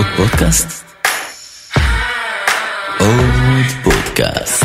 עוד 0.00 0.08
פודקאסט? 0.16 0.84
עוד 2.98 3.66
פודקאסט. 3.82 4.64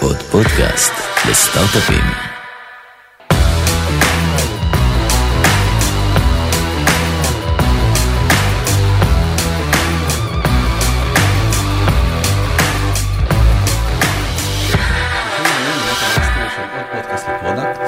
עוד 0.00 0.16
פודקאסט 0.16 0.92
לסטארט-אפים. 1.30 2.04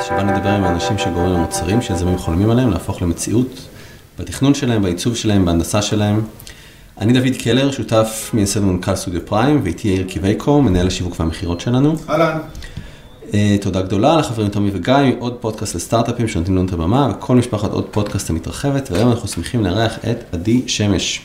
שבה 0.02 0.22
נדבר 0.22 0.48
עם 0.48 0.64
האנשים 0.64 0.98
שגורמים 0.98 1.32
למוצרים 1.32 1.82
שיזמים 1.82 2.18
חולמים 2.18 2.50
עליהם 2.50 2.70
להפוך 2.70 3.02
למציאות 3.02 3.70
בתכנון 4.18 4.54
שלהם, 4.54 4.82
בעיצוב 4.82 5.16
שלהם, 5.16 5.44
בהנדסה 5.44 5.82
שלהם. 5.82 6.20
אני 7.00 7.12
דוד 7.12 7.36
קלר, 7.42 7.70
שותף 7.70 8.30
מייסד 8.34 8.62
ומנכ"ל 8.62 8.96
סטודיו 8.96 9.26
פריים, 9.26 9.60
ואיתי 9.64 9.88
יאיר 9.88 10.06
קיווייקו, 10.08 10.62
מנהל 10.62 10.86
השיווק 10.86 11.20
והמכירות 11.20 11.60
שלנו. 11.60 11.94
אהלן. 12.08 12.38
אה, 13.34 13.56
תודה 13.60 13.82
גדולה 13.82 14.16
לחברים 14.16 14.48
תומי 14.48 14.70
וגיא, 14.74 14.94
עוד 15.18 15.36
פודקאסט 15.40 15.74
לסטארט-אפים 15.74 16.28
שנותנים 16.28 16.56
לנו 16.56 16.66
את 16.66 16.72
הבמה, 16.72 17.08
וכל 17.10 17.36
משפחת 17.36 17.70
עוד 17.70 17.84
פודקאסט 17.90 18.30
המתרחבת, 18.30 18.90
והיום 18.90 19.10
אנחנו 19.10 19.28
שמחים 19.28 19.64
לארח 19.64 19.98
את 19.98 20.34
עדי 20.34 20.62
שמש. 20.66 21.22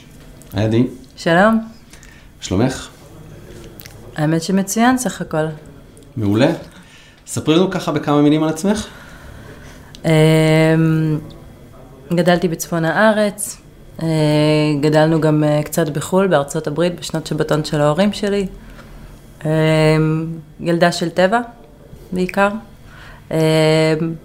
היי 0.54 0.65
עדי, 0.65 0.88
שלום. 1.17 1.59
שלומך? 2.41 2.88
האמת 4.15 4.43
שמצוין 4.43 4.98
סך 4.98 5.21
הכל. 5.21 5.45
מעולה. 6.17 6.52
ספרי 7.27 7.55
לנו 7.55 7.71
ככה 7.71 7.91
בכמה 7.91 8.21
מילים 8.21 8.43
על 8.43 8.49
עצמך. 8.49 8.88
אמ, 10.05 10.12
גדלתי 12.13 12.47
בצפון 12.47 12.85
הארץ, 12.85 13.61
אה, 14.03 14.07
גדלנו 14.81 15.21
גם 15.21 15.43
אה, 15.43 15.63
קצת 15.63 15.89
בחו"ל, 15.89 16.27
בארצות 16.27 16.67
הברית, 16.67 16.99
בשנות 16.99 17.27
שבתון 17.27 17.63
של 17.63 17.81
ההורים 17.81 18.13
שלי. 18.13 18.47
אמ, 19.45 19.49
ילדה 20.59 20.91
של 20.91 21.09
טבע, 21.09 21.39
בעיקר. 22.12 22.49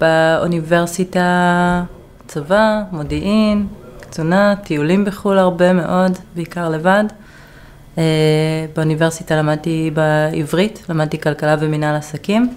באוניברסיטה, 0.00 1.84
צבא, 2.26 2.82
מודיעין, 2.92 3.66
קצונה, 4.00 4.54
טיולים 4.64 5.04
בחו"ל 5.04 5.38
הרבה 5.38 5.72
מאוד, 5.72 6.18
בעיקר 6.34 6.68
לבד. 6.68 7.04
אה, 7.98 8.66
באוניברסיטה 8.76 9.36
למדתי 9.36 9.90
בעברית, 9.94 10.82
למדתי 10.88 11.20
כלכלה 11.20 11.56
ומינהל 11.60 11.96
עסקים. 11.96 12.54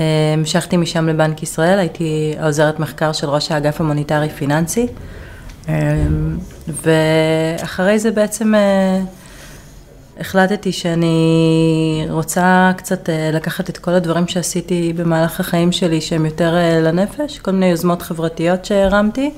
אה, 0.00 0.32
המשכתי 0.32 0.76
משם 0.76 1.08
לבנק 1.08 1.42
ישראל, 1.42 1.78
הייתי 1.78 2.34
עוזרת 2.42 2.80
מחקר 2.80 3.12
של 3.12 3.28
ראש 3.28 3.52
האגף 3.52 3.80
המוניטרי 3.80 4.28
פיננסי. 4.28 4.86
אה, 5.68 6.02
ואחרי 6.82 7.98
זה 7.98 8.10
בעצם 8.10 8.54
אה, 8.54 9.00
החלטתי 10.20 10.72
שאני 10.72 12.06
רוצה 12.10 12.72
קצת 12.76 13.08
לקחת 13.32 13.70
את 13.70 13.78
כל 13.78 13.90
הדברים 13.90 14.28
שעשיתי 14.28 14.92
במהלך 14.96 15.40
החיים 15.40 15.72
שלי 15.72 16.00
שהם 16.00 16.26
יותר 16.26 16.54
לנפש, 16.82 17.38
כל 17.38 17.50
מיני 17.50 17.66
יוזמות 17.66 18.02
חברתיות 18.02 18.64
שהרמתי, 18.64 19.30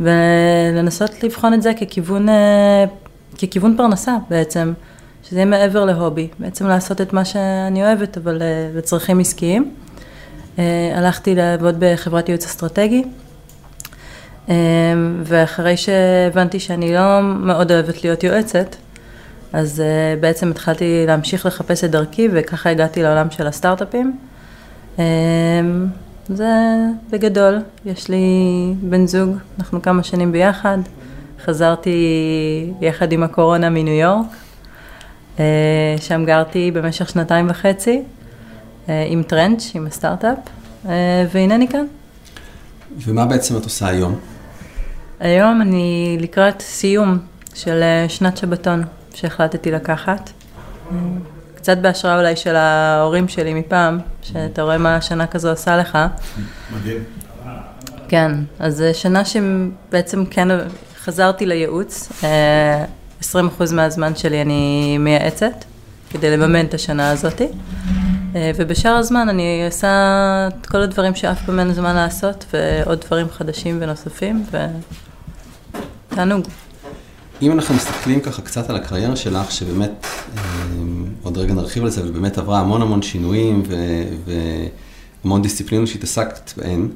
ולנסות 0.00 1.22
לבחון 1.22 1.54
את 1.54 1.62
זה 1.62 1.72
ככיוון, 1.74 2.26
ככיוון 3.42 3.76
פרנסה 3.76 4.16
בעצם, 4.30 4.72
שזה 5.28 5.36
יהיה 5.36 5.46
מעבר 5.46 5.84
להובי, 5.84 6.28
בעצם 6.38 6.66
לעשות 6.66 7.00
את 7.00 7.12
מה 7.12 7.24
שאני 7.24 7.82
אוהבת, 7.82 8.18
אבל 8.18 8.42
לצרכים 8.74 9.20
עסקיים. 9.20 9.74
אה, 10.60 10.98
הלכתי 10.98 11.34
לעבוד 11.34 11.74
בחברת 11.78 12.28
ייעוץ 12.28 12.44
אסטרטגי, 12.44 13.04
אה, 14.48 14.54
ואחרי 15.24 15.76
שהבנתי 15.76 16.60
שאני 16.60 16.94
לא 16.94 17.22
מאוד 17.22 17.72
אוהבת 17.72 18.04
להיות 18.04 18.24
יועצת, 18.24 18.76
אז 19.52 19.80
אה, 19.80 20.14
בעצם 20.20 20.50
התחלתי 20.50 21.04
להמשיך 21.06 21.46
לחפש 21.46 21.84
את 21.84 21.90
דרכי, 21.90 22.28
וככה 22.32 22.70
הגעתי 22.70 23.02
לעולם 23.02 23.30
של 23.30 23.46
הסטארט-אפים. 23.46 24.16
זה 26.28 26.76
בגדול, 27.10 27.58
יש 27.86 28.08
לי 28.08 28.24
בן 28.82 29.06
זוג, 29.06 29.36
אנחנו 29.58 29.82
כמה 29.82 30.02
שנים 30.02 30.32
ביחד. 30.32 30.78
חזרתי 31.44 31.96
יחד 32.80 33.12
עם 33.12 33.22
הקורונה 33.22 33.70
מניו 33.70 33.94
יורק, 33.94 34.26
שם 36.00 36.24
גרתי 36.26 36.70
במשך 36.70 37.08
שנתיים 37.08 37.50
וחצי. 37.50 38.02
אה, 38.88 39.06
עם 39.08 39.22
טרנץ', 39.22 39.70
עם 39.74 39.86
הסטארט-אפ, 39.86 40.38
אה, 40.88 41.26
והנני 41.32 41.68
כאן. 41.68 41.86
ומה 42.98 43.26
בעצם 43.26 43.56
את 43.56 43.64
עושה 43.64 43.88
היום? 43.88 44.18
היום 45.20 45.62
אני 45.62 46.16
לקראת 46.20 46.62
סיום 46.62 47.18
של 47.54 47.82
אה, 47.82 48.08
שנת 48.08 48.36
שבתון 48.36 48.84
שהחלטתי 49.14 49.70
לקחת. 49.70 50.30
קצת 51.54 51.78
בהשראה 51.78 52.18
אולי 52.18 52.36
של 52.36 52.56
ההורים 52.56 53.28
שלי 53.28 53.54
מפעם, 53.54 53.98
שאתה 54.22 54.62
רואה 54.62 54.78
מה 54.78 54.96
השנה 54.96 55.26
כזו 55.26 55.50
עושה 55.50 55.76
לך. 55.76 55.98
מדהים. 56.74 57.04
כן, 58.08 58.32
אז 58.58 58.84
שנה 58.92 59.22
שבעצם 59.24 60.24
כן 60.24 60.48
חזרתי 61.04 61.46
לייעוץ, 61.46 62.12
20% 63.22 63.24
מהזמן 63.72 64.16
שלי 64.16 64.42
אני 64.42 64.98
מייעצת, 64.98 65.64
כדי 66.10 66.36
לממן 66.36 66.64
את 66.64 66.74
השנה 66.74 67.10
הזאתי. 67.10 67.46
אה, 68.36 68.50
ובשאר 68.56 68.90
הזמן 68.90 69.28
אני 69.28 69.66
עושה 69.66 69.88
את 70.48 70.66
כל 70.66 70.82
הדברים 70.82 71.14
שאף 71.14 71.44
פעם 71.46 71.60
אין 71.60 71.72
זמן 71.72 71.94
לעשות, 71.94 72.44
ועוד 72.52 73.00
דברים 73.06 73.26
חדשים 73.30 73.78
ונוספים, 73.80 74.44
ותענוג. 76.10 76.44
אם 77.42 77.52
אנחנו 77.52 77.74
מסתכלים 77.74 78.20
ככה 78.20 78.42
קצת 78.42 78.70
על 78.70 78.76
הקריירה 78.76 79.16
שלך, 79.16 79.52
שבאמת, 79.52 80.06
אה, 80.36 80.42
עוד 81.22 81.38
רגע 81.38 81.54
נרחיב 81.54 81.84
על 81.84 81.90
זה, 81.90 82.08
ובאמת 82.08 82.38
עברה 82.38 82.60
המון 82.60 82.82
המון 82.82 83.02
שינויים 83.02 83.62
והמון 85.24 85.42
דיסציפלינות 85.42 85.88
שהתעסקת 85.88 86.52
בהן, 86.56 86.88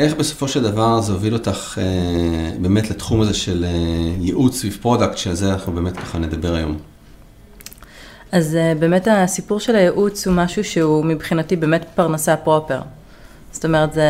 איך 0.00 0.14
בסופו 0.14 0.48
של 0.48 0.62
דבר 0.62 1.00
זה 1.00 1.12
הוביל 1.12 1.34
אותך 1.34 1.78
אה, 1.78 2.52
באמת 2.60 2.90
לתחום 2.90 3.20
הזה 3.20 3.34
של 3.34 3.64
ייעוץ 4.20 4.56
סביב 4.56 4.78
product, 4.82 5.18
שעל 5.18 5.34
זה 5.34 5.52
אנחנו 5.52 5.72
באמת 5.72 5.96
ככה 5.96 6.18
נדבר 6.18 6.54
היום. 6.54 6.78
אז 8.32 8.56
אה, 8.56 8.78
באמת 8.78 9.08
הסיפור 9.10 9.60
של 9.60 9.76
הייעוץ 9.76 10.26
הוא 10.26 10.34
משהו 10.34 10.64
שהוא 10.64 11.04
מבחינתי 11.04 11.56
באמת 11.56 11.84
פרנסה 11.94 12.36
proper. 12.36 12.80
זאת 13.52 13.64
אומרת, 13.64 13.92
זה, 13.92 14.02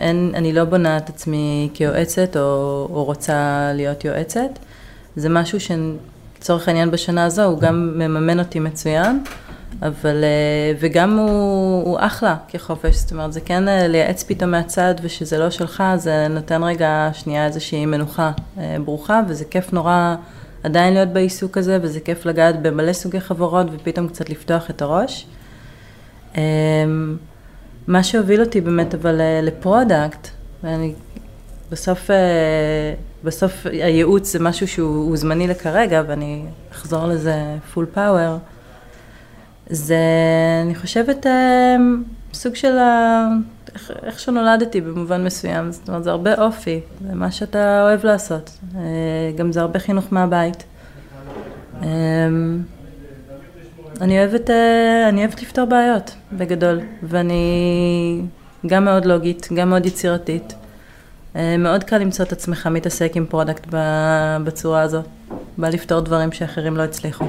אין, 0.00 0.32
אני 0.34 0.52
לא 0.52 0.64
בונה 0.64 0.96
את 0.96 1.08
עצמי 1.08 1.68
כיועצת 1.74 2.36
או, 2.36 2.42
או 2.90 3.04
רוצה 3.04 3.70
להיות 3.74 4.04
יועצת. 4.04 4.58
זה 5.16 5.28
משהו 5.28 5.58
שלצורך 5.60 6.68
העניין 6.68 6.90
בשנה 6.90 7.24
הזו 7.24 7.44
הוא 7.44 7.60
גם 7.60 7.92
מממן 7.94 8.38
אותי 8.38 8.60
מצוין, 8.60 9.24
אבל, 9.82 10.24
אה, 10.24 10.76
וגם 10.80 11.18
הוא, 11.18 11.84
הוא 11.84 11.98
אחלה 12.00 12.36
כחופש, 12.48 12.96
זאת 12.96 13.12
אומרת, 13.12 13.32
זה 13.32 13.40
כן 13.40 13.68
אה, 13.68 13.88
לייעץ 13.88 14.22
פתאום 14.22 14.50
מהצד 14.50 14.94
ושזה 15.02 15.38
לא 15.38 15.50
שלך, 15.50 15.82
זה 15.96 16.26
נותן 16.30 16.62
רגע 16.62 17.10
שנייה 17.12 17.46
איזושהי 17.46 17.86
מנוחה 17.86 18.32
ברוכה, 18.84 19.20
וזה 19.28 19.44
כיף 19.44 19.72
נורא. 19.72 20.14
עדיין 20.62 20.94
להיות 20.94 21.08
בעיסוק 21.08 21.58
הזה, 21.58 21.78
וזה 21.82 22.00
כיף 22.00 22.26
לגעת 22.26 22.62
במלא 22.62 22.92
סוגי 22.92 23.20
חברות 23.20 23.66
ופתאום 23.72 24.08
קצת 24.08 24.30
לפתוח 24.30 24.70
את 24.70 24.82
הראש. 24.82 25.26
אמ, 26.36 27.16
מה 27.86 28.02
שהוביל 28.02 28.40
אותי 28.40 28.60
באמת 28.60 28.94
אבל 28.94 29.20
אה, 29.20 29.40
ל 29.42 29.52
product, 29.52 30.28
ואני 30.62 30.94
בסוף, 31.70 32.10
אה, 32.10 32.94
בסוף 33.24 33.66
הייעוץ 33.66 34.32
זה 34.32 34.38
משהו 34.38 34.68
שהוא 34.68 35.16
זמני 35.16 35.48
לכרגע, 35.48 36.02
ואני 36.06 36.44
אחזור 36.72 37.06
לזה 37.06 37.34
full 37.74 37.86
power, 37.94 38.38
זה, 39.70 39.96
אני 40.62 40.74
חושבת, 40.74 41.26
אה, 41.26 41.76
סוג 42.32 42.54
של 42.54 42.78
ה... 42.78 43.28
איך, 43.74 43.90
איך 44.02 44.20
שנולדתי 44.20 44.80
במובן 44.80 45.24
מסוים, 45.24 45.72
זאת 45.72 45.88
אומרת, 45.88 46.04
זה 46.04 46.10
הרבה 46.10 46.34
אופי, 46.34 46.80
זה 47.08 47.14
מה 47.14 47.30
שאתה 47.30 47.82
אוהב 47.82 48.06
לעשות. 48.06 48.58
אה, 48.76 48.80
גם 49.36 49.52
זה 49.52 49.60
הרבה 49.60 49.78
חינוך 49.78 50.04
מהבית. 50.10 50.64
אה, 51.82 51.88
אני 54.00 54.18
אוהבת, 54.18 54.50
אה, 54.50 55.08
אני 55.08 55.20
אוהבת 55.20 55.42
לפתור 55.42 55.64
בעיות, 55.64 56.14
בגדול, 56.32 56.80
ואני 57.02 58.22
גם 58.66 58.84
מאוד 58.84 59.04
לוגית, 59.04 59.48
גם 59.54 59.70
מאוד 59.70 59.86
יצירתית. 59.86 60.54
מאוד 61.58 61.84
קל 61.84 61.98
למצוא 61.98 62.24
את 62.24 62.32
עצמך 62.32 62.66
מתעסק 62.66 63.12
עם 63.14 63.26
product 63.26 63.66
בצורה 64.44 64.82
הזו. 64.82 65.02
בא 65.58 65.68
לפתור 65.68 66.00
דברים 66.00 66.32
שאחרים 66.32 66.76
לא 66.76 66.82
הצליחו. 66.82 67.24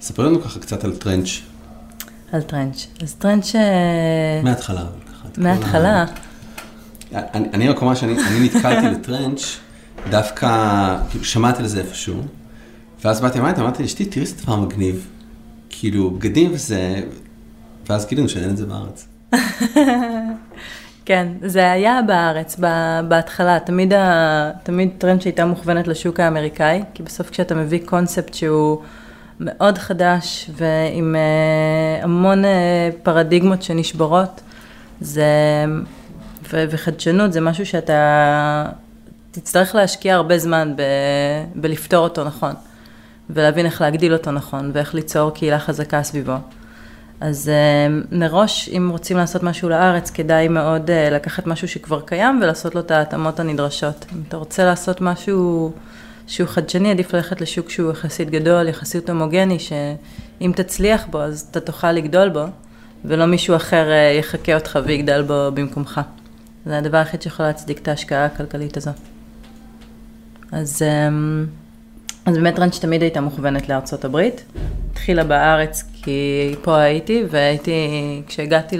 ספר 0.00 0.22
לנו 0.26 0.42
ככה 0.42 0.60
קצת 0.60 0.84
על 0.84 0.96
טרנץ'. 0.96 1.57
על 2.32 2.42
טרנץ'. 2.42 2.86
אז 3.02 3.14
טרנץ'... 3.14 3.54
מההתחלה. 4.42 4.84
מההתחלה. 5.36 6.04
אני, 7.14 7.48
אני 7.52 7.68
רק 7.68 7.80
אומר 7.80 7.94
שאני 7.94 8.14
נתקלתי 8.40 8.88
בטרנץ', 8.94 9.58
דווקא, 10.10 10.48
כאילו, 11.10 11.24
שמעתי 11.24 11.62
על 11.62 11.68
זה 11.68 11.80
איפשהו, 11.80 12.22
ואז 13.04 13.20
באתי 13.20 13.38
הביתה, 13.38 13.60
אמרתי 13.60 13.82
לאשתי, 13.82 14.04
תראי 14.04 14.26
איזה 14.26 14.36
דבר 14.42 14.56
מגניב. 14.56 15.06
כאילו, 15.70 16.10
בגדים 16.10 16.50
וזה, 16.54 17.02
ואז 17.88 18.06
גילינו 18.06 18.28
שאין 18.28 18.50
את 18.50 18.56
זה 18.56 18.66
בארץ. 18.66 19.08
כן, 21.04 21.28
זה 21.42 21.72
היה 21.72 22.00
בארץ, 22.06 22.56
בהתחלה, 23.08 23.58
תמיד, 23.60 23.92
ה- 23.92 24.50
תמיד 24.62 24.90
טרנד 24.98 25.22
שהייתה 25.22 25.44
מוכוונת 25.46 25.88
לשוק 25.88 26.20
האמריקאי, 26.20 26.82
כי 26.94 27.02
בסוף 27.02 27.30
כשאתה 27.30 27.54
מביא 27.54 27.80
קונספט 27.84 28.34
שהוא 28.34 28.78
מאוד 29.40 29.78
חדש 29.78 30.50
ועם 30.56 31.16
אה, 31.16 32.04
המון 32.04 32.44
אה, 32.44 32.90
פרדיגמות 33.02 33.62
שנשברות, 33.62 34.40
זה, 35.00 35.24
ו- 36.52 36.64
וחדשנות 36.70 37.32
זה 37.32 37.40
משהו 37.40 37.66
שאתה 37.66 38.66
תצטרך 39.30 39.74
להשקיע 39.74 40.14
הרבה 40.14 40.38
זמן 40.38 40.74
ב- 40.76 41.60
בלפתור 41.60 42.04
אותו 42.04 42.24
נכון, 42.24 42.52
ולהבין 43.30 43.66
איך 43.66 43.80
להגדיל 43.80 44.12
אותו 44.12 44.30
נכון, 44.30 44.70
ואיך 44.74 44.94
ליצור 44.94 45.30
קהילה 45.30 45.58
חזקה 45.58 46.02
סביבו. 46.02 46.36
אז 47.20 47.50
uh, 47.50 48.14
מראש, 48.14 48.68
אם 48.68 48.88
רוצים 48.92 49.16
לעשות 49.16 49.42
משהו 49.42 49.68
לארץ, 49.68 50.10
כדאי 50.10 50.48
מאוד 50.48 50.90
לקחת 51.10 51.46
משהו 51.46 51.68
שכבר 51.68 52.00
קיים 52.00 52.40
ולעשות 52.42 52.74
לו 52.74 52.80
את 52.80 52.90
ההתאמות 52.90 53.40
הנדרשות. 53.40 54.06
אם 54.12 54.22
אתה 54.28 54.36
רוצה 54.36 54.64
לעשות 54.64 55.00
משהו 55.00 55.72
שהוא 56.28 56.48
חדשני, 56.48 56.90
עדיף 56.90 57.14
ללכת 57.14 57.40
לשוק 57.40 57.70
שהוא 57.70 57.90
יחסית 57.90 58.30
גדול, 58.30 58.68
יחסית 58.68 59.10
הומוגני, 59.10 59.58
שאם 59.58 60.52
תצליח 60.56 61.06
בו, 61.10 61.20
אז 61.20 61.46
אתה 61.50 61.60
תוכל 61.60 61.92
לגדול 61.92 62.28
בו, 62.28 62.44
ולא 63.04 63.26
מישהו 63.26 63.56
אחר 63.56 63.86
uh, 63.88 64.18
יחקה 64.18 64.54
אותך 64.54 64.78
ויגדל 64.84 65.22
בו 65.22 65.48
במקומך. 65.54 66.00
זה 66.66 66.78
הדבר 66.78 66.96
היחיד 66.96 67.22
שיכול 67.22 67.46
להצדיק 67.46 67.78
את 67.78 67.88
ההשקעה 67.88 68.24
הכלכלית 68.24 68.76
הזו. 68.76 68.90
אז... 70.52 70.82
Um, 70.82 71.48
אז 72.26 72.34
באמת 72.36 72.58
רנץ' 72.58 72.78
תמיד 72.78 73.02
הייתה 73.02 73.20
מוכוונת 73.20 73.68
לארצות 73.68 74.04
הברית. 74.04 74.44
התחילה 74.90 75.24
בארץ 75.24 75.84
כי 76.02 76.54
פה 76.62 76.78
הייתי, 76.78 77.22
והייתי, 77.30 77.72
כשהגעתי 78.26 78.76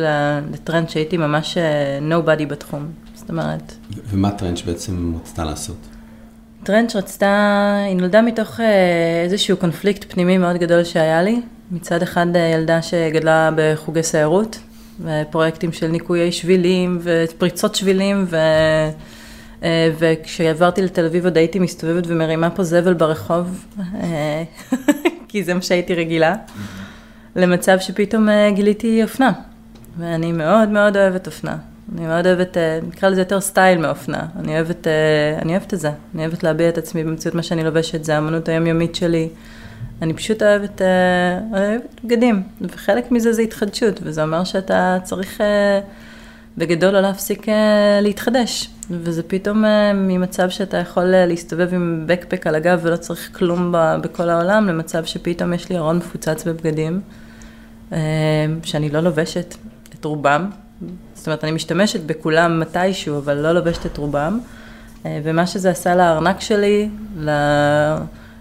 לטרנץ' 0.53 0.97
הייתי 0.97 1.17
ממש 1.17 1.59
נובדי 2.03 2.47
בתחום. 2.47 2.89
זאת 3.15 3.31
אומרת... 3.31 3.75
ומה 4.11 4.31
טרנץ' 4.31 4.63
בעצם 4.63 5.13
רצתה 5.17 5.45
לעשות? 5.45 5.98
טרנץ' 6.69 6.97
רצתה, 6.97 7.75
היא 7.87 7.97
נולדה 7.97 8.23
מתוך 8.23 8.61
איזשהו 9.25 9.57
קונפליקט 9.57 10.13
פנימי 10.13 10.39
מאוד 10.39 10.57
גדול 10.57 10.85
שהיה 10.85 11.23
לי. 11.23 11.41
מצד 11.71 12.03
אחד 12.03 12.27
ילדה 12.55 12.83
שגדלה 12.83 13.51
בחוגי 13.57 14.03
סיירות, 14.03 14.59
ופרויקטים 15.01 15.73
של 15.73 15.87
ניקויי 15.87 16.33
שבילים 16.33 16.99
ופריצות 17.03 17.75
שבילים, 17.75 18.25
ו... 18.29 18.37
אה, 19.63 19.91
וכשעברתי 19.99 20.83
לתל 20.83 21.05
אביב 21.05 21.25
עוד 21.25 21.37
הייתי 21.37 21.59
מסתובבת 21.59 22.05
ומרימה 22.07 22.51
פה 22.51 22.63
זבל 22.63 22.95
ברחוב, 22.95 23.65
אה, 23.95 24.43
כי 25.29 25.45
זה 25.45 25.55
מה 25.55 25.63
שהייתי 25.63 25.95
רגילה, 25.95 26.35
למצב 27.37 27.79
שפתאום 27.81 28.29
אה, 28.29 28.51
גיליתי 28.51 29.03
אופנה. 29.03 29.33
ואני 29.99 30.33
מאוד 30.33 30.69
מאוד 30.69 30.97
אוהבת 30.97 31.27
אופנה. 31.27 31.57
אני 31.95 32.07
מאוד 32.07 32.27
אוהבת, 32.27 32.57
נקרא 32.89 33.09
לזה 33.09 33.21
יותר 33.21 33.41
סטייל 33.41 33.79
מאופנה. 33.79 34.27
אני 34.39 34.55
אוהבת, 34.55 34.87
אני 35.43 35.53
אוהבת 35.53 35.75
את 35.75 35.81
זה. 35.81 35.91
אני 36.15 36.23
אוהבת 36.27 36.43
להביע 36.43 36.69
את 36.69 36.79
עצמי 36.79 37.05
באמצעות 37.05 37.35
מה 37.35 37.43
שאני 37.43 37.65
לובשת, 37.65 38.05
זה 38.05 38.15
האמנות 38.15 38.49
היומיומית 38.49 38.95
שלי. 38.95 39.29
אני 40.03 40.15
פשוט 40.15 40.43
אוהבת, 40.43 40.83
אוהבת 41.53 42.01
בגדים, 42.05 42.43
וחלק 42.61 43.11
מזה 43.11 43.33
זה 43.33 43.43
התחדשות, 43.43 44.01
וזה 44.03 44.23
אומר 44.23 44.45
שאתה 44.45 44.99
צריך 45.03 45.41
בגדול 46.59 46.91
לא 46.91 47.01
להפסיק 47.01 47.47
להתחדש. 48.03 48.71
וזה 48.91 49.23
פתאום 49.23 49.65
אה, 49.65 49.93
ממצב 49.93 50.51
שאתה 50.51 50.77
יכול 50.77 51.15
אה, 51.15 51.27
להסתובב 51.27 51.75
עם 51.75 52.05
בקפק 52.07 52.47
על 52.47 52.55
הגב 52.55 52.81
ולא 52.83 52.97
צריך 52.97 53.31
כלום 53.39 53.75
בכל 54.03 54.31
העולם, 54.31 54.67
למצב 54.67 55.05
שפתאום 55.05 55.53
יש 55.53 55.69
לי 55.69 55.79
ארון 55.79 55.97
מפוצץ 55.97 56.45
בבגדים, 56.47 57.01
אה, 57.93 57.99
שאני 58.63 58.91
לא 58.91 59.01
לובשת 59.01 59.55
את 59.95 60.05
רובם. 60.05 60.51
אומרת, 61.29 61.45
אני 61.45 61.53
משתמשת 61.53 62.01
בכולם 62.01 62.61
מתישהו, 62.61 63.19
אבל 63.19 63.35
לא 63.35 63.53
לובשת 63.53 63.87
את 63.87 63.97
רובם. 63.97 64.39
ומה 65.05 65.47
שזה 65.47 65.71
עשה 65.71 65.95
לארנק 65.95 66.41
שלי, 66.41 66.89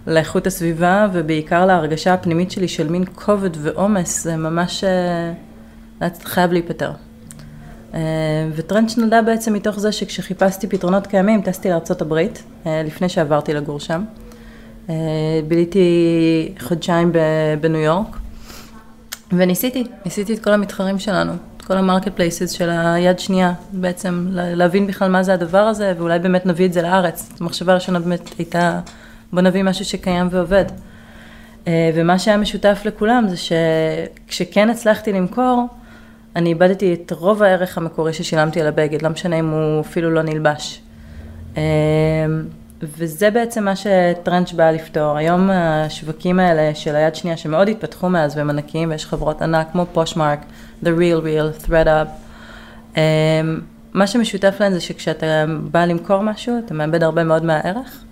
לאיכות 0.07 0.47
הסביבה, 0.47 1.07
ובעיקר 1.13 1.65
להרגשה 1.65 2.13
הפנימית 2.13 2.51
שלי 2.51 2.67
של 2.67 2.89
מין 2.89 3.03
כובד 3.15 3.49
ועומס, 3.61 4.23
זה 4.23 4.37
ממש 4.37 4.83
חייב 6.23 6.51
להיפטר. 6.51 6.91
אה, 7.93 7.99
וטרנץ' 8.55 8.97
נולדה 8.97 9.21
בעצם 9.21 9.53
מתוך 9.53 9.79
זה 9.79 9.91
שכשחיפשתי 9.91 10.67
פתרונות 10.67 11.07
קיימים, 11.07 11.41
טסתי 11.41 11.69
לארה"ב, 11.69 12.13
אה, 12.13 12.83
לפני 12.85 13.09
שעברתי 13.09 13.53
לגור 13.53 13.79
שם. 13.79 14.03
אה, 14.89 14.95
ביליתי 15.47 16.53
חודשיים 16.59 17.11
בניו 17.61 17.81
יורק, 17.81 18.17
וניסיתי, 19.31 19.83
ניסיתי 20.05 20.33
את 20.33 20.43
כל 20.43 20.51
המתחרים 20.51 20.99
שלנו, 20.99 21.33
כל 21.67 21.77
ה 21.77 21.83
market 21.83 22.15
places 22.15 22.51
של 22.51 22.69
היד 22.69 23.19
שנייה, 23.19 23.53
בעצם 23.71 24.27
להבין 24.31 24.87
בכלל 24.87 25.11
מה 25.11 25.23
זה 25.23 25.33
הדבר 25.33 25.57
הזה, 25.57 25.93
ואולי 25.97 26.19
באמת 26.19 26.45
נביא 26.45 26.65
את 26.65 26.73
זה 26.73 26.81
לארץ. 26.81 27.29
המחשבה 27.39 27.71
הראשונה 27.71 27.99
באמת 27.99 28.29
הייתה, 28.37 28.79
בוא 29.33 29.41
נביא 29.41 29.63
משהו 29.63 29.85
שקיים 29.85 30.27
ועובד. 30.31 30.65
ומה 31.67 32.19
שהיה 32.19 32.37
משותף 32.37 32.81
לכולם 32.85 33.25
זה 33.27 33.35
שכשכן 33.37 34.69
הצלחתי 34.69 35.13
למכור, 35.13 35.67
אני 36.35 36.49
איבדתי 36.49 36.93
את 36.93 37.11
רוב 37.11 37.43
הערך 37.43 37.77
המקורי 37.77 38.13
ששילמתי 38.13 38.61
על 38.61 38.67
הבגד, 38.67 39.01
לא 39.01 39.09
משנה 39.09 39.39
אם 39.39 39.49
הוא 39.49 39.81
אפילו 39.81 40.11
לא 40.11 40.21
נלבש. 40.21 40.81
אמ, 41.57 41.61
וזה 42.81 43.31
בעצם 43.31 43.63
מה 43.63 43.73
שטרנץ' 43.75 44.51
בא 44.51 44.71
לפתור. 44.71 45.17
היום 45.17 45.49
השווקים 45.49 46.39
האלה 46.39 46.75
של 46.75 46.95
היד 46.95 47.15
שנייה 47.15 47.37
שמאוד 47.37 47.69
התפתחו 47.69 48.09
מאז 48.09 48.37
והם 48.37 48.49
ענקיים 48.49 48.89
ויש 48.89 49.05
חברות 49.05 49.41
ענק 49.41 49.67
כמו 49.71 49.85
פושמרק, 49.93 50.39
The 50.83 50.87
Real 50.87 51.21
Real, 51.23 51.67
ThreadUp. 51.67 52.07
אמ, 52.97 53.01
מה 53.93 54.07
שמשותף 54.07 54.55
להן 54.59 54.73
זה 54.73 54.81
שכשאתה 54.81 55.45
בא 55.71 55.85
למכור 55.85 56.21
משהו 56.21 56.53
אתה 56.65 56.73
מאבד 56.73 57.03
הרבה 57.03 57.23
מאוד 57.23 57.45
מהערך. 57.45 58.03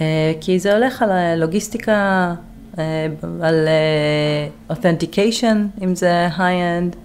אה, 0.00 0.32
כי 0.40 0.58
זה 0.58 0.74
הולך 0.74 1.02
על 1.02 1.10
לוגיסטיקה, 1.36 2.34
אה, 2.78 3.06
על 3.42 3.68
אה, 3.68 4.76
authentication, 4.76 5.84
אם 5.84 5.94
זה 5.94 6.28
high-end. 6.36 6.96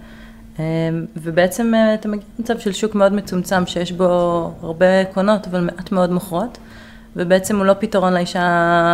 אמ, 0.60 1.06
ובעצם 1.18 1.74
אתה 1.94 2.08
מגיע 2.08 2.26
למצב 2.40 2.60
של 2.60 2.74
שוק 2.74 2.96
מאוד 2.96 3.14
מצומצם, 3.14 3.66
שיש 3.66 3.92
בו 3.92 4.06
הרבה 4.62 5.06
קונות, 5.06 5.48
אבל 5.48 5.60
מעט 5.60 5.92
מאוד 5.92 6.12
מוכרות, 6.12 6.58
ובעצם 7.16 7.58
הוא 7.58 7.66
לא 7.66 7.74
פתרון 7.80 8.14
לאישה 8.14 8.42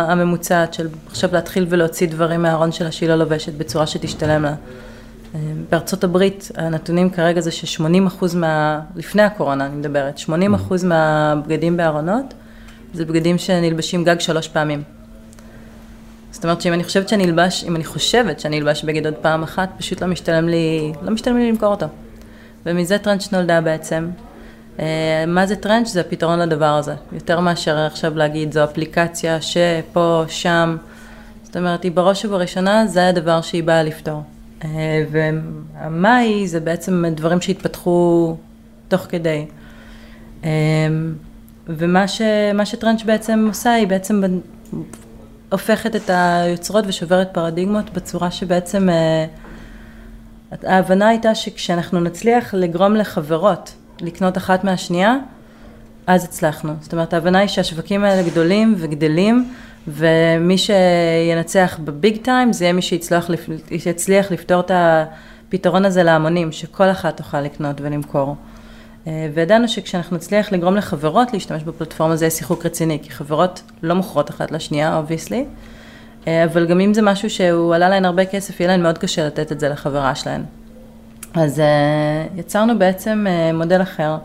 הממוצעת 0.08 0.74
של 0.74 0.88
עכשיו 1.06 1.30
להתחיל 1.32 1.66
ולהוציא 1.68 2.08
דברים 2.08 2.42
מהארון 2.42 2.72
שלה 2.72 2.92
שהיא 2.92 3.08
לא 3.08 3.14
לובשת 3.16 3.52
בצורה 3.52 3.86
שתשתלם 3.86 4.42
לה. 4.42 4.54
אמ, 5.34 5.64
בארצות 5.70 6.04
הברית 6.04 6.50
הנתונים 6.54 7.10
כרגע 7.10 7.40
זה 7.40 7.50
ש-80 7.50 8.06
אחוז 8.06 8.34
מה... 8.34 8.80
לפני 8.96 9.22
הקורונה 9.22 9.66
אני 9.66 9.76
מדברת, 9.76 10.18
80 10.18 10.54
אחוז 10.54 10.84
מהבגדים 10.84 11.76
בארונות 11.76 12.34
זה 12.94 13.04
בגדים 13.04 13.38
שנלבשים 13.38 14.04
גג 14.04 14.20
שלוש 14.20 14.48
פעמים. 14.48 14.82
זאת 16.30 16.44
אומרת 16.44 16.60
שאם 16.60 16.72
אני 16.72 16.84
חושבת 16.84 17.08
שאני 17.08 17.24
אלבש, 17.24 17.64
אם 17.64 17.76
אני 17.76 17.84
חושבת 17.84 18.40
שאני 18.40 18.58
אלבש 18.58 18.84
בגד 18.84 19.06
עוד 19.06 19.14
פעם 19.14 19.42
אחת, 19.42 19.68
פשוט 19.78 20.02
לא 20.02 20.08
משתלם 20.08 20.48
לי, 20.48 20.92
לא 21.02 21.10
משתלם 21.10 21.36
לי 21.36 21.48
למכור 21.48 21.68
אותו. 21.68 21.86
ומזה 22.66 22.98
טרנץ' 22.98 23.32
נולדה 23.32 23.60
בעצם. 23.60 24.10
אה, 24.78 25.24
מה 25.26 25.46
זה 25.46 25.56
טרנץ'? 25.56 25.88
זה 25.88 26.00
הפתרון 26.00 26.38
לדבר 26.38 26.74
הזה. 26.74 26.94
יותר 27.12 27.40
מאשר 27.40 27.78
עכשיו 27.78 28.16
להגיד, 28.16 28.52
זו 28.52 28.64
אפליקציה 28.64 29.38
שפה, 29.40 30.24
שם. 30.28 30.76
זאת 31.42 31.56
אומרת, 31.56 31.82
היא 31.82 31.92
בראש 31.92 32.24
ובראשונה, 32.24 32.86
זה 32.86 33.08
הדבר 33.08 33.40
שהיא 33.40 33.64
באה 33.64 33.82
לפתור. 33.82 34.22
היא, 36.18 36.48
זה 36.48 36.60
בעצם 36.60 37.04
דברים 37.14 37.40
שהתפתחו 37.40 38.36
תוך 38.88 39.00
כדי. 39.08 39.46
אה, 40.44 40.50
ומה 41.66 42.08
ש, 42.08 42.22
שטרנץ' 42.64 43.02
בעצם 43.02 43.44
עושה, 43.48 43.72
היא 43.72 43.86
בעצם 43.86 44.22
הופכת 45.50 45.96
את 45.96 46.10
היוצרות 46.10 46.84
ושוברת 46.86 47.28
פרדיגמות 47.32 47.90
בצורה 47.90 48.30
שבעצם 48.30 48.88
אה, 48.88 49.26
ההבנה 50.62 51.08
הייתה 51.08 51.34
שכשאנחנו 51.34 52.00
נצליח 52.00 52.54
לגרום 52.54 52.94
לחברות 52.94 53.74
לקנות 54.00 54.36
אחת 54.36 54.64
מהשנייה, 54.64 55.16
אז 56.06 56.24
הצלחנו. 56.24 56.72
זאת 56.80 56.92
אומרת, 56.92 57.14
ההבנה 57.14 57.38
היא 57.38 57.48
שהשווקים 57.48 58.04
האלה 58.04 58.30
גדולים 58.30 58.74
וגדלים, 58.78 59.52
ומי 59.88 60.58
שינצח 60.58 61.78
בביג 61.84 62.16
טיים 62.16 62.52
זה 62.52 62.64
יהיה 62.64 62.72
מי 62.72 62.82
שיצליח, 62.82 63.30
שיצליח 63.78 64.32
לפתור 64.32 64.60
את 64.60 64.70
הפתרון 64.74 65.84
הזה 65.84 66.02
להמונים, 66.02 66.52
שכל 66.52 66.90
אחת 66.90 67.16
תוכל 67.16 67.40
לקנות 67.40 67.80
ולמכור. 67.80 68.36
אה, 69.06 69.28
וידענו 69.34 69.68
שכשאנחנו 69.68 70.16
נצליח 70.16 70.52
לגרום 70.52 70.76
לחברות 70.76 71.32
להשתמש 71.32 71.62
בפלטפורמה 71.62 72.16
זה 72.16 72.24
יהיה 72.24 72.30
שיחוק 72.30 72.66
רציני, 72.66 72.98
כי 73.02 73.10
חברות 73.10 73.62
לא 73.82 73.94
מוכרות 73.94 74.30
אחת 74.30 74.52
לשנייה, 74.52 74.96
obviously, 74.96 75.44
אה, 76.26 76.44
אבל 76.44 76.66
גם 76.66 76.80
אם 76.80 76.94
זה 76.94 77.02
משהו 77.02 77.30
שהוא 77.30 77.74
עלה 77.74 77.88
להן 77.88 78.04
הרבה 78.04 78.24
כסף, 78.24 78.60
יהיה 78.60 78.68
להן 78.70 78.82
מאוד 78.82 78.98
קשה 78.98 79.26
לתת 79.26 79.52
את 79.52 79.60
זה 79.60 79.68
לחברה 79.68 80.14
שלהן. 80.14 80.42
אז 81.34 81.60
אה, 81.60 82.26
יצרנו 82.36 82.78
בעצם 82.78 83.26
מודל 83.54 83.82
אחר, 83.82 84.16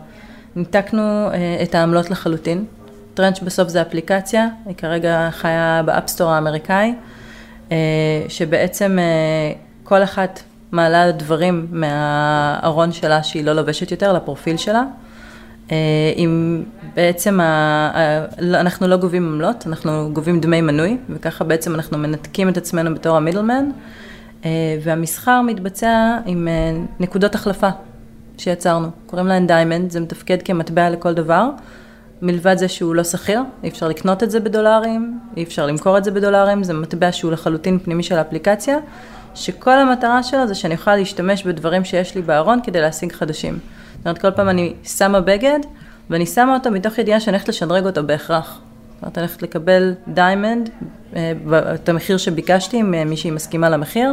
ניתקנו 0.56 1.28
את 1.62 1.74
העמלות 1.74 2.10
לחלוטין. 2.10 2.64
טרנץ' 3.20 3.40
בסוף 3.40 3.68
זה 3.68 3.82
אפליקציה, 3.82 4.48
היא 4.66 4.74
כרגע 4.76 5.28
חיה 5.30 5.82
ב 5.84 5.89
App 5.89 6.04
Store 6.04 6.30
האמריקאי, 6.30 6.94
שבעצם 8.28 8.98
כל 9.84 10.02
אחת 10.02 10.42
מעלה 10.72 11.12
דברים 11.12 11.66
מהארון 11.70 12.92
שלה 12.92 13.22
שהיא 13.22 13.44
לא 13.44 13.52
לובשת 13.52 13.90
יותר, 13.90 14.12
לפרופיל 14.12 14.56
שלה. 14.56 14.82
אה, 15.72 15.76
אם 16.16 16.62
בעצם 16.96 17.40
ה... 17.40 18.26
לא, 18.38 18.60
אנחנו 18.60 18.88
לא 18.88 18.96
גובים 18.96 19.26
עמלות, 19.32 19.66
אנחנו 19.66 20.10
גובים 20.12 20.40
דמי 20.40 20.60
מנוי, 20.60 20.96
וככה 21.10 21.44
בעצם 21.44 21.74
אנחנו 21.74 21.98
מנתקים 21.98 22.48
את 22.48 22.56
עצמנו 22.56 22.94
בתור 22.94 23.16
ה 23.16 23.21
middleman, 23.21 23.70
אה, 24.44 24.50
והמסחר 24.82 25.42
מתבצע 25.42 26.18
עם 26.26 26.48
אה, 26.48 26.80
נקודות 27.00 27.34
החלפה 27.34 27.68
שיצרנו, 28.38 28.88
קוראים 29.06 29.26
להן 29.26 29.46
diamond, 29.46 29.90
זה 29.90 30.00
מתפקד 30.00 30.42
כמטבע 30.42 30.90
לכל 30.90 31.14
דבר, 31.14 31.50
מלבד 32.22 32.58
זה 32.58 32.68
שהוא 32.68 32.94
לא 32.94 33.04
שכיר, 33.04 33.40
אי 33.64 33.68
אפשר 33.68 33.88
לקנות 33.88 34.22
את 34.22 34.30
זה 34.30 34.40
בדולרים, 34.40 35.20
אי 35.36 35.42
אפשר 35.42 35.66
למכור 35.66 35.98
את 35.98 36.04
זה 36.04 36.10
בדולרים, 36.10 36.62
זה 36.62 36.74
מטבע 36.74 37.12
שהוא 37.12 37.32
לחלוטין 37.32 37.78
פנימי 37.78 38.02
של 38.02 38.18
האפליקציה, 38.18 38.76
שכל 39.34 39.78
המטרה 39.78 40.22
שלו 40.22 40.46
זה 40.46 40.54
שאני 40.54 40.74
אוכל 40.74 40.96
להשתמש 40.96 41.42
בדברים 41.42 41.84
שיש 41.84 42.14
לי 42.14 42.22
בארון 42.22 42.60
כדי 42.62 42.80
להשיג 42.80 43.12
חדשים. 43.12 43.58
זאת 43.96 44.06
אומרת, 44.06 44.18
כל 44.18 44.30
פעם 44.30 44.48
אני 44.48 44.74
שמה 44.84 45.20
בגד, 45.20 45.58
ואני 46.10 46.26
שמה 46.26 46.54
אותו 46.54 46.70
מתוך 46.70 46.98
ידיעה 46.98 47.20
שאני 47.20 47.36
הולכת 47.36 47.48
לשדרג 47.48 47.86
אותו 47.86 48.02
בהכרח. 48.06 48.60
זאת 48.94 49.02
אומרת, 49.02 49.18
אני 49.18 49.26
הולכת 49.26 49.42
לקבל 49.42 49.94
diamond, 50.08 50.70
אה, 51.16 51.32
את 51.74 51.88
המחיר 51.88 52.16
שביקשתי, 52.16 52.82
מי 52.82 53.16
שהיא 53.16 53.32
מסכימה 53.32 53.68
למחיר. 53.68 54.12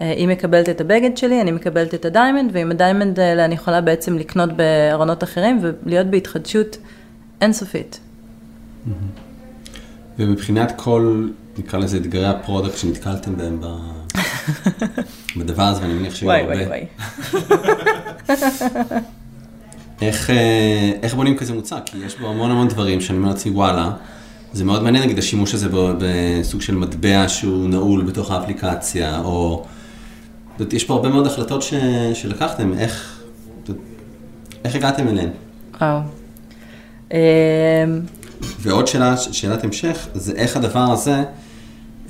אה, 0.00 0.10
היא 0.10 0.28
מקבלת 0.28 0.68
את 0.68 0.80
הבגד 0.80 1.16
שלי, 1.16 1.40
אני 1.40 1.50
מקבלת 1.50 1.94
את 1.94 2.04
ה 2.04 2.09
diamond, 2.09 2.50
ועם 2.52 2.70
ה 2.70 2.76
diamond 2.76 3.20
האלה 3.20 3.44
אני 3.44 3.54
יכולה 3.54 3.80
בעצם 3.80 4.18
לקנות 4.18 4.50
בארונות 4.52 5.24
אחרים 5.24 5.60
ולהיות 5.62 6.06
בהתחדשות 6.06 6.76
אינסופית. 7.42 8.00
ומבחינת 10.18 10.72
כל, 10.76 11.28
נקרא 11.58 11.78
לזה 11.78 11.96
אתגרי 11.96 12.26
ה 12.26 12.32
product 12.32 12.76
שנתקלתם 12.76 13.36
בהם 13.36 13.60
ב... 13.60 13.66
בדבר 15.38 15.62
הזה, 15.62 15.82
ואני 15.82 15.94
מניח 15.94 16.14
שהיו 16.14 16.30
הרבה. 16.32 16.46
וואי, 16.46 16.66
וואי, 16.66 16.66
וואי. 16.66 16.86
איך, 20.02 20.30
אה, 20.30 20.92
איך 21.02 21.14
בונים 21.14 21.36
כזה 21.36 21.52
מוצר? 21.52 21.78
כי 21.84 21.98
יש 21.98 22.18
בו 22.18 22.28
המון 22.28 22.50
המון 22.50 22.68
דברים 22.68 23.00
שאני 23.00 23.18
אומר 23.18 23.28
לעצמי, 23.28 23.52
וואלה, 23.52 23.90
זה 24.52 24.64
מאוד 24.64 24.82
מעניין 24.82 25.04
נגיד 25.04 25.18
השימוש 25.18 25.54
הזה 25.54 25.68
בסוג 25.72 26.60
של 26.60 26.74
מטבע 26.74 27.28
שהוא 27.28 27.68
נעול 27.68 28.02
בתוך 28.02 28.30
האפליקציה, 28.30 29.20
או... 29.20 29.64
יש 30.72 30.84
פה 30.84 30.94
הרבה 30.94 31.08
מאוד 31.08 31.26
החלטות 31.26 31.62
ש, 31.62 31.74
שלקחתם, 32.14 32.72
איך, 32.78 33.22
איך 34.64 34.74
הגעתם 34.74 35.08
אליהן? 35.08 35.28
וואו. 35.80 36.00
אמ, 37.12 37.18
ועוד 38.60 38.86
שאלה, 38.86 39.16
שאלת 39.16 39.64
המשך, 39.64 40.08
זה 40.14 40.32
איך 40.32 40.56
הדבר 40.56 40.92
הזה, 40.92 41.22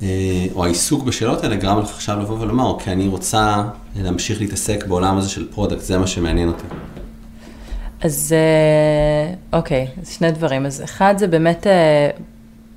אה, 0.01 0.45
או 0.55 0.65
העיסוק 0.65 1.03
בשאלות 1.03 1.43
האלה, 1.43 1.55
גרם 1.55 1.79
לך 1.79 1.89
עכשיו 1.89 2.19
לבוא 2.19 2.39
ולומר, 2.39 2.65
אוקיי, 2.65 2.93
אני 2.93 3.07
רוצה 3.07 3.63
להמשיך 3.95 4.41
להתעסק 4.41 4.85
בעולם 4.87 5.17
הזה 5.17 5.29
של 5.29 5.47
product, 5.51 5.81
זה 5.81 5.97
מה 5.97 6.07
שמעניין 6.07 6.47
אותי. 6.47 6.63
אז 8.01 8.35
אה, 8.35 9.33
אוקיי, 9.57 9.87
אז 10.01 10.09
שני 10.09 10.31
דברים. 10.31 10.65
אז 10.65 10.83
אחד 10.83 11.15
זה 11.17 11.27
באמת, 11.27 11.67
אה, 11.67 12.09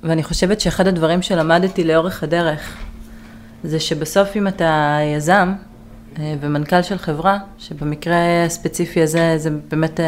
ואני 0.03 0.23
חושבת 0.23 0.61
שאחד 0.61 0.87
הדברים 0.87 1.21
שלמדתי 1.21 1.83
לאורך 1.83 2.23
הדרך, 2.23 2.77
זה 3.63 3.79
שבסוף 3.79 4.35
אם 4.35 4.47
אתה 4.47 4.99
יזם 5.15 5.53
ומנכ"ל 6.19 6.81
של 6.81 6.97
חברה, 6.97 7.37
שבמקרה 7.57 8.45
הספציפי 8.45 9.01
הזה, 9.01 9.37
זה 9.37 9.49
באמת, 9.71 9.99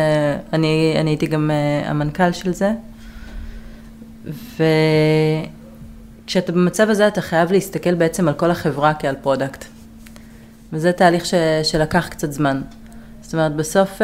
אני, 0.54 0.96
אני 1.00 1.10
הייתי 1.10 1.28
גם 1.28 1.52
המנכ"ל 1.86 2.32
של 2.32 2.54
זה, 2.54 2.72
וכשאתה 6.26 6.52
במצב 6.52 6.90
הזה 6.90 7.08
אתה 7.08 7.22
חייב 7.22 7.52
להסתכל 7.52 7.96
בעצם 7.96 8.28
על 8.28 8.34
כל 8.34 8.52
החברה 8.52 8.94
כעל 8.94 9.16
product. 9.22 9.66
וזה 10.74 10.92
תהליך 10.92 11.26
ש, 11.26 11.34
שלקח 11.64 12.08
קצת 12.08 12.32
זמן. 12.32 12.62
זאת 13.22 13.34
אומרת, 13.34 13.56
בסוף 13.56 14.02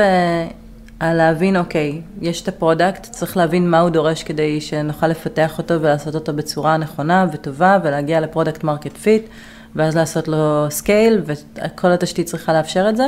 על 0.99 1.17
להבין, 1.17 1.57
אוקיי, 1.57 2.01
יש 2.21 2.41
את 2.41 2.47
ה 2.47 2.54
product, 2.54 3.03
צריך 3.03 3.37
להבין 3.37 3.69
מה 3.69 3.79
הוא 3.79 3.89
דורש 3.89 4.23
כדי 4.23 4.61
שנוכל 4.61 5.07
לפתח 5.07 5.57
אותו 5.57 5.81
ולעשות 5.81 6.15
אותו 6.15 6.33
בצורה 6.33 6.77
נכונה 6.77 7.25
וטובה 7.31 7.77
ולהגיע 7.83 8.19
ל 8.19 8.25
product 8.25 8.63
market 8.63 8.97
fit, 8.97 9.25
ואז 9.75 9.95
לעשות 9.95 10.27
לו 10.27 10.65
scale, 10.69 11.21
וכל 11.25 11.91
התשתית 11.91 12.25
צריכה 12.27 12.53
לאפשר 12.53 12.89
את 12.89 12.97
זה. 12.97 13.07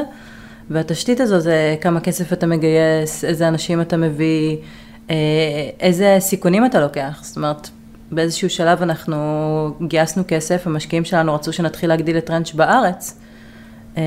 והתשתית 0.70 1.20
הזו 1.20 1.40
זה 1.40 1.76
כמה 1.82 2.00
כסף 2.00 2.34
אתה 2.34 2.48
מגייס, 2.48 3.24
איזה 3.24 3.48
אנשים 3.48 3.82
אתה 3.82 3.98
מביא, 3.98 4.58
אה, 5.10 5.16
איזה 5.80 6.16
סיכונים 6.20 6.66
אתה 6.66 6.80
לוקח. 6.80 7.20
זאת 7.22 7.36
אומרת, 7.36 7.70
באיזשהו 8.12 8.50
שלב 8.50 8.82
אנחנו 8.82 9.18
גייסנו 9.82 10.24
כסף, 10.28 10.68
המשקיעים 10.68 11.06
שלנו 11.06 11.36
רצו 11.36 11.54
שנתחיל 11.54 11.90
להגדיל 11.90 12.18
את 12.18 12.26
טרנץ' 12.26 12.52
בארץ, 12.52 13.20
אה, 13.98 14.04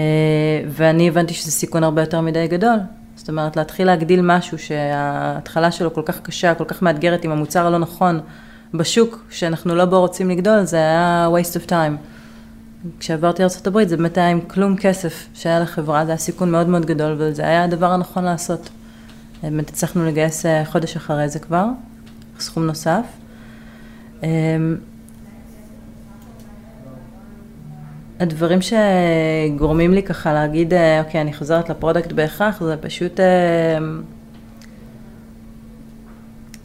ואני 0.69 1.09
הבנתי 1.09 1.35
שזה 1.35 1.50
סיכון 1.50 1.85
הרבה 1.85 2.02
יותר 2.02 2.21
מדי 2.21 2.47
גדול. 2.49 2.76
זאת 3.17 3.29
אומרת, 3.29 3.57
להתחיל 3.57 3.87
להגדיל 3.87 4.21
משהו 4.23 4.59
שההתחלה 4.59 5.71
שלו 5.71 5.95
כל 5.95 6.02
כך 6.05 6.21
קשה, 6.21 6.55
כל 6.55 6.64
כך 6.64 6.83
מאתגרת 6.83 7.25
עם 7.25 7.31
המוצר 7.31 7.67
הלא 7.67 7.79
נכון 7.79 8.21
בשוק, 8.75 9.25
שאנחנו 9.31 9.75
לא 9.75 9.85
בו 9.85 10.00
רוצים 10.00 10.31
לגדול, 10.31 10.64
זה 10.64 10.76
היה 10.76 11.29
waste 11.33 11.67
of 11.67 11.71
time. 11.71 12.20
כשעברתי 12.99 13.43
לארה"ב 13.43 13.89
זה 13.89 13.97
באמת 13.97 14.19
היה 14.19 14.29
עם 14.29 14.41
כלום 14.41 14.77
כסף 14.77 15.27
שהיה 15.35 15.61
לחברה, 15.61 16.05
זה 16.05 16.11
היה 16.11 16.19
סיכון 16.19 16.51
מאוד 16.51 16.69
מאוד 16.69 16.87
גדול, 16.87 17.15
וזה 17.19 17.43
היה 17.43 17.65
הדבר 17.65 17.93
הנכון 17.93 18.25
לעשות. 18.25 18.71
באמת 19.43 19.69
הצלחנו 19.69 20.07
לגייס 20.07 20.47
אה, 20.47 20.65
חודש 20.65 20.97
אחרי 20.97 21.29
זה 21.29 21.39
כבר, 21.39 21.67
סכום 22.39 22.67
נוסף. 22.67 23.05
אמ, 24.23 24.77
הדברים 28.21 28.59
שגורמים 28.63 29.95
לי 29.95 30.03
ככה 30.03 30.33
להגיד, 30.33 30.75
אה, 30.75 31.01
אוקיי, 31.01 31.21
אני 31.21 31.33
חוזרת 31.33 31.71
ל 31.71 31.76
product 31.76 32.12
בהכרח, 32.13 32.63
זה 32.63 32.77
פשוט, 32.77 33.21
אה, 33.21 33.79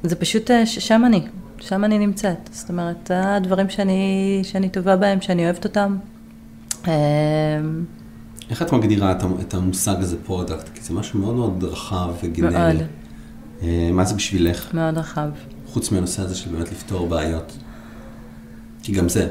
זה 0.04 0.16
פשוט, 0.16 0.52
אה, 0.52 0.66
שם 0.66 1.04
אני, 1.06 1.28
שם 1.68 1.84
אני 1.84 2.00
נמצאת. 2.00 2.50
זאת 2.52 2.70
אומרת, 2.70 3.12
הדברים 3.14 3.70
שאני, 3.70 4.40
שאני 4.44 4.70
טובה 4.70 4.96
בהם, 4.96 5.22
שאני 5.22 5.46
אוהבת 5.46 5.64
אותם. 5.66 5.98
איך 8.50 8.62
את 8.62 8.74
מגדירה 8.74 9.16
את 9.42 9.54
המושג 9.54 9.96
הזה 10.00 10.18
product? 10.24 10.70
כי 10.74 10.82
זה 10.82 10.94
משהו 10.94 11.20
מאוד 11.20 11.36
מאוד 11.36 11.64
רחב 11.64 12.14
וגנרי. 12.24 12.74
מאוד. 12.74 13.72
מה 13.94 14.06
זה 14.06 14.16
בשבילך? 14.16 14.74
מאוד 14.74 14.98
רחב. 14.98 15.30
חוץ 15.68 15.92
מהנושא 15.92 16.22
הזה 16.22 16.36
של 16.36 16.52
באמת 16.52 16.72
לפתור 16.72 17.08
בעיות. 17.08 17.58
כי 18.84 18.92
גם 18.92 19.10
זה, 19.10 19.28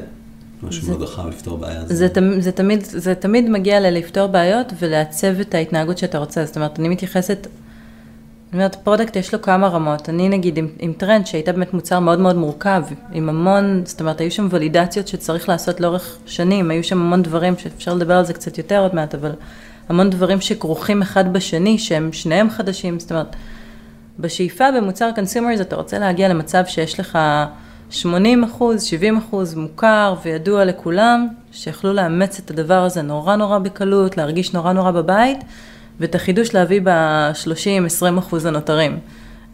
משהו 0.63 0.89
מאוד 0.89 1.01
רחב 1.01 1.27
לפתור 1.27 1.57
בעיה. 1.57 1.85
זה, 1.85 1.95
זה, 1.95 2.07
זה, 2.39 2.51
תמיד, 2.51 2.83
זה 2.83 3.15
תמיד 3.15 3.49
מגיע 3.49 3.79
ללפתור 3.79 4.27
בעיות 4.27 4.73
ולעצב 4.79 5.39
את 5.39 5.55
ההתנהגות 5.55 5.97
שאתה 5.97 6.17
רוצה. 6.17 6.45
זאת 6.45 6.55
אומרת, 6.55 6.79
אני 6.79 6.89
מתייחסת, 6.89 7.47
אני 8.55 8.63
אומרת, 8.63 8.75
product 8.75 9.15
יש 9.15 9.33
לו 9.33 9.41
כמה 9.41 9.67
רמות. 9.67 10.09
אני 10.09 10.29
נגיד 10.29 10.57
עם, 10.57 10.67
עם 10.79 10.93
טרנץ' 10.93 11.27
שהייתה 11.27 11.51
באמת 11.51 11.73
מוצר 11.73 11.99
מאוד 11.99 12.19
מאוד 12.19 12.35
מורכב, 12.35 12.83
עם 13.11 13.29
המון, 13.29 13.81
זאת 13.85 13.99
אומרת, 13.99 14.21
היו 14.21 14.31
שם 14.31 14.47
ולידציות 14.51 15.07
שצריך 15.07 15.49
לעשות 15.49 15.79
לאורך 15.79 16.17
שנים, 16.25 16.71
היו 16.71 16.83
שם 16.83 17.01
המון 17.01 17.23
דברים 17.23 17.57
שאפשר 17.57 17.93
לדבר 17.93 18.13
על 18.13 18.25
זה 18.25 18.33
קצת 18.33 18.57
יותר 18.57 18.79
עוד 18.79 18.95
מעט, 18.95 19.15
אבל 19.15 19.31
המון 19.89 20.09
דברים 20.09 20.41
שכרוכים 20.41 21.01
אחד 21.01 21.33
בשני, 21.33 21.77
שהם 21.77 22.13
שניהם 22.13 22.49
חדשים, 22.49 22.99
זאת 22.99 23.11
אומרת, 23.11 23.35
בשאיפה 24.19 24.71
במוצר 24.71 25.11
consumers 25.15 25.61
אתה 25.61 25.75
רוצה 25.75 25.99
להגיע 25.99 26.27
למצב 26.27 26.63
שיש 26.65 26.99
לך 26.99 27.19
80 27.89 28.43
אחוז, 28.43 28.83
70 28.83 29.17
אחוז 29.17 29.55
מוכר 29.55 30.15
וידוע 30.23 30.65
לכולם, 30.65 31.27
שיכלו 31.51 31.93
לאמץ 31.93 32.39
את 32.39 32.51
הדבר 32.51 32.83
הזה 32.83 33.01
נורא 33.01 33.35
נורא 33.35 33.59
בקלות, 33.59 34.17
להרגיש 34.17 34.53
נורא 34.53 34.73
נורא 34.73 34.91
בבית, 34.91 35.37
ואת 35.99 36.15
החידוש 36.15 36.53
להביא 36.53 36.81
ב-30-20 36.83 38.19
אחוז 38.19 38.45
הנותרים, 38.45 38.99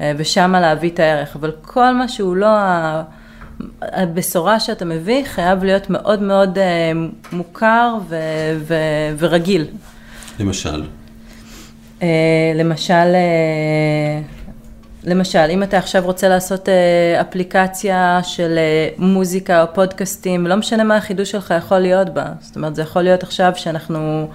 אה, 0.02 0.12
ושמה 0.18 0.62
להביא 0.62 0.90
את 0.90 1.00
הערך. 1.00 1.36
אבל 1.36 1.52
כל 1.62 1.94
מה 1.94 2.08
שהוא 2.08 2.36
לא 2.36 2.48
הבשורה 3.82 4.60
שאתה 4.60 4.86
מביא, 4.86 5.24
חייב 5.26 5.64
להיות 5.64 5.90
מאוד 5.90 6.22
מאוד 6.22 6.58
אה, 6.58 6.92
מוכר 7.32 7.96
ו- 8.10 8.16
ו- 8.58 9.16
ורגיל. 9.18 9.66
למשל? 10.40 10.84
אה, 12.02 12.08
למשל... 12.56 13.16
למשל, 15.04 15.48
אם 15.50 15.64
אתה 15.64 15.78
עכשיו 15.78 16.04
רוצה 16.06 16.30
לעשות 16.30 16.70
אפליקציה 17.22 18.20
של 18.24 18.60
מוזיקה 18.98 19.62
או 19.62 19.68
פודקאסטים, 19.74 20.48
לא 20.48 20.56
משנה 20.56 20.84
מה 20.84 20.98
החידוש 20.98 21.32
שלך 21.32 21.54
יכול 21.58 21.80
להיות 21.80 22.10
בה. 22.10 22.26
זאת 22.40 22.56
אומרת, 22.56 22.76
זה 22.76 22.82
יכול 22.82 23.02
להיות 23.02 23.24
עכשיו 23.24 23.52
שאנחנו 23.56 24.30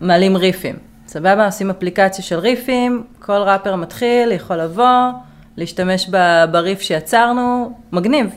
מעלים 0.00 0.36
ריפים. 0.36 0.76
סבבה, 1.08 1.46
עושים 1.46 1.70
אפליקציה 1.70 2.24
של 2.24 2.38
ריפים, 2.38 3.04
כל 3.18 3.32
ראפר 3.32 3.76
מתחיל, 3.76 4.32
יכול 4.32 4.56
לבוא, 4.56 5.10
להשתמש 5.56 6.10
בריף 6.50 6.80
שיצרנו, 6.80 7.72
מגניב. 7.92 8.30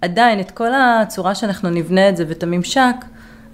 עדיין, 0.00 0.40
את 0.40 0.50
כל 0.50 0.68
הצורה 0.74 1.34
שאנחנו 1.34 1.70
נבנה 1.70 2.08
את 2.08 2.16
זה 2.16 2.24
ואת 2.28 2.42
הממשק, 2.42 2.94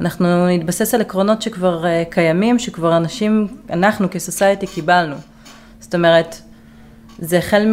אנחנו 0.00 0.46
נתבסס 0.48 0.94
על 0.94 1.00
עקרונות 1.00 1.42
שכבר 1.42 1.84
uh, 1.84 2.10
קיימים, 2.10 2.58
שכבר 2.58 2.96
אנשים, 2.96 3.46
אנחנו 3.70 4.10
כסוסייטי 4.10 4.66
קיבלנו. 4.66 5.16
זאת 5.80 5.94
אומרת, 5.94 6.36
זה 7.18 7.38
החל 7.38 7.66
מ... 7.66 7.72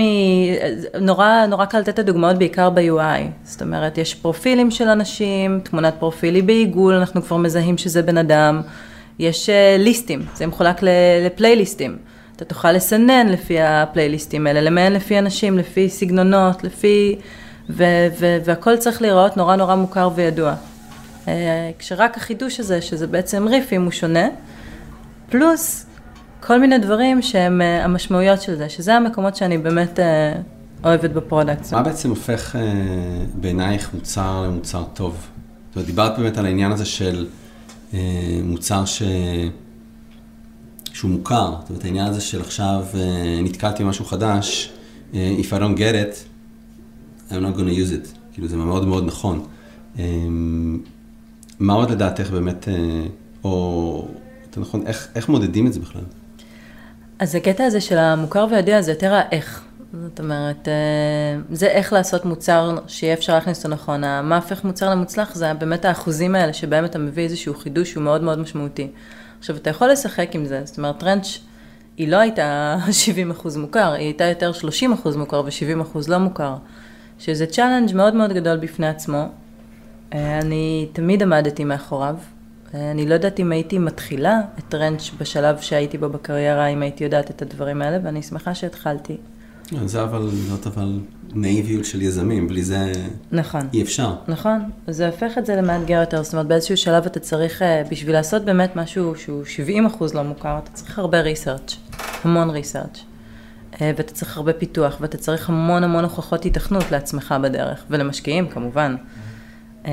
נורא, 1.01 1.45
נורא 1.45 1.65
קל 1.65 1.79
לתת 1.79 1.89
את 1.89 1.99
הדוגמאות 1.99 2.37
בעיקר 2.37 2.69
ב-UI. 2.69 3.21
זאת 3.43 3.61
אומרת, 3.61 3.97
יש 3.97 4.15
פרופילים 4.15 4.71
של 4.71 4.87
אנשים, 4.87 5.59
תמונת 5.63 5.93
פרופיל 5.99 6.35
היא 6.35 6.43
בעיגול, 6.43 6.93
אנחנו 6.93 7.21
כבר 7.21 7.37
מזהים 7.37 7.77
שזה 7.77 8.01
בן 8.01 8.17
אדם. 8.17 8.61
יש 9.19 9.49
אה, 9.49 9.81
ליסטים, 9.81 10.25
זה 10.35 10.47
מחולק 10.47 10.79
לפלייליסטים. 11.25 11.97
אתה 12.35 12.45
תוכל 12.45 12.71
לסנן 12.71 13.27
לפי 13.27 13.61
הפלייליסטים 13.61 14.47
האלה, 14.47 14.61
למיין 14.61 14.93
לפי 14.93 15.19
אנשים, 15.19 15.57
לפי 15.57 15.89
סגנונות, 15.89 16.63
לפי... 16.63 17.15
ו- 17.69 18.07
ו- 18.19 18.37
והכל 18.45 18.77
צריך 18.77 19.01
להיראות 19.01 19.37
נורא 19.37 19.55
נורא 19.55 19.75
מוכר 19.75 20.09
וידוע. 20.15 20.55
אה, 21.25 21.27
כשרק 21.79 22.17
החידוש 22.17 22.59
הזה, 22.59 22.81
שזה 22.81 23.07
בעצם 23.07 23.47
ריפים, 23.47 23.83
הוא 23.83 23.91
שונה, 23.91 24.27
פלוס 25.29 25.85
כל 26.39 26.59
מיני 26.59 26.77
דברים 26.77 27.21
שהם 27.21 27.61
אה, 27.61 27.85
המשמעויות 27.85 28.41
של 28.41 28.55
זה, 28.55 28.69
שזה 28.69 28.95
המקומות 28.95 29.35
שאני 29.35 29.57
באמת 29.57 29.99
אוהבת 30.83 31.09
ב 31.09 31.16
product. 31.16 31.73
מה 31.73 31.83
בעצם 31.83 32.09
הופך 32.09 32.55
בעינייך 33.33 33.89
מוצר 33.93 34.41
למוצר 34.45 34.83
טוב? 34.93 35.27
זאת 35.67 35.75
אומרת, 35.75 35.85
דיברת 35.87 36.19
באמת 36.19 36.37
על 36.37 36.45
העניין 36.45 36.71
הזה 36.71 36.85
של 36.85 37.27
מוצר 38.43 38.85
ש... 38.85 39.03
שהוא 40.93 41.11
מוכר, 41.11 41.55
זאת 41.59 41.69
אומרת, 41.69 41.85
העניין 41.85 42.07
הזה 42.07 42.21
של 42.21 42.41
עכשיו 42.41 42.85
uh, 42.93 42.97
נתקלתי 43.43 43.83
במשהו 43.83 44.05
חדש, 44.05 44.71
uh, 45.11 45.15
If 45.15 45.45
I 45.45 45.59
don't 45.59 45.77
get 45.77 45.95
it, 45.95 46.15
I'm 47.29 47.33
not 47.33 47.57
going 47.57 47.69
to 47.69 47.75
use 47.75 47.91
it, 47.91 48.17
כאילו 48.33 48.47
זה 48.47 48.57
מאוד 48.57 48.87
מאוד 48.87 49.05
נכון. 49.05 49.45
מה 51.59 51.73
עוד 51.73 51.91
לדעתך 51.91 52.29
באמת, 52.29 52.67
או 53.43 54.07
יותר 54.43 54.61
נכון, 54.61 54.87
איך, 54.87 55.07
איך 55.15 55.29
מודדים 55.29 55.67
את 55.67 55.73
זה 55.73 55.79
בכלל? 55.79 56.01
אז 57.19 57.35
הקטע 57.35 57.63
הזה 57.63 57.81
של 57.81 57.97
המוכר 57.97 58.47
וידוע 58.51 58.81
זה 58.81 58.91
יותר 58.91 59.13
האיך. 59.13 59.63
זאת 59.93 60.19
אומרת, 60.19 60.67
זה 61.51 61.67
איך 61.67 61.93
לעשות 61.93 62.25
מוצר 62.25 62.77
שיהיה 62.87 63.13
אפשר 63.13 63.33
להכניס 63.33 63.57
אותו 63.57 63.73
נכון. 63.73 64.01
מה 64.01 64.35
הופך 64.35 64.63
מוצר 64.63 64.89
למוצלח 64.89 65.35
זה 65.35 65.53
באמת 65.53 65.85
האחוזים 65.85 66.35
האלה 66.35 66.53
שבהם 66.53 66.85
אתה 66.85 66.99
מביא 66.99 67.23
איזשהו 67.23 67.53
חידוש 67.53 67.91
שהוא 67.91 68.03
מאוד 68.03 68.23
מאוד 68.23 68.39
משמעותי. 68.39 68.87
עכשיו, 69.39 69.55
אתה 69.55 69.69
יכול 69.69 69.89
לשחק 69.89 70.29
עם 70.33 70.45
זה, 70.45 70.61
זאת 70.65 70.77
אומרת, 70.77 70.99
טרנץ' 70.99 71.37
היא 71.97 72.07
לא 72.07 72.17
הייתה 72.17 72.77
70 72.91 73.31
אחוז 73.31 73.57
מוכר, 73.57 73.91
היא 73.91 74.05
הייתה 74.05 74.23
יותר 74.23 74.51
30 74.51 74.93
אחוז 74.93 75.15
מוכר 75.15 75.41
ו-70 75.41 75.81
אחוז 75.81 76.09
לא 76.09 76.17
מוכר, 76.17 76.55
שזה 77.19 77.45
challenge 77.45 77.95
מאוד 77.95 78.15
מאוד 78.15 78.33
גדול 78.33 78.57
בפני 78.57 78.87
עצמו. 78.87 79.25
אני 80.11 80.87
תמיד 80.93 81.23
עמדתי 81.23 81.63
מאחוריו, 81.63 82.15
אני 82.73 83.05
לא 83.05 83.13
יודעת 83.13 83.39
אם 83.39 83.51
הייתי 83.51 83.77
מתחילה 83.77 84.41
את 84.59 84.63
טרנץ' 84.69 85.11
בשלב 85.17 85.57
שהייתי 85.57 85.97
בו 85.97 86.09
בקריירה, 86.09 86.67
אם 86.67 86.81
הייתי 86.81 87.03
יודעת 87.03 87.29
את 87.29 87.41
הדברים 87.41 87.81
האלה, 87.81 87.97
ואני 88.03 88.23
שמחה 88.23 88.55
שהתחלתי. 88.55 89.17
זה 89.85 90.03
אבל, 90.03 90.29
זאת 90.49 90.67
אבל 90.67 90.99
נאיביות 91.33 91.85
של 91.85 92.01
יזמים, 92.01 92.47
בלי 92.47 92.63
זה 92.63 92.91
נכון. 93.31 93.61
אי 93.73 93.81
אפשר. 93.81 94.15
נכון, 94.27 94.69
זה 94.87 95.07
הופך 95.07 95.37
את 95.37 95.45
זה 95.45 95.55
למאתגר 95.55 95.99
יותר, 95.99 96.23
זאת 96.23 96.33
אומרת 96.33 96.47
באיזשהו 96.47 96.77
שלב 96.77 97.05
אתה 97.05 97.19
צריך, 97.19 97.61
אה, 97.61 97.83
בשביל 97.91 98.15
לעשות 98.15 98.45
באמת 98.45 98.75
משהו 98.75 99.15
שהוא 99.15 99.45
70 99.45 99.85
אחוז 99.85 100.13
לא 100.13 100.23
מוכר, 100.23 100.57
אתה 100.57 100.71
צריך 100.71 100.99
הרבה 100.99 101.21
ריסרצ', 101.21 101.75
המון 102.23 102.49
ריסרצ', 102.49 103.03
אה, 103.81 103.91
ואתה 103.97 104.13
צריך 104.13 104.37
הרבה 104.37 104.53
פיתוח, 104.53 104.97
ואתה 105.01 105.17
צריך 105.17 105.49
המון 105.49 105.83
המון 105.83 106.03
הוכחות 106.03 106.45
התכנות 106.45 106.91
לעצמך 106.91 107.35
בדרך, 107.43 107.83
ולמשקיעים 107.89 108.47
כמובן. 108.47 108.95
אה, 109.85 109.91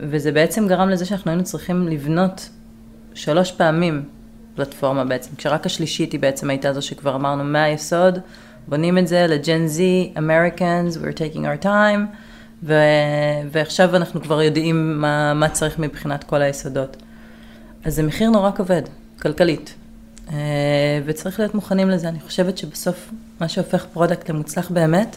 וזה 0.00 0.32
בעצם 0.32 0.68
גרם 0.68 0.88
לזה 0.88 1.04
שאנחנו 1.04 1.30
היינו 1.30 1.44
צריכים 1.44 1.88
לבנות 1.88 2.48
שלוש 3.14 3.52
פעמים 3.52 4.02
פלטפורמה 4.54 5.04
בעצם, 5.04 5.36
כשרק 5.36 5.66
השלישית 5.66 6.12
היא 6.12 6.20
בעצם 6.20 6.50
הייתה 6.50 6.72
זו 6.72 6.82
שכבר 6.82 7.14
אמרנו 7.14 7.44
מהיסוד, 7.44 8.18
בונים 8.68 8.98
את 8.98 9.08
זה 9.08 9.26
ל 9.28 9.38
Gen 9.38 9.66
Z, 9.66 10.12
Americans, 10.16 10.96
we're 10.96 11.16
taking 11.16 11.40
our 11.40 11.64
time, 11.64 12.16
ו- 12.62 12.74
ועכשיו 13.50 13.96
אנחנו 13.96 14.22
כבר 14.22 14.42
יודעים 14.42 15.00
מה, 15.00 15.34
מה 15.34 15.48
צריך 15.48 15.78
מבחינת 15.78 16.24
כל 16.24 16.42
היסודות. 16.42 16.96
אז 17.84 17.94
זה 17.94 18.02
מחיר 18.02 18.30
נורא 18.30 18.50
כבד, 18.50 18.82
כלכלית, 19.22 19.74
אה, 20.32 20.36
וצריך 21.04 21.40
להיות 21.40 21.54
מוכנים 21.54 21.90
לזה. 21.90 22.08
אני 22.08 22.20
חושבת 22.20 22.58
שבסוף 22.58 23.10
מה 23.40 23.48
שהופך 23.48 23.86
product 23.92 24.30
למוצלח 24.30 24.70
באמת, 24.70 25.16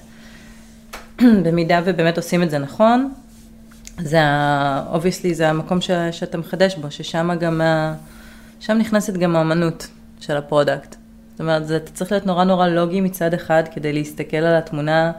במידה 1.43 1.81
ובאמת 1.85 2.17
עושים 2.17 2.43
את 2.43 2.49
זה 2.49 2.57
נכון, 2.57 3.13
זה 3.99 4.21
ה... 4.21 4.95
obviously 4.95 5.33
זה 5.33 5.49
המקום 5.49 5.81
ש... 5.81 5.91
שאתה 6.11 6.37
מחדש 6.37 6.75
בו, 6.75 6.91
ששם 6.91 7.29
גם, 7.39 7.61
ה... 7.61 7.95
שם 8.59 8.77
נכנסת 8.77 9.13
גם 9.13 9.35
האמנות 9.35 9.87
של 10.19 10.37
ה 10.37 10.44
product. 10.44 11.00
אומרת, 11.41 11.67
זה, 11.67 11.79
צריך 11.79 12.11
להיות 12.11 12.25
נורא 12.25 12.43
נורא 12.43 12.67
לוגי 12.67 13.01
מצד 13.01 13.33
אחד, 13.33 13.63
כדי 13.73 13.93
להסתכל 13.93 14.37
על 14.37 14.55
התמונה 14.55 15.11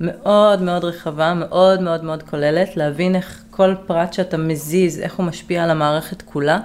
מאוד 0.00 0.62
מאוד 0.62 0.84
רחבה, 0.84 1.34
מאוד 1.34 1.80
מאוד 1.80 2.04
מאוד 2.04 2.22
כוללת, 2.22 2.76
להבין 2.76 3.16
איך 3.16 3.44
כל 3.50 3.74
פרט 3.86 4.12
שאתה 4.12 4.36
מזיז, 4.36 4.98
איך 4.98 5.14
הוא 5.14 5.26
משפיע 5.26 5.64
על 5.64 5.70
המערכת 5.70 6.22
כולה, 6.22 6.60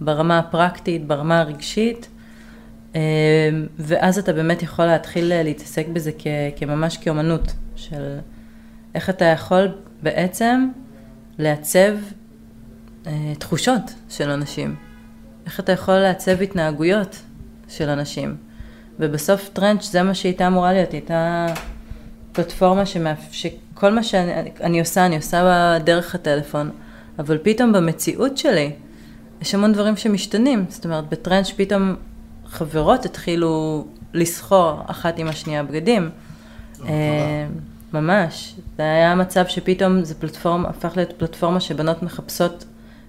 ברמה 0.00 0.38
הפרקטית, 0.38 1.06
ברמה 1.06 1.40
הרגשית, 1.40 2.08
אה, 2.94 3.00
ואז 3.78 4.18
אתה 4.18 4.32
באמת 4.32 4.62
יכול 4.62 4.84
להתחיל 4.84 5.42
להתעסק 5.42 5.86
בזה 5.88 6.10
כ, 6.18 6.26
כממש 6.56 6.96
כאומנות, 6.96 7.52
של 7.76 8.18
איך 8.94 9.10
אתה 9.10 9.24
יכול 9.24 9.68
בעצם 10.02 10.68
לעצב 11.38 11.92
אה, 13.06 13.32
תחושות 13.38 13.82
של 14.08 14.30
אנשים. 14.30 14.76
איך 15.46 15.60
אתה 15.60 15.72
יכול 15.72 15.94
לעצב 15.94 16.42
התנהגויות 16.42 17.22
של 17.68 17.88
אנשים. 17.88 18.36
ובסוף 18.98 19.48
טרנץ' 19.52 19.84
זה 19.84 20.02
מה 20.02 20.14
שהייתה 20.14 20.46
אמורה 20.46 20.72
להיות, 20.72 20.92
הייתה 20.92 21.46
פלטפורמה 22.32 22.86
שמאפ... 22.86 23.18
שכל 23.30 23.92
מה 23.92 24.02
שאני 24.02 24.50
אני 24.60 24.80
עושה, 24.80 25.06
אני 25.06 25.16
עושה 25.16 25.78
דרך 25.84 26.14
הטלפון, 26.14 26.70
אבל 27.18 27.38
פתאום 27.42 27.72
במציאות 27.72 28.38
שלי, 28.38 28.72
יש 29.42 29.54
המון 29.54 29.72
דברים 29.72 29.96
שמשתנים. 29.96 30.64
זאת 30.68 30.84
אומרת, 30.84 31.08
בטרנץ' 31.08 31.50
פתאום 31.56 31.94
חברות 32.46 33.04
התחילו 33.04 33.86
לסחור 34.14 34.80
אחת 34.86 35.18
עם 35.18 35.28
השנייה 35.28 35.62
בגדים. 35.62 36.10
אה, 36.84 37.46
ממש. 37.92 38.54
זה 38.76 38.82
היה 38.82 39.14
מצב 39.14 39.46
שפתאום 39.46 40.04
זה 40.04 40.14
פלטפורמה, 40.14 40.68
הפך 40.68 40.92
להיות 40.96 41.12
פלטפורמה 41.12 41.60
שבנות 41.60 42.02
מחפשות, 42.02 42.64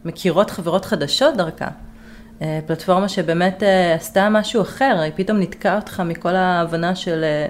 מכירות 0.06 0.52
חברות 0.52 0.86
חדשות 0.86 1.38
דרכה. 1.38 1.68
אה, 2.42 2.60
פלטפורמה 2.66 3.10
שבאמת 3.10 3.64
אה, 3.64 3.94
עשתה 3.94 4.30
משהו 4.30 4.62
אחר, 4.62 5.00
היא 5.04 5.12
פתאום 5.16 5.40
נתקעה 5.40 5.76
אותך 5.76 6.04
מכל 6.06 6.36
ההבנה 6.36 6.96
של, 6.96 7.24
אה, 7.24 7.48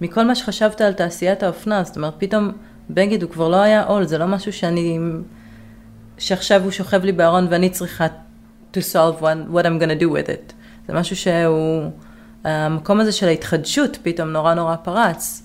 מכל 0.00 0.24
מה 0.24 0.34
שחשבת 0.34 0.80
על 0.80 0.92
תעשיית 0.92 1.42
האופנה, 1.42 1.84
זאת 1.84 1.96
אומרת, 1.96 2.14
פתאום 2.18 2.52
בגד 2.90 3.22
הוא 3.22 3.30
כבר 3.30 3.48
לא 3.48 3.56
היה 3.56 3.84
עול, 3.84 4.04
זה 4.04 4.18
לא 4.18 4.26
משהו 4.26 4.52
שאני, 4.52 4.98
שעכשיו 6.18 6.62
הוא 6.62 6.70
שוכב 6.70 7.04
לי 7.04 7.12
בארון 7.12 7.46
ואני 7.50 7.70
צריכה 7.70 8.06
to 8.74 8.76
solve 8.76 9.22
what, 9.22 9.54
what 9.54 9.64
I'm 9.64 9.82
gonna 9.82 10.02
do 10.02 10.06
with 10.06 10.28
it. 10.28 10.52
זה 10.88 10.94
משהו 10.94 11.16
שהוא, 11.16 11.90
המקום 12.44 13.00
הזה 13.00 13.12
של 13.12 13.26
ההתחדשות 13.28 13.98
פתאום 14.02 14.28
נורא 14.28 14.54
נורא 14.54 14.76
פרץ. 14.76 15.42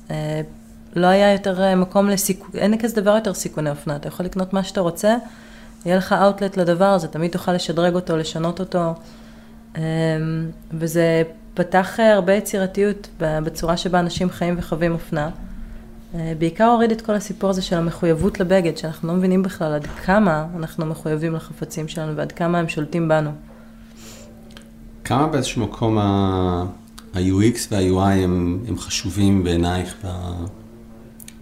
לא 0.95 1.07
היה 1.07 1.33
יותר 1.33 1.75
מקום 1.75 2.09
לסיכון, 2.09 2.49
אין 2.55 2.77
כזה 2.77 3.01
דבר 3.01 3.15
יותר 3.15 3.33
סיכוני 3.33 3.69
אופנה, 3.69 3.95
אתה 3.95 4.07
יכול 4.07 4.25
לקנות 4.25 4.53
מה 4.53 4.63
שאתה 4.63 4.81
רוצה. 4.81 5.15
יהיה 5.85 5.97
לך 5.97 6.13
אאוטלט 6.13 6.57
לדבר 6.57 6.85
הזה, 6.85 7.07
תמיד 7.07 7.31
תוכל 7.31 7.53
לשדרג 7.53 7.95
אותו, 7.95 8.17
לשנות 8.17 8.59
אותו, 8.59 8.93
אמ, 9.77 9.81
וזה 10.71 11.23
פתח 11.53 11.99
הרבה 11.99 12.33
יצירתיות 12.33 13.07
בצורה 13.19 13.77
שבה 13.77 13.99
אנשים 13.99 14.29
חיים 14.29 14.55
וחווים 14.57 14.93
אופנה. 14.93 15.29
אה, 16.15 16.33
בעיקר 16.39 16.65
הוריד 16.65 16.91
את 16.91 17.01
כל 17.01 17.13
הסיפור 17.13 17.49
הזה 17.49 17.61
של 17.61 17.75
המחויבות 17.75 18.39
לבגד, 18.39 18.77
שאנחנו 18.77 19.07
לא 19.07 19.13
מבינים 19.13 19.43
בכלל 19.43 19.73
עד 19.73 19.87
כמה 20.05 20.45
אנחנו 20.55 20.85
מחויבים 20.85 21.33
לחפצים 21.33 21.87
שלנו 21.87 22.15
ועד 22.15 22.31
כמה 22.31 22.59
הם 22.59 22.69
שולטים 22.69 23.07
בנו. 23.07 23.31
כמה 25.03 25.27
באיזשהו 25.27 25.61
מקום 25.61 25.97
ה-UX 25.97 27.57
וה-UI 27.71 28.23
הם, 28.23 28.59
הם 28.67 28.77
חשובים 28.77 29.43
בעינייך 29.43 29.95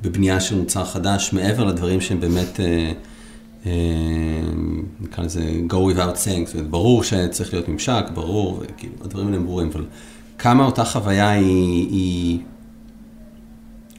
בבנייה 0.02 0.40
של 0.40 0.56
מוצר 0.56 0.86
חדש, 0.86 1.34
מעבר 1.34 1.64
לדברים 1.64 2.02
שהם 2.02 2.20
באמת... 2.20 2.60
אה, 2.60 2.66
אה, 2.66 2.92
נקרא 5.00 5.24
לזה 5.24 5.42
go 5.70 5.74
without 5.74 6.16
saying, 6.26 6.46
זאת 6.46 6.56
אומרת, 6.56 6.70
ברור 6.70 7.04
שצריך 7.04 7.54
להיות 7.54 7.70
ממשק, 7.70 8.04
ברור, 8.14 8.64
כאילו, 8.78 8.94
הדברים 9.02 9.28
האלה 9.28 9.38
הם 9.38 9.46
ברורים, 9.46 9.70
אבל 9.74 9.86
כמה 10.38 10.66
אותה 10.66 10.86
חוויה 10.86 11.30
היא, 11.30 11.90
היא 11.90 12.40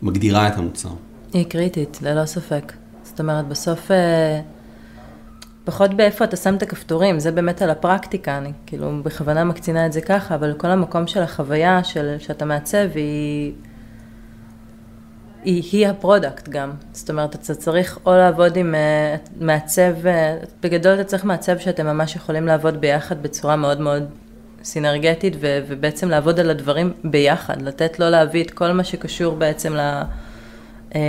מגדירה 0.03 0.49
את 0.49 0.57
המוצר? 0.57 0.89
היא 1.33 1.45
קריטית, 1.45 1.99
ללא 2.03 2.27
ספק. 2.27 2.73
זאת 3.03 3.21
אומרת, 3.21 3.49
בסוף, 3.49 3.91
אה, 3.91 4.41
פחות 5.65 5.95
באיפה 5.95 6.25
אתה 6.25 6.37
שם 6.37 6.55
את 6.55 6.63
הכפתורים, 6.63 7.21
זה 7.21 7.33
באמת 7.33 7.63
על 7.63 7.71
הפרקטיקה, 7.71 8.39
אני 8.39 8.53
כאילו 8.67 9.03
בכוונה 9.03 9.45
מקצינה 9.45 9.87
את 9.87 9.93
זה 9.93 10.01
ככה, 10.01 10.35
אבל 10.35 10.53
כל 10.53 10.69
המקום 10.69 11.07
של 11.07 11.23
החוויה 11.23 11.85
של, 11.85 12.17
שאתה 12.19 12.45
מעצב 12.45 12.87
היא... 12.95 13.53
היא, 15.47 15.63
היא 15.73 15.89
ה 15.89 15.96
product 15.96 16.49
גם. 16.49 16.71
זאת 16.93 17.11
אומרת, 17.11 17.35
אתה 17.35 17.55
צריך 17.55 17.99
או 18.07 18.13
לעבוד 18.13 18.57
עם 18.57 18.75
אה, 18.75 19.17
מעצב, 19.41 20.07
אה, 20.07 20.37
בגדול 20.63 20.95
אתה 20.95 21.05
צריך 21.05 21.25
מעצב 21.25 21.59
שאתם 21.59 21.87
ממש 21.87 22.17
יכולים 22.17 22.47
לעבוד 22.47 22.81
ביחד 22.81 23.23
בצורה 23.23 23.57
מאוד 23.57 23.81
מאוד 23.81 24.03
סינרגטית, 24.65 25.37
ו- 25.41 25.59
ובעצם 25.69 26.09
לעבוד 26.09 26.41
על 26.41 26.51
הדברים 26.51 26.93
ביחד, 27.05 27.63
לתת 27.63 27.99
לו 28.01 28.11
להביא 28.11 28.45
את 28.45 28.51
כל 28.51 28.73
מה 28.73 28.85
שקשור 28.85 29.35
בעצם 29.35 29.75
ל- 29.75 30.03
אה, 30.95 31.01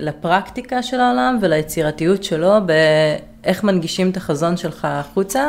לפרקטיקה 0.00 0.82
של 0.82 1.00
העולם 1.00 1.38
וליצירתיות 1.42 2.24
שלו, 2.24 2.52
באיך 2.66 3.64
מנגישים 3.64 4.10
את 4.10 4.16
החזון 4.16 4.56
שלך 4.56 4.84
החוצה, 4.90 5.48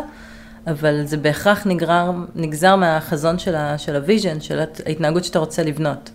אבל 0.67 1.01
זה 1.06 1.17
בהכרח 1.17 1.67
נגרר, 1.67 2.12
נגזר 2.36 2.75
מהחזון 2.75 3.39
של, 3.39 3.56
ה- 3.56 3.77
של 3.77 3.95
ה 3.95 4.01
vision, 4.01 4.41
של 4.41 4.60
ההתנהגות 4.86 5.23
שאתה 5.23 5.39
רוצה 5.39 5.63
לבנות. 5.63 6.10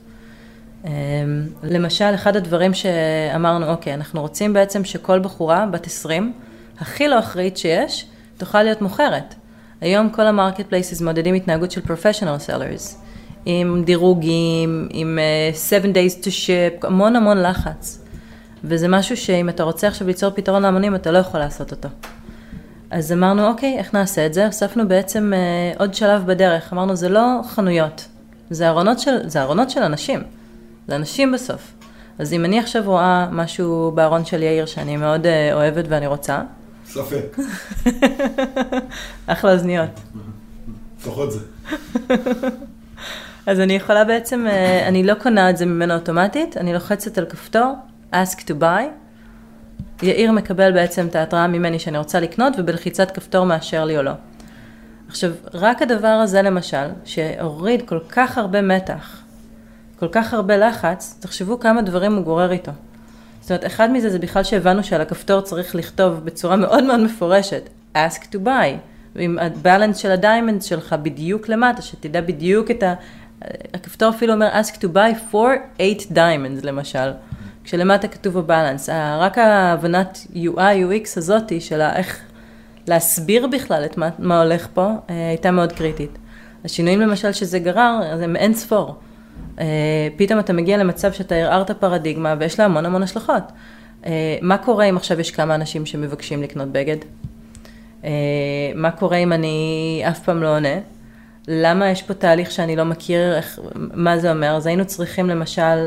אמ, 0.85 0.91
למשל, 1.63 2.15
אחד 2.15 2.37
הדברים 2.37 2.75
שאמרנו, 2.75 3.71
אוקיי, 3.71 3.95
אנחנו 3.95 4.21
רוצים 4.21 4.53
בעצם 4.53 4.85
שכל 4.85 5.19
בחורה 5.19 5.67
בת 5.67 5.87
20, 5.87 6.33
הכי 6.81 7.09
לא 7.09 7.19
אחראית 7.19 7.57
שיש, 7.57 8.07
תוכל 8.37 8.63
להיות 8.63 8.83
מוכרת. 8.83 9.35
היום 9.81 10.11
כל 10.11 10.27
ה 10.27 10.67
marketplaces 10.69 11.01
מודדים 11.03 11.35
התנהגות 11.35 11.71
של 11.71 11.81
professional 11.81 12.39
sellers, 12.39 13.03
עם 13.47 13.83
דירוגים, 13.85 14.89
עם 14.91 15.19
uh, 15.19 15.57
seven 15.57 15.95
days 15.95 16.25
to 16.25 16.27
ship, 16.27 16.87
המון 16.87 17.17
המון 17.17 17.43
לחץ. 17.43 18.05
וזה 18.65 18.89
משהו 18.89 19.17
שאם 19.17 19.49
אתה 19.49 19.63
רוצה 19.63 19.89
עכשיו 19.89 20.07
ליצור 20.07 20.31
פתרון 20.31 20.63
להמונים, 20.63 20.95
אתה 20.95 21.11
לא 21.11 21.19
יכול 21.19 21.41
לעשות 21.41 21.71
אותו. 21.71 21.89
אז 22.91 23.13
אמרנו, 23.13 23.49
אוקיי, 23.49 23.79
איך 23.79 23.95
נעשה 23.95 24.27
את 24.27 24.35
זה? 24.35 24.47
הוספנו 24.47 24.89
בעצם 24.89 25.33
uh, 25.33 25.79
עוד 25.81 25.95
שלב 25.95 26.27
בדרך. 26.27 26.73
אמרנו, 26.73 26.97
זה 26.97 27.09
לא 27.09 27.41
חנויות, 27.49 28.09
זה 28.51 28.69
ארונות 28.69 28.99
של, 28.99 29.29
זה 29.29 29.43
ארונות 29.43 29.71
של 29.71 29.83
אנשים. 29.83 30.38
זה 30.89 30.97
אנשים 30.97 31.33
בסוף. 31.33 31.73
אז 32.19 32.33
אם 32.33 32.45
אני 32.45 32.59
עכשיו 32.59 32.83
רואה 32.87 33.29
משהו 33.33 33.93
בארון 33.95 34.25
של 34.25 34.43
יאיר 34.43 34.67
שאני 34.67 34.97
מאוד 34.97 35.25
uh, 35.25 35.29
אוהבת 35.53 35.85
ואני 35.89 36.07
רוצה, 36.07 36.43
ספק, 36.87 37.37
אחלה 39.27 39.53
אוזניות. 39.53 39.91
לפחות 41.01 41.33
זה. 41.33 41.41
אז 43.47 43.61
אני 43.61 43.73
יכולה 43.73 44.05
בעצם, 44.05 44.47
אה, 44.47 44.89
אני 44.89 45.03
לא 45.05 45.15
קונה 45.15 45.51
את 45.51 45.57
זה 45.57 45.67
ממנו 45.67 45.95
אוטומטית, 45.95 46.57
אני 46.57 46.73
לוחצת 46.73 47.19
על 47.19 47.27
כפתור, 47.27 47.75
ask 48.13 48.39
to 48.39 48.53
buy, 48.61 48.83
יאיר 50.03 50.33
מקבל 50.33 50.73
בעצם 50.73 51.07
את 51.07 51.15
ההתראה 51.15 51.47
ממני 51.47 51.79
שאני 51.79 51.99
רוצה 51.99 52.21
לקנות, 52.21 52.55
ובלחיצת 52.59 53.11
כפתור 53.11 53.47
מאשר 53.47 53.85
לי 53.85 53.99
או 53.99 54.03
לא. 54.03 54.13
עכשיו, 55.09 55.31
רק 55.55 55.83
הדבר 55.83 56.09
הזה 56.09 56.43
למשל, 56.43 56.87
שהוריד 57.05 57.89
כל 57.89 57.99
כך 58.09 58.39
הרבה 58.39 58.63
מתח, 58.63 59.23
כל 60.01 60.09
כך 60.13 60.35
הרבה 60.35 60.57
לחץ, 60.57 61.19
תחשבו 61.21 61.61
כמה 61.61 61.83
דברים 61.83 62.15
הוא 62.15 62.25
גורר 62.25 62.53
איתו. 62.53 62.73
זאת 63.41 63.51
אומרת, 63.51 63.67
אחד 63.67 63.91
מזה 63.91 64.11
זה 64.11 64.19
בכלל 64.19 64.45
שהבנו 64.45 64.85
שעל 64.85 65.01
הכפתור 65.01 65.41
צריך 65.41 65.75
לכתוב 65.75 66.25
בצורה 66.25 66.57
מאוד 66.57 66.85
מאוד 66.85 67.01
מפורשת, 67.01 67.69
ask 67.95 68.23
to 68.33 68.37
buy, 68.45 68.77
עם 69.17 69.39
הבלנס 69.39 69.97
של 69.97 70.11
הדיימנד 70.11 70.63
שלך 70.63 70.97
בדיוק 71.03 71.49
למטה, 71.49 71.83
שתדע 71.83 72.21
בדיוק 72.21 72.71
את 72.71 72.83
ה... 72.83 72.95
הכפתור 73.75 74.09
אפילו 74.09 74.33
אומר 74.33 74.49
ask 74.61 74.75
to 74.75 74.87
buy 74.95 75.33
for 75.33 75.79
8 75.79 76.15
diamonds 76.15 76.67
למשל, 76.67 77.11
כשלמטה 77.65 78.09
כתוב 78.09 78.39
הבלנס. 78.39 78.89
רק 79.19 79.39
ההבנת 79.39 80.27
UI, 80.35 80.57
UX 80.57 81.09
הזאתי 81.17 81.61
של 81.61 81.81
איך 81.81 82.21
להסביר 82.87 83.47
בכלל 83.47 83.85
את 83.85 83.97
מה, 83.97 84.09
מה 84.19 84.43
הולך 84.43 84.69
פה, 84.75 84.93
אה, 85.11 85.29
הייתה 85.29 85.51
מאוד 85.51 85.73
קריטית. 85.73 86.19
השינויים 86.65 87.01
למשל 87.01 87.33
שזה 87.33 87.59
גרר, 87.59 88.01
הם 88.23 88.37
אין 88.37 88.55
ספור. 88.55 88.97
אה, 89.61 90.09
פתאום 90.17 90.39
אתה 90.39 90.53
מגיע 90.53 90.77
למצב 90.77 91.13
שאתה 91.13 91.35
ערערת 91.35 91.71
פרדיגמה 91.71 92.35
ויש 92.39 92.59
לה 92.59 92.65
המון 92.65 92.87
המון 92.87 93.03
השלכות. 93.03 93.43
אה, 94.07 94.39
מה 94.43 94.59
קורה 94.59 94.85
אם 94.85 94.97
עכשיו 94.97 95.21
יש 95.21 95.31
כמה 95.31 95.55
אנשים 95.55 95.87
שמבקשים 95.87 96.43
לקנות 96.43 96.69
בגד? 96.69 96.97
אה, 98.05 98.11
מה 98.75 98.91
קורה 98.91 99.17
אם 99.17 99.33
אני 99.33 100.03
אף 100.09 100.25
פעם 100.25 100.43
לא 100.43 100.57
עונה? 100.57 100.79
למה 101.49 101.91
יש 101.91 102.03
פה 102.03 102.15
תהליך 102.15 102.51
שאני 102.51 102.77
לא 102.77 102.85
מכיר, 102.85 103.37
איך, 103.37 103.59
מה 103.75 104.19
זה 104.19 104.31
אומר? 104.31 104.57
אז 104.57 104.67
היינו 104.67 104.85
צריכים 104.85 105.29
למשל 105.29 105.87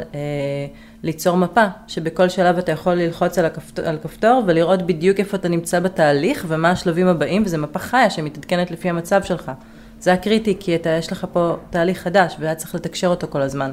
ליצור 1.03 1.37
מפה, 1.37 1.65
שבכל 1.87 2.29
שלב 2.29 2.57
אתה 2.57 2.71
יכול 2.71 2.93
ללחוץ 2.93 3.37
על, 3.37 3.45
הכפתור, 3.45 3.85
על 3.85 3.97
כפתור 4.03 4.43
ולראות 4.47 4.81
בדיוק 4.81 5.19
איפה 5.19 5.37
אתה 5.37 5.49
נמצא 5.49 5.79
בתהליך 5.79 6.45
ומה 6.47 6.71
השלבים 6.71 7.07
הבאים, 7.07 7.43
וזו 7.45 7.57
מפה 7.57 7.79
חיה 7.79 8.09
שמתעדכנת 8.09 8.71
לפי 8.71 8.89
המצב 8.89 9.23
שלך. 9.23 9.51
זה 10.01 10.09
היה 10.09 10.17
קריטי, 10.17 10.57
כי 10.59 10.75
אתה, 10.75 10.89
יש 10.89 11.11
לך 11.11 11.25
פה 11.31 11.55
תהליך 11.69 12.01
חדש, 12.01 12.35
והיה 12.39 12.55
צריך 12.55 12.75
לתקשר 12.75 13.07
אותו 13.07 13.27
כל 13.29 13.41
הזמן. 13.41 13.71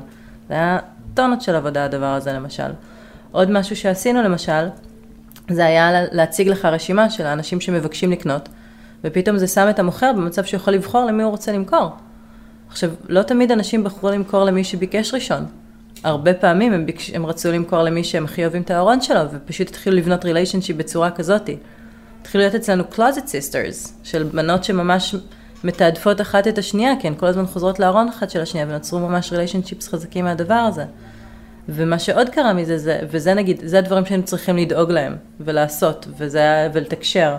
זה 0.49 0.55
היה 0.55 0.79
טונות 1.15 1.43
של 1.43 1.55
עבודה 1.55 1.85
הדבר 1.85 2.07
הזה 2.07 2.33
למשל. 2.33 2.71
עוד 3.33 3.51
משהו 3.51 3.77
שעשינו 3.77 4.23
למשל, 4.23 4.67
זה 5.51 5.67
היה 5.67 5.91
להציג 6.13 6.49
לך 6.49 6.65
רשימה 6.65 7.11
של 7.11 7.27
האנשים 7.27 7.61
שמבקשים 7.61 8.13
לקנות, 8.13 8.49
ופתאום 9.05 9.39
זה 9.39 9.47
שם 9.47 9.67
את 9.71 9.79
המוכר 9.79 10.13
במצב 10.13 10.45
שהוא 10.45 10.61
יכול 10.61 10.75
לבחור 10.75 11.05
למי 11.05 11.23
הוא 11.23 11.31
רוצה 11.31 11.53
למכור. 11.53 11.91
עכשיו, 12.69 12.91
לא 13.09 13.23
תמיד 13.23 13.53
אנשים 13.53 13.85
בחרו 13.85 14.11
למכור 14.11 14.45
למי 14.45 14.65
שביקש 14.65 15.15
ראשון. 15.15 15.47
הרבה 16.05 16.35
פעמים 16.35 16.73
הם, 16.73 16.87
ביקש, 16.87 17.11
הם 17.11 17.27
רצו 17.27 17.53
למכור 17.53 17.83
למי 17.83 18.05
שהם 18.05 18.25
הכי 18.25 18.43
אוהבים 18.43 18.63
את 18.63 18.71
הארון 18.71 19.01
שלו, 19.01 19.21
ופשוט 19.33 19.69
התחילו 19.69 19.97
לבנות 19.97 20.25
ריליישנשיפ 20.25 20.77
בצורה 20.77 21.11
כזאתי. 21.11 21.57
התחילו 22.23 22.43
להיות 22.43 22.55
אצלנו 22.55 22.85
closet 22.93 23.27
sisters, 23.27 23.89
של 24.05 24.23
בנות 24.23 24.65
שממש 24.65 25.15
מתעדפות 25.65 26.21
אחת 26.21 26.49
את 26.49 26.59
השנייה, 26.59 26.93
כי 27.01 27.07
הן 27.07 27.15
כל 27.15 27.27
הזמן 27.27 27.47
חוזרות 27.47 27.81
לארון 27.81 28.09
אחת 28.09 28.31
של 28.31 28.41
השנייה, 28.41 28.67
ונוצרו 28.69 28.99
ממש 28.99 29.33
relationships 29.33 29.89
חזקים 29.89 30.25
מהדבר 30.25 30.55
הזה. 30.55 30.85
ומה 31.69 31.99
שעוד 31.99 32.29
קרה 32.29 32.53
מזה, 32.53 32.79
זה, 32.79 32.99
וזה 33.11 33.35
נגיד, 33.35 33.61
זה 33.65 33.79
הדברים 33.79 34.07
שהיינו 34.07 34.25
צריכים 34.25 34.57
לדאוג 34.57 34.91
להם, 34.91 35.17
ולעשות, 35.41 36.09
וזה, 36.19 36.69
ולתקשר, 36.73 37.37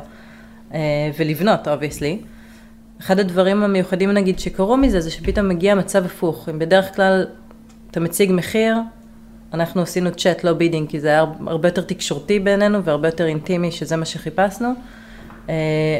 אה, 0.73 0.79
ולבנות, 1.19 1.67
obviously. 1.67 2.19
אחד 3.01 3.19
הדברים 3.19 3.63
המיוחדים 3.63 4.11
נגיד 4.11 4.39
שקרו 4.39 4.77
מזה, 4.77 5.01
זה 5.01 5.11
שפתאום 5.11 5.49
מגיע 5.49 5.75
מצב 5.75 6.05
הפוך. 6.05 6.49
אם 6.49 6.59
בדרך 6.59 6.95
כלל 6.95 7.25
אתה 7.91 7.99
מציג 7.99 8.31
מחיר, 8.33 8.75
אנחנו 9.53 9.81
עשינו 9.81 10.11
צ'אט, 10.11 10.43
לא 10.43 10.53
bidding, 10.53 10.89
כי 10.89 10.99
זה 10.99 11.07
היה 11.07 11.25
הרבה 11.47 11.67
יותר 11.67 11.81
תקשורתי 11.81 12.39
בינינו 12.39 12.83
והרבה 12.83 13.07
יותר 13.07 13.25
אינטימי, 13.25 13.71
שזה 13.71 13.95
מה 13.95 14.05
שחיפשנו. 14.05 14.69
אה, 15.49 15.55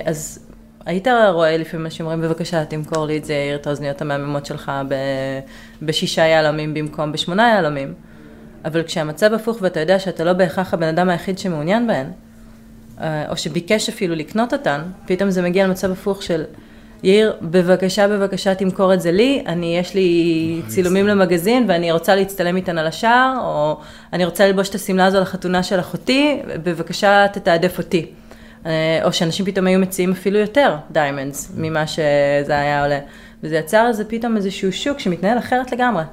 אז 0.05 0.49
היית 0.89 1.08
רואה 1.32 1.58
לפעמים 1.58 1.86
אנשים 1.86 2.06
אומרים, 2.06 2.21
בבקשה, 2.21 2.65
תמכור 2.65 3.06
לי 3.06 3.17
את 3.17 3.25
זה, 3.25 3.34
יאיר, 3.34 3.56
את 3.56 3.67
האוזניות 3.67 4.02
המהממות 4.02 4.45
שלך 4.45 4.71
ב, 4.88 4.95
בשישה 5.82 6.21
יהלומים 6.21 6.73
במקום 6.73 7.12
בשמונה 7.12 7.49
יהלומים. 7.49 7.93
אבל 8.65 8.84
כשהמצב 8.84 9.34
הפוך 9.34 9.58
ואתה 9.62 9.80
יודע 9.80 9.99
שאתה 9.99 10.23
לא 10.23 10.34
בהכרח 10.34 10.73
הבן 10.73 10.88
אדם 10.88 11.10
היחיד 11.10 11.39
שמעוניין 11.39 11.88
בהן, 11.88 12.08
אה, 13.02 13.30
או 13.30 13.38
שביקש 13.38 13.89
אפילו 13.89 14.15
לקנות 14.15 14.54
אותן, 14.54 14.82
פתאום 15.06 15.30
זה 15.30 15.41
מגיע 15.41 15.67
למצב 15.67 15.91
הפוך 15.91 16.23
של, 16.23 16.43
יאיר, 17.04 17.36
בבקשה, 17.41 18.08
בבקשה 18.08 18.56
תמכור 18.56 18.93
את 18.93 19.02
זה 19.02 19.12
לי, 19.12 19.43
אני, 19.45 19.78
יש 19.78 19.95
לי 19.95 20.62
צילומים 20.67 21.08
למגזין 21.08 21.65
ואני 21.67 21.91
רוצה 21.91 22.15
להצטלם 22.15 22.56
איתן 22.56 22.78
על 22.78 22.88
השער, 22.88 23.34
או 23.41 23.78
אני 24.13 24.25
רוצה 24.25 24.47
ללבוש 24.47 24.69
את 24.69 24.75
השמלה 24.75 25.06
הזו 25.06 25.19
לחתונה 25.19 25.63
של 25.63 25.80
אחותי, 25.80 26.41
בבקשה 26.63 27.25
תתעדף 27.34 27.78
אותי. 27.78 28.12
אה, 28.65 29.00
או 29.04 29.13
שאנשים 29.13 29.45
פתאום 29.45 29.67
היו 29.67 29.80
מציעים 29.80 30.12
אפילו 30.12 30.39
יותר 30.39 30.76
diamonds 30.91 31.52
ממה 31.58 31.88
שזה 31.88 32.60
היה 32.60 32.84
עולה. 32.84 33.00
וזה 33.43 33.56
יצר 33.56 33.88
איזה 33.88 34.06
פתאום 34.06 34.38
איזשהו 34.38 34.74
שוק 34.74 35.00
שמתנהל 35.00 35.38
אחרת 35.38 35.72
לגמרי. 35.72 36.04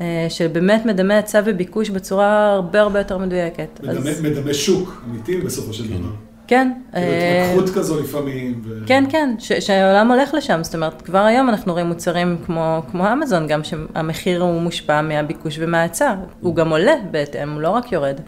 אה, 0.00 0.26
שבאמת 0.28 0.86
מדמה 0.86 1.14
היצע 1.14 1.40
וביקוש 1.44 1.90
בצורה 1.90 2.52
הרבה 2.52 2.80
הרבה 2.80 2.98
יותר 2.98 3.18
מדויקת. 3.18 3.80
מדמה, 3.82 4.10
אז... 4.10 4.20
מדמה 4.22 4.54
שוק 4.54 5.02
אמיתי 5.10 5.36
בסופו 5.36 5.72
של 5.72 5.88
דבר. 5.88 6.08
כן. 6.46 6.72
כאילו 6.92 7.06
אה, 7.06 7.44
התמקחות 7.52 7.74
כזו 7.74 8.00
לפעמים. 8.00 8.60
ו... 8.64 8.78
כן, 8.86 9.04
כן, 9.08 9.34
ש- 9.38 9.52
שהעולם 9.52 10.12
הולך 10.12 10.34
לשם, 10.34 10.64
זאת 10.64 10.74
אומרת, 10.74 11.02
כבר 11.02 11.18
היום 11.18 11.48
אנחנו 11.48 11.72
רואים 11.72 11.86
מוצרים 11.86 12.36
כמו, 12.46 12.82
כמו 12.90 13.12
אמזון, 13.12 13.46
גם 13.46 13.64
שהמחיר 13.64 14.42
הוא 14.42 14.60
מושפע 14.60 15.02
מהביקוש 15.02 15.56
ומההיצע, 15.60 16.14
הוא 16.40 16.54
גם 16.54 16.70
עולה 16.70 16.94
בהתאם, 17.10 17.52
הוא 17.52 17.60
לא 17.60 17.68
רק 17.68 17.92
יורד. 17.92 18.20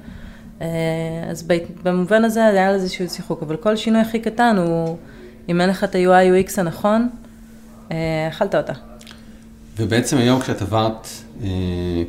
אה, 0.62 0.66
אז 1.30 1.48
במובן 1.82 2.24
הזה 2.24 2.46
היה 2.46 2.72
לזה 2.72 2.82
איזשהו 2.84 3.08
שיחוק, 3.08 3.42
אבל 3.42 3.56
כל 3.56 3.76
שינוי 3.76 4.00
הכי 4.00 4.20
קטן 4.20 4.56
הוא, 4.56 4.96
אם 5.48 5.60
אין 5.60 5.70
לך 5.70 5.84
את 5.84 5.94
ה-UI 5.94 6.46
UX 6.46 6.52
הנכון, 6.56 7.08
אה, 7.92 8.28
אכלת 8.28 8.54
אותה. 8.54 8.72
ובעצם 9.76 10.16
היום 10.16 10.40
כשאת 10.40 10.62
עברת 10.62 11.08
אה, 11.42 11.48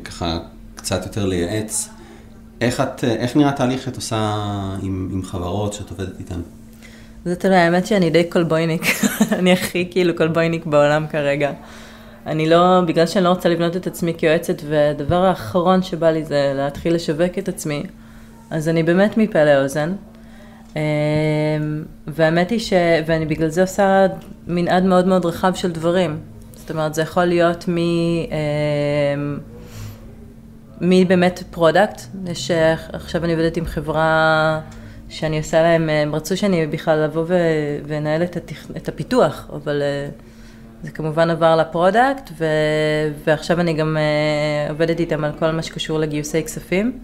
ככה 0.04 0.38
קצת 0.74 1.06
יותר 1.06 1.26
לייעץ, 1.26 1.88
איך, 2.60 2.80
את, 2.80 3.04
איך 3.04 3.36
נראה 3.36 3.52
תהליך 3.52 3.82
שאת 3.82 3.96
עושה 3.96 4.16
עם, 4.82 5.08
עם 5.12 5.22
חברות 5.22 5.72
שאת 5.72 5.90
עובדת 5.90 6.18
איתן? 6.18 6.40
זה 7.24 7.36
תלוי, 7.36 7.56
האמת 7.56 7.86
שאני 7.86 8.10
די 8.10 8.30
כלבויניק, 8.30 8.82
אני 9.38 9.52
הכי 9.52 9.88
כאילו 9.90 10.16
כלבויניק 10.16 10.66
בעולם 10.66 11.06
כרגע. 11.10 11.52
אני 12.26 12.48
לא, 12.48 12.80
בגלל 12.86 13.06
שאני 13.06 13.24
לא 13.24 13.28
רוצה 13.28 13.48
לבנות 13.48 13.76
את 13.76 13.86
עצמי 13.86 14.14
כיועצת, 14.18 14.62
והדבר 14.68 15.24
האחרון 15.24 15.82
שבא 15.82 16.10
לי 16.10 16.24
זה 16.24 16.52
להתחיל 16.56 16.94
לשווק 16.94 17.38
את 17.38 17.48
עצמי, 17.48 17.82
אז 18.50 18.68
אני 18.68 18.82
באמת 18.82 19.16
מפה 19.16 19.44
לאוזן. 19.44 19.92
אמ, 20.76 20.80
והאמת 22.06 22.50
היא 22.50 22.58
ש... 22.58 22.72
ואני 23.06 23.26
בגלל 23.26 23.48
זה 23.48 23.60
עושה 23.60 24.06
מנעד 24.46 24.84
מאוד 24.84 25.06
מאוד 25.06 25.26
רחב 25.26 25.54
של 25.54 25.72
דברים. 25.72 26.20
זאת 26.56 26.70
אומרת, 26.70 26.94
זה 26.94 27.02
יכול 27.02 27.24
להיות 27.24 27.68
מ... 27.68 27.76
אמ, 27.76 29.38
מי 30.80 31.04
באמת 31.04 31.42
product, 31.50 32.00
יש, 32.26 32.50
עכשיו 32.92 33.24
אני 33.24 33.32
עובדת 33.32 33.56
עם 33.56 33.64
חברה 33.64 34.60
שאני 35.08 35.38
עושה 35.38 35.62
להם, 35.62 35.88
הם 35.88 36.14
רצו 36.14 36.36
שאני 36.36 36.66
בכלל 36.66 37.04
לבוא 37.04 37.24
ואנהל 37.86 38.22
את, 38.22 38.36
התכ... 38.36 38.70
את 38.76 38.88
הפיתוח, 38.88 39.50
אבל 39.52 39.82
זה 40.82 40.90
כמובן 40.90 41.30
עבר 41.30 41.56
ל 41.56 41.64
product, 41.64 42.30
ו... 42.38 42.44
ועכשיו 43.26 43.60
אני 43.60 43.72
גם 43.72 43.96
עובדת 44.70 45.00
איתם 45.00 45.24
על 45.24 45.32
כל 45.38 45.50
מה 45.50 45.62
שקשור 45.62 45.98
לגיוסי 45.98 46.44
כספים. 46.44 46.98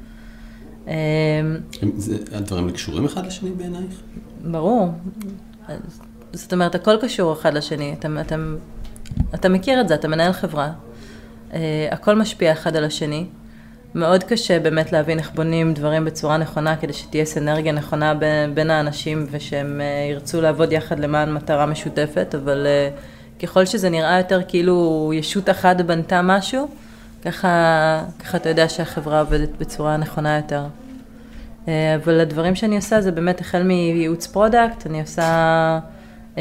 זה, 1.96 2.16
הדברים 2.32 2.70
קשורים 2.70 3.04
אחד 3.04 3.26
לשני 3.26 3.50
בעינייך? 3.50 4.00
ברור. 4.44 4.88
זאת 6.32 6.52
אומרת, 6.52 6.74
הכל 6.74 6.96
קשור 7.02 7.32
אחד 7.32 7.54
לשני. 7.54 7.94
אתה, 7.98 8.08
אתה, 8.20 8.36
אתה 9.34 9.48
מכיר 9.48 9.80
את 9.80 9.88
זה, 9.88 9.94
אתה 9.94 10.08
מנהל 10.08 10.32
חברה. 10.32 10.72
Uh, 11.50 11.54
הכל 11.90 12.14
משפיע 12.14 12.52
אחד 12.52 12.76
על 12.76 12.84
השני. 12.84 13.26
מאוד 13.94 14.24
קשה 14.24 14.58
באמת 14.58 14.92
להבין 14.92 15.18
איך 15.18 15.30
בונים 15.34 15.74
דברים 15.74 16.04
בצורה 16.04 16.36
נכונה 16.36 16.76
כדי 16.76 16.92
שתהיה 16.92 17.24
סנרגיה 17.24 17.72
נכונה 17.72 18.14
בין, 18.14 18.54
בין 18.54 18.70
האנשים 18.70 19.26
ושהם 19.30 19.80
uh, 19.80 20.12
ירצו 20.12 20.40
לעבוד 20.40 20.72
יחד 20.72 20.98
למען 20.98 21.32
מטרה 21.32 21.66
משותפת, 21.66 22.34
אבל 22.34 22.66
uh, 22.66 23.42
ככל 23.42 23.64
שזה 23.64 23.90
נראה 23.90 24.18
יותר 24.18 24.40
כאילו 24.48 25.10
ישות 25.14 25.50
אחת 25.50 25.80
בנתה 25.80 26.22
משהו, 26.22 26.68
ככה, 27.26 28.02
ככה 28.24 28.36
אתה 28.36 28.48
יודע 28.48 28.68
שהחברה 28.68 29.20
עובדת 29.20 29.48
בצורה 29.58 29.96
נכונה 29.96 30.36
יותר. 30.36 30.64
Uh, 31.64 31.68
אבל 32.04 32.20
הדברים 32.20 32.54
שאני 32.54 32.76
עושה 32.76 33.00
זה 33.00 33.12
באמת 33.12 33.40
החל 33.40 33.62
מייעוץ 33.62 34.26
product, 34.26 34.86
אני 34.86 35.00
עושה 35.00 35.78
uh, 36.34 36.38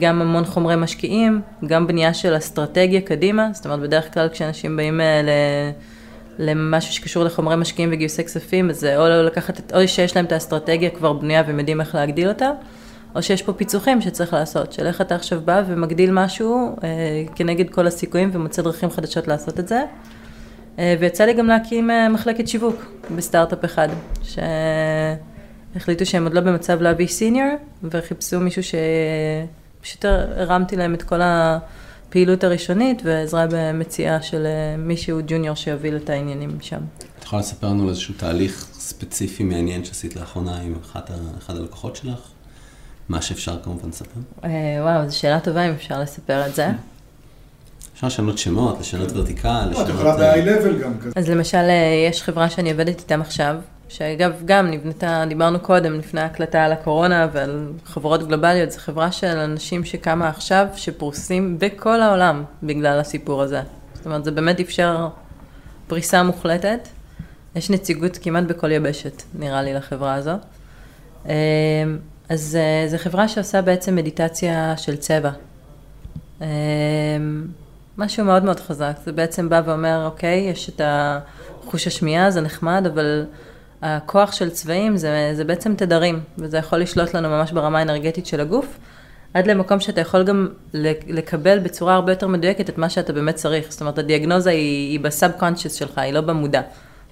גם 0.00 0.22
המון 0.22 0.44
חומרי 0.44 0.76
משקיעים, 0.76 1.40
גם 1.66 1.86
בנייה 1.86 2.14
של 2.14 2.36
אסטרטגיה 2.36 3.00
קדימה, 3.00 3.48
זאת 3.52 3.64
אומרת 3.64 3.80
בדרך 3.80 4.14
כלל 4.14 4.28
כשאנשים 4.28 4.76
באים 4.76 5.00
uh, 5.00 5.02
ל... 5.26 5.30
למשהו 6.38 6.92
שקשור 6.92 7.24
לחומרי 7.24 7.56
משקיעים 7.56 7.90
וגיוסי 7.92 8.24
כספים, 8.24 8.70
אז 8.70 8.80
זה 8.80 8.96
או 8.96 9.22
לקחת, 9.22 9.58
את, 9.58 9.72
או 9.74 9.88
שיש 9.88 10.16
להם 10.16 10.24
את 10.24 10.32
האסטרטגיה 10.32 10.90
כבר 10.90 11.12
בנויה 11.12 11.42
והם 11.46 11.58
יודעים 11.58 11.80
איך 11.80 11.94
להגדיל 11.94 12.28
אותה, 12.28 12.50
או 13.14 13.22
שיש 13.22 13.42
פה 13.42 13.52
פיצוחים 13.52 14.00
שצריך 14.00 14.32
לעשות, 14.32 14.72
של 14.72 14.86
איך 14.86 15.00
אתה 15.00 15.14
עכשיו 15.14 15.40
בא 15.44 15.62
ומגדיל 15.66 16.10
משהו 16.12 16.76
אה, 16.84 16.88
כנגד 17.34 17.70
כל 17.70 17.86
הסיכויים 17.86 18.30
ומוצא 18.32 18.62
דרכים 18.62 18.90
חדשות 18.90 19.28
לעשות 19.28 19.60
את 19.60 19.68
זה. 19.68 19.82
אה, 20.78 20.94
ויצא 21.00 21.24
לי 21.24 21.32
גם 21.32 21.46
להקים 21.46 21.90
אה, 21.90 22.08
מחלקת 22.08 22.48
שיווק 22.48 22.92
בסטארט-אפ 23.16 23.64
אחד, 23.64 23.88
שהחליטו 25.74 26.06
שהם 26.06 26.24
עוד 26.24 26.34
לא 26.34 26.40
במצב 26.40 26.82
להביא 26.82 27.06
סיניור, 27.06 27.56
וחיפשו 27.82 28.40
מישהו 28.40 28.62
שפשוט 28.62 30.04
הרמתי 30.36 30.76
להם 30.76 30.94
את 30.94 31.02
כל. 31.02 31.20
הפעילות 32.08 32.44
הראשונית 32.44 33.02
ועזרה 33.04 33.46
במציאה 33.50 34.22
של 34.22 34.46
אה, 34.46 34.76
מישהו 34.76 35.18
ג'וניור 35.26 35.54
שיוביל 35.54 35.96
את 35.96 36.10
העניינים 36.10 36.58
שם. 36.60 36.80
את 37.18 37.24
יכולה 37.24 37.42
לספר 37.42 37.66
לנו 37.66 37.82
על 37.82 37.88
איזשהו 37.88 38.14
תהליך 38.16 38.66
ספציפי 38.72 39.44
מעניין 39.44 39.84
שעשית 39.84 40.16
לאחרונה 40.16 40.60
עם 40.60 40.74
אחת, 40.82 41.10
אחד 41.38 41.56
הלקוחות 41.56 41.96
שלך? 41.96 42.20
מה 43.08 43.22
שאפשר 43.22 43.58
כמובן 43.62 43.88
לספר. 43.88 44.20
אה, 44.44 44.50
וואו, 44.80 45.08
זו 45.08 45.18
שאלה 45.18 45.40
טובה 45.40 45.66
אם 45.68 45.72
אפשר 45.72 46.00
לספר 46.00 46.46
את 46.46 46.54
זה. 46.54 46.68
אפשר 47.94 48.06
לשנות 48.06 48.38
שמות, 48.38 48.80
לשנות 48.80 49.12
ורטיקל, 49.12 49.68
לשנות... 49.70 49.88
את 49.88 49.94
יכולה 49.94 50.16
ב-high 50.16 50.46
level 50.46 50.82
גם 50.82 50.98
כזה. 50.98 51.10
אז 51.16 51.28
למשל, 51.28 51.58
אה, 51.58 52.06
יש 52.10 52.22
חברה 52.22 52.50
שאני 52.50 52.70
עובדת 52.70 53.00
איתם 53.00 53.20
עכשיו, 53.20 53.56
שאגב, 53.88 54.32
גם 54.44 54.70
נבנתה, 54.70 55.24
דיברנו 55.28 55.60
קודם, 55.60 55.94
לפני 55.94 56.20
ההקלטה 56.20 56.64
על 56.64 56.72
הקורונה 56.72 57.28
ועל 57.32 57.72
חברות 57.84 58.28
גלובליות, 58.28 58.70
זו 58.70 58.78
חברה 58.78 59.12
של 59.12 59.26
אנשים 59.26 59.84
שקמה 59.84 60.28
עכשיו, 60.28 60.66
שפרוסים 60.76 61.58
בכל 61.58 62.00
העולם 62.00 62.44
בגלל 62.62 63.00
הסיפור 63.00 63.42
הזה. 63.42 63.60
זאת 63.94 64.06
אומרת, 64.06 64.24
זה 64.24 64.30
באמת 64.30 64.60
אפשר 64.60 65.08
פריסה 65.86 66.22
מוחלטת. 66.22 66.88
יש 67.56 67.70
נציגות 67.70 68.18
כמעט 68.22 68.44
בכל 68.44 68.72
יבשת, 68.72 69.22
נראה 69.34 69.62
לי, 69.62 69.74
לחברה 69.74 70.14
הזו. 70.14 70.32
אז 72.28 72.58
אה, 72.60 72.88
זו 72.88 72.98
חברה 72.98 73.28
שעושה 73.28 73.62
בעצם 73.62 73.96
מדיטציה 73.96 74.76
של 74.76 74.96
צבע. 74.96 75.30
אמ, 76.40 76.46
משהו 77.98 78.24
מאוד 78.24 78.44
מאוד 78.44 78.60
חזק, 78.60 78.92
זה 79.04 79.12
בעצם 79.12 79.48
בא 79.48 79.62
ואומר, 79.64 80.06
אוקיי, 80.06 80.38
יש 80.38 80.68
את 80.68 80.80
החוש 80.84 81.86
השמיעה, 81.86 82.30
זה 82.30 82.40
נחמד, 82.40 82.86
אבל 82.92 83.24
הכוח 83.82 84.32
של 84.32 84.50
צבעים 84.50 84.96
זה, 84.96 85.30
זה 85.34 85.44
בעצם 85.44 85.74
תדרים, 85.74 86.20
וזה 86.38 86.58
יכול 86.58 86.78
לשלוט 86.78 87.14
לנו 87.14 87.28
ממש 87.28 87.52
ברמה 87.52 87.78
האנרגטית 87.78 88.26
של 88.26 88.40
הגוף, 88.40 88.78
עד 89.34 89.46
למקום 89.46 89.80
שאתה 89.80 90.00
יכול 90.00 90.24
גם 90.24 90.48
לקבל 91.08 91.58
בצורה 91.58 91.94
הרבה 91.94 92.12
יותר 92.12 92.26
מדויקת 92.26 92.70
את 92.70 92.78
מה 92.78 92.90
שאתה 92.90 93.12
באמת 93.12 93.34
צריך. 93.34 93.70
זאת 93.70 93.80
אומרת, 93.80 93.98
הדיאגנוזה 93.98 94.50
היא, 94.50 94.90
היא 94.90 95.00
בסאב 95.00 95.30
קונשיוס 95.38 95.74
שלך, 95.74 95.98
היא 95.98 96.12
לא 96.12 96.20
במודע. 96.20 96.60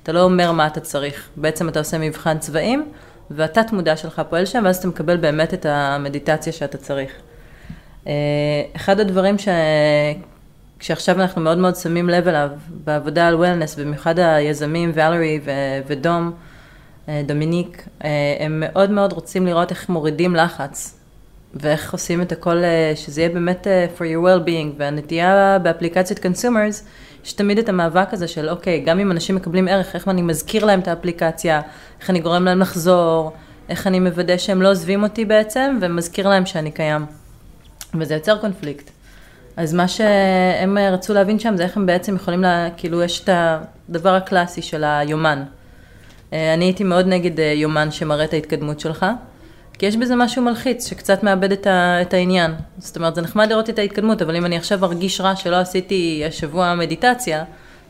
אתה 0.03 0.13
לא 0.13 0.23
אומר 0.23 0.53
מה 0.53 0.67
אתה 0.67 0.81
צריך. 0.81 1.29
בעצם 1.37 1.69
אתה 1.69 1.79
עושה 1.79 1.99
מבחן 1.99 2.39
צבעים, 2.39 2.89
והתת 3.31 3.73
מודע 3.73 3.97
שלך 3.97 4.23
פועל 4.29 4.47
שם, 4.47 4.63
ואז 4.65 4.77
אתה 4.77 4.89
מקבל 4.89 5.17
באמת 5.17 5.55
את 5.55 5.67
המדיטציה 5.69 6.53
שאתה 6.53 6.79
צריך. 6.79 7.13
אה, 8.07 8.13
אחד 8.77 9.01
הדברים 9.01 9.39
ש... 9.39 9.49
כשעכשיו 10.79 11.21
אנחנו 11.21 11.41
מאוד 11.41 11.59
מאוד 11.59 11.77
שמים 11.77 12.09
לב 12.09 12.29
אליו 12.29 12.51
בעבודה 12.69 13.29
על 13.29 13.35
וולנס, 13.35 13.75
במיוחד 13.75 14.19
היזמים, 14.19 14.91
ואלרי 14.95 15.41
ודום, 15.87 16.33
אה, 17.09 17.23
דומיניק, 17.27 17.89
אה, 18.05 18.11
הם 18.41 18.61
מאוד 18.67 18.91
מאוד 18.91 19.13
רוצים 19.13 19.47
לראות 19.47 19.71
איך 19.71 19.89
מורידים 19.89 20.37
לחץ, 20.37 20.99
ואיך 21.55 21.93
עושים 21.93 22.23
את 22.23 22.33
הכל, 22.33 22.63
שזה 22.95 23.21
יהיה 23.21 23.35
באמת 23.35 23.67
for 23.99 24.01
your 24.01 24.27
well-being, 24.27 24.75
והנטייה 24.79 25.59
באפליקציות 25.63 26.19
consumers, 26.19 26.85
יש 27.27 27.33
תמיד 27.33 27.59
את 27.59 27.69
המאבק 27.69 28.09
הזה 28.13 28.29
של 28.29 28.49
אוקיי, 28.49 28.81
גם 28.81 29.01
אם 29.01 29.11
אנשים 29.11 29.37
מקבלים 29.37 29.69
ערך, 29.69 29.95
איך 29.95 30.09
אני 30.09 30.23
מזכיר 30.23 30.65
להם 30.65 30.81
את 30.81 30.89
האפליקציה, 30.89 31.61
איך 32.01 32.11
אני 32.11 32.21
גורם 32.21 32.45
להם 32.45 32.61
לחזור, 32.61 33.33
איך 33.69 33.87
אני 33.87 34.01
מוודא 34.01 34.37
שהם 34.37 34.63
לא 34.63 34.71
עוזבים 34.71 35.03
אותי 35.03 35.25
בעצם, 35.25 35.79
ומזכיר 35.81 36.29
להם 36.29 36.47
שאני 36.47 36.71
קיים. 36.71 37.07
וזה 37.95 38.15
יוצר 38.15 38.39
קונפליקט. 38.39 38.91
אז 39.57 39.75
מה 39.75 39.89
שהם 39.89 40.79
רצו 40.79 41.15
להבין 41.15 41.39
שם 41.39 41.57
זה 41.57 41.63
איך 41.63 41.77
הם 41.77 41.87
בעצם 41.87 42.17
יכולים, 42.17 42.43
לה, 42.43 42.69
כאילו 42.77 43.03
יש 43.03 43.21
את 43.25 43.29
הדבר 43.89 44.15
הקלאסי 44.15 44.63
של 44.63 44.85
היומן. 44.85 45.43
אה, 46.33 46.55
אני 46.55 46.65
הייתי 46.65 46.85
מאוד 46.85 47.07
נגד 47.07 47.41
אה, 47.41 47.53
יומן 47.57 47.91
שמראה 47.91 48.25
את 48.25 48.33
ההתקדמות 48.33 48.81
שלך, 48.81 49.07
כי 49.79 49.87
יש 49.87 49.97
בזה 49.97 50.17
משהו 50.17 50.43
מלחיץ, 50.43 50.89
שקצת 50.89 51.23
מאבד 51.23 51.53
את, 51.53 51.67
ה, 51.67 52.03
את 52.03 52.15
העניין. 52.15 52.55
זאת 52.79 52.97
אומרת, 52.97 53.15
זה 53.15 53.21
נחמד 53.21 53.49
לראות 53.51 53.71
את 53.71 53.79
ההתקדמות, 53.79 54.23
אבל 54.23 54.37
אם 54.37 54.47
אני 54.47 54.57
עכשיו 54.57 54.85
ארגיש 54.85 55.21
רע 55.21 55.37
שלא 55.37 55.57
עשיתי 55.57 56.23
השבוע 56.29 56.75
מדיטציה, 56.75 57.45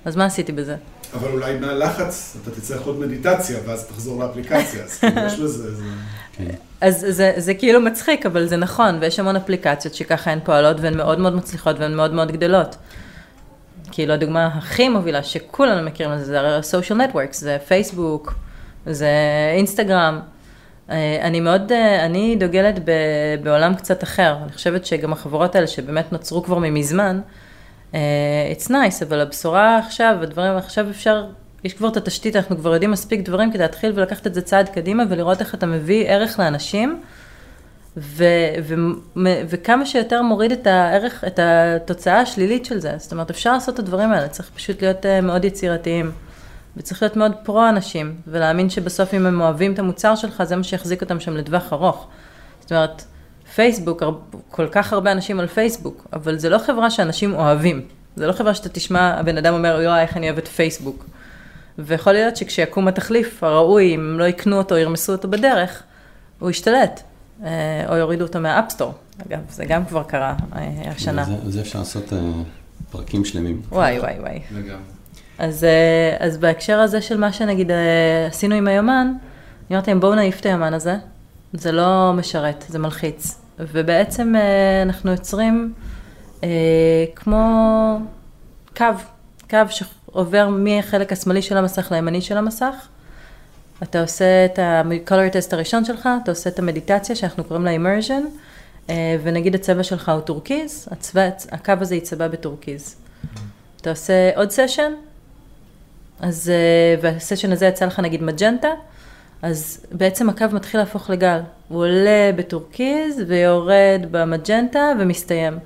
אז 0.05 0.17
מה 0.17 0.25
עשיתי 0.25 0.53
בזה? 0.53 0.77
אבל 1.15 1.31
אולי 1.31 1.59
מהלחץ 1.59 2.37
אתה 2.43 2.51
תצטרך 2.51 2.83
עוד 2.87 3.01
מדיטציה, 3.01 3.59
ואז 3.67 3.87
תחזור 3.87 4.23
לאפליקציה, 4.23 4.85
אז 4.85 4.99
כאילו 4.99 5.27
יש 5.27 5.35
בזה, 5.35 5.75
זה... 5.75 5.83
כן. 6.37 6.45
אז 6.81 7.07
זה, 7.09 7.33
זה 7.37 7.55
כאילו 7.55 7.81
מצחיק, 7.81 8.27
אבל 8.27 8.47
זה 8.47 8.57
נכון, 8.57 8.99
ויש 9.01 9.19
המון 9.19 9.37
אפליקציות 9.37 9.95
שככה 9.95 10.31
הן 10.31 10.39
פועלות, 10.45 10.77
והן 10.81 10.97
מאוד 10.97 11.21
מאוד 11.21 11.35
מצליחות 11.35 11.79
והן 11.79 11.95
מאוד 11.95 12.13
מאוד 12.13 12.33
גדלות. 12.33 12.77
כאילו 13.93 14.13
הדוגמה 14.15 14.47
הכי 14.47 14.89
מובילה 14.89 15.23
שכולנו 15.23 15.87
מכירים 15.87 16.13
לזה, 16.13 16.25
זה 16.25 16.41
ה-social 16.41 17.13
networks, 17.13 17.33
זה 17.33 17.57
פייסבוק, 17.69 18.35
זה 18.87 19.09
אינסטגרם. 19.57 20.21
אה, 20.91 21.19
אני 21.23 21.41
מאוד, 21.41 21.73
אה, 21.73 22.05
אני 22.05 22.37
דוגלת 22.37 22.79
ב, 22.85 22.91
בעולם 23.43 23.75
קצת 23.75 24.03
אחר, 24.03 24.37
אני 24.45 24.53
חושבת 24.53 24.87
שגם 24.87 25.13
החברות 25.13 25.55
האלה 25.55 25.67
שבאמת 25.67 26.13
נוצרו 26.13 26.43
כבר 26.43 26.59
ממזמן, 26.59 27.21
אה, 27.95 28.53
it's 28.59 28.69
nice, 28.69 29.05
אבל 29.09 29.21
הבשורה 29.21 29.79
עכשיו, 29.79 30.17
הדברים 30.23 30.57
עכשיו 30.57 30.91
אפשר, 30.91 31.27
יש 31.65 31.75
כבר 31.75 31.89
את 31.89 31.97
התשתית, 31.97 32.37
אנחנו 32.37 32.57
כבר 32.57 32.73
יודעים 32.73 32.91
מספיק 32.91 33.21
דברים 33.21 33.53
כדי 33.53 33.63
להתחיל 33.63 33.93
ולקחת 33.95 34.27
את 34.27 34.35
זה 34.35 34.43
צעד 34.43 34.69
קדימה 34.69 35.03
ולראות 35.09 35.41
איך 35.41 35.55
אתה 35.55 35.67
מביא 35.67 36.07
ערך 36.09 36.39
לאנשים. 36.39 37.01
ו, 37.97 38.25
ו, 38.63 38.75
וכמה 39.49 39.87
שיותר 39.87 40.23
מוריד 40.23 40.53
את 40.53 40.67
הערך, 40.67 41.25
את 41.27 41.41
התוצאה 41.43 42.21
השלילית 42.21 42.65
של 42.65 42.79
זה. 42.79 42.95
זאת 42.97 43.13
אומרת, 43.13 43.31
אפשר 43.31 43.53
לעשות 43.53 43.75
את 43.75 43.79
הדברים 43.79 44.13
האלה, 44.13 44.29
צריך 44.29 44.51
פשוט 44.55 44.83
להיות 44.83 45.07
אה, 45.07 45.21
מאוד 45.21 45.45
יצירתיים. 45.45 46.11
וצריך 46.77 47.03
להיות 47.03 47.17
מאוד 47.17 47.33
פרו-אנשים, 47.43 48.15
ולהאמין 48.27 48.71
שבסוף 48.71 49.15
אם 49.15 49.27
הם 49.27 49.41
אוהבים 49.41 49.73
את 49.73 49.79
המוצר 49.79 50.15
שלך, 50.15 50.43
זה 50.45 50.57
מה 50.57 50.65
שיחזיק 50.65 51.03
אותם 51.03 51.21
שם 51.21 51.37
לטווח 51.37 51.73
ארוך. 51.73 52.07
זאת 52.61 52.73
אומרת, 52.73 53.05
פייסבוק, 53.55 54.03
כל 54.51 54.69
כך 54.69 54.93
הרבה 54.93 55.13
אנשים 55.13 55.41
על 55.41 55.47
פייסבוק, 55.47 56.07
אבל 56.13 56.39
זה 56.39 56.49
לא 56.49 56.59
חברה 56.59 56.91
שאנשים 56.91 57.35
אוהבים. 57.35 57.83
זה 58.17 58.27
לא 58.27 58.33
חברה 58.33 58.55
שאתה 58.55 58.69
תשמע, 58.69 59.15
הבן 59.19 59.39
אדם 59.39 59.55
אומר, 59.55 59.81
יואי, 59.81 60.03
איך 60.03 60.17
אני 60.17 60.27
אוהב 60.27 60.39
את 60.39 60.49
פייסבוק. 60.49 61.05
ויכול 61.79 62.13
להיות 62.13 62.37
שכשיקום 62.37 62.89
התחליף 62.89 63.45
הראוי, 63.45 63.95
אם 63.95 64.01
הם 64.01 64.19
לא 64.19 64.25
יקנו 64.25 64.59
אותו, 64.59 64.77
ירמסו 64.77 65.13
אותו 65.13 65.29
בדרך, 65.29 65.83
הוא 66.39 66.51
ישתלט. 66.51 67.01
אה, 67.45 67.85
או 67.89 67.97
יורידו 67.97 68.25
אותו 68.25 68.41
מה 68.41 68.51
App 68.51 68.65
Store. 68.65 68.95
אגב, 69.27 69.39
זה 69.51 69.65
גם 69.65 69.85
כבר 69.85 70.03
קרה 70.03 70.35
אה, 70.57 70.91
השנה. 70.97 71.25
זה, 71.25 71.51
זה 71.51 71.61
אפשר 71.61 71.79
לעשות 71.79 72.13
אה, 72.13 72.19
פרקים 72.91 73.25
שלמים. 73.25 73.63
וואי, 73.69 73.99
וואי, 74.01 74.15
וואי. 74.21 74.41
לגמרי. 74.53 74.96
אז, 75.39 75.67
אז 76.19 76.37
בהקשר 76.37 76.79
הזה 76.79 77.03
של 77.03 77.17
מה 77.17 77.33
שנגיד 77.33 77.71
עשינו 78.29 78.55
עם 78.55 78.69
היומן, 78.69 79.13
אני 79.69 79.77
אמרתי 79.77 79.91
להם, 79.91 80.01
בואו 80.01 80.15
נעיף 80.15 80.41
את 80.41 80.47
היומן 80.47 80.75
הזה, 80.75 80.97
זה 81.53 81.73
לא 81.73 82.13
משרת, 82.15 82.65
זה 82.69 82.79
מלחיץ. 82.79 83.39
ובעצם 83.59 84.35
אנחנו 84.83 85.11
יוצרים 85.11 85.73
כמו 87.15 87.99
קו, 88.77 88.85
קו 89.51 89.59
שעובר 89.71 90.49
מהחלק 90.49 91.13
השמאלי 91.13 91.43
של 91.43 91.57
המסך 91.57 91.93
לימני 91.93 92.21
של 92.21 92.37
המסך, 92.37 92.89
אתה 93.83 94.01
עושה 94.03 94.45
את 94.45 94.59
ה-color 94.59 95.33
test 95.33 95.49
הראשון 95.53 95.85
שלך, 95.85 96.09
אתה 96.23 96.31
עושה 96.31 96.51
את 96.51 96.59
המדיטציה 96.59 97.17
שאנחנו 97.17 97.45
קוראים 97.45 97.65
לה 97.65 97.77
immersion, 97.77 98.27
אה, 98.91 99.17
ונגיד 99.23 99.55
הצבע 99.55 99.83
שלך 99.83 100.09
הוא 100.09 100.21
טורקיז, 100.21 100.89
הצבע, 100.91 101.29
הקו 101.53 101.73
הזה 101.81 101.97
יצבע 101.97 102.29
בטורקיז. 102.29 102.97
אתה 103.81 103.91
עושה 103.91 104.31
עוד 104.37 104.51
session, 104.51 104.93
אז, 106.21 106.51
אה, 106.51 107.01
וה 107.03 107.14
session 107.14 107.53
הזה 107.53 107.67
יצא 107.67 107.85
לך 107.85 108.01
נגיד 108.01 108.23
magenta, 108.23 108.69
אז 109.43 109.87
בעצם 109.93 110.29
הקו 110.29 110.47
מתחיל 110.53 110.81
להפוך 110.81 111.11
לגל. 111.11 111.41
הוא 111.69 111.79
עולה 111.79 112.31
בטורקיז 112.37 113.23
ויורד 113.27 114.01
ב 114.11 114.21
magenta 114.21 114.93
ומסתיים. 115.01 115.59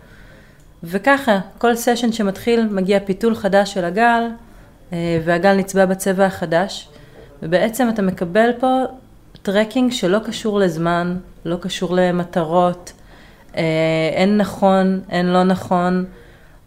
וככה, 0.84 1.40
כל 1.58 1.76
session 1.76 2.12
שמתחיל 2.12 2.68
מגיע 2.70 3.00
פיתול 3.00 3.34
חדש 3.34 3.74
של 3.74 3.84
הגל, 3.84 4.22
אה, 4.92 5.20
והגל 5.24 5.54
נצבע 5.54 5.86
בצבע 5.86 6.26
החדש, 6.26 6.88
ובעצם 7.42 7.88
אתה 7.88 8.02
מקבל 8.02 8.50
פה 8.60 8.82
tracking 9.42 9.92
שלא 9.92 10.18
קשור 10.18 10.58
לזמן, 10.58 11.16
לא 11.44 11.56
קשור 11.60 11.96
למטרות, 11.96 12.92
אה, 13.56 13.62
אין 14.12 14.36
נכון, 14.36 15.00
אין 15.10 15.26
לא 15.26 15.42
נכון, 15.42 16.04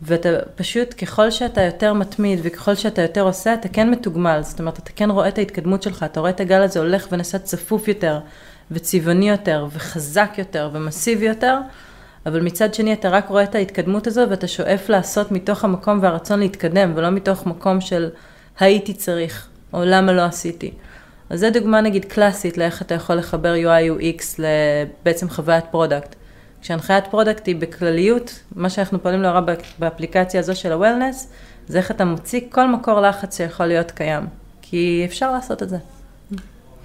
ואתה 0.05 0.29
פשוט, 0.55 0.93
ככל 1.01 1.31
שאתה 1.31 1.61
יותר 1.61 1.93
מתמיד 1.93 2.39
וככל 2.43 2.75
שאתה 2.75 3.01
יותר 3.01 3.21
עושה, 3.21 3.53
אתה 3.53 3.67
כן 3.67 3.91
מתוגמל, 3.91 4.39
זאת 4.43 4.59
אומרת, 4.59 4.79
אתה 4.79 4.91
כן 4.95 5.11
רואה 5.11 5.27
את 5.27 5.37
ההתקדמות 5.37 5.83
שלך, 5.83 6.03
אתה 6.03 6.19
רואה 6.19 6.29
את 6.31 6.39
הגל 6.39 6.61
הזה 6.61 6.79
הולך 6.79 7.07
ונעשה 7.11 7.39
צפוף 7.39 7.87
יותר, 7.87 8.19
וצבעוני 8.71 9.29
יותר, 9.29 9.67
וחזק 9.71 10.31
יותר, 10.37 10.69
ומסיבי 10.73 11.25
יותר, 11.25 11.57
אבל 12.25 12.41
מצד 12.41 12.73
שני 12.73 12.93
אתה 12.93 13.09
רק 13.09 13.29
רואה 13.29 13.43
את 13.43 13.55
ההתקדמות 13.55 14.07
הזו, 14.07 14.21
ואתה 14.29 14.47
שואף 14.47 14.89
לעשות 14.89 15.31
מתוך 15.31 15.63
המקום 15.63 15.99
והרצון 16.01 16.39
להתקדם, 16.39 16.93
ולא 16.95 17.09
מתוך 17.09 17.45
מקום 17.45 17.81
של 17.81 18.09
הייתי 18.59 18.93
צריך, 18.93 19.47
או 19.73 19.81
למה 19.85 20.13
לא 20.13 20.21
עשיתי. 20.21 20.71
אז 21.29 21.39
זו 21.39 21.47
דוגמה 21.53 21.81
נגיד 21.81 22.05
קלאסית 22.05 22.57
לאיך 22.57 22.81
אתה 22.81 22.93
יכול 22.93 23.15
לחבר 23.15 23.53
UI 23.55 24.01
UX 24.01 24.23
לבעצם 24.39 25.29
חוויית 25.29 25.65
product. 25.71 26.15
כשהנחיית 26.63 27.07
product 27.07 27.47
היא 27.47 27.55
בכלליות, 27.55 28.39
מה 28.55 28.69
שאנחנו 28.69 29.01
פועלים 29.01 29.21
להוראה 29.21 29.41
באפליקציה 29.79 30.39
הזו 30.39 30.55
של 30.55 30.71
ה-Wellness, 30.71 31.15
זה 31.67 31.77
איך 31.77 31.91
אתה 31.91 32.05
מוציא 32.05 32.41
כל 32.49 32.67
מקור 32.67 33.01
לחץ 33.01 33.37
שיכול 33.37 33.65
להיות 33.65 33.91
קיים. 33.91 34.23
כי 34.61 35.01
אפשר 35.05 35.31
לעשות 35.31 35.63
את 35.63 35.69
זה. 35.69 35.77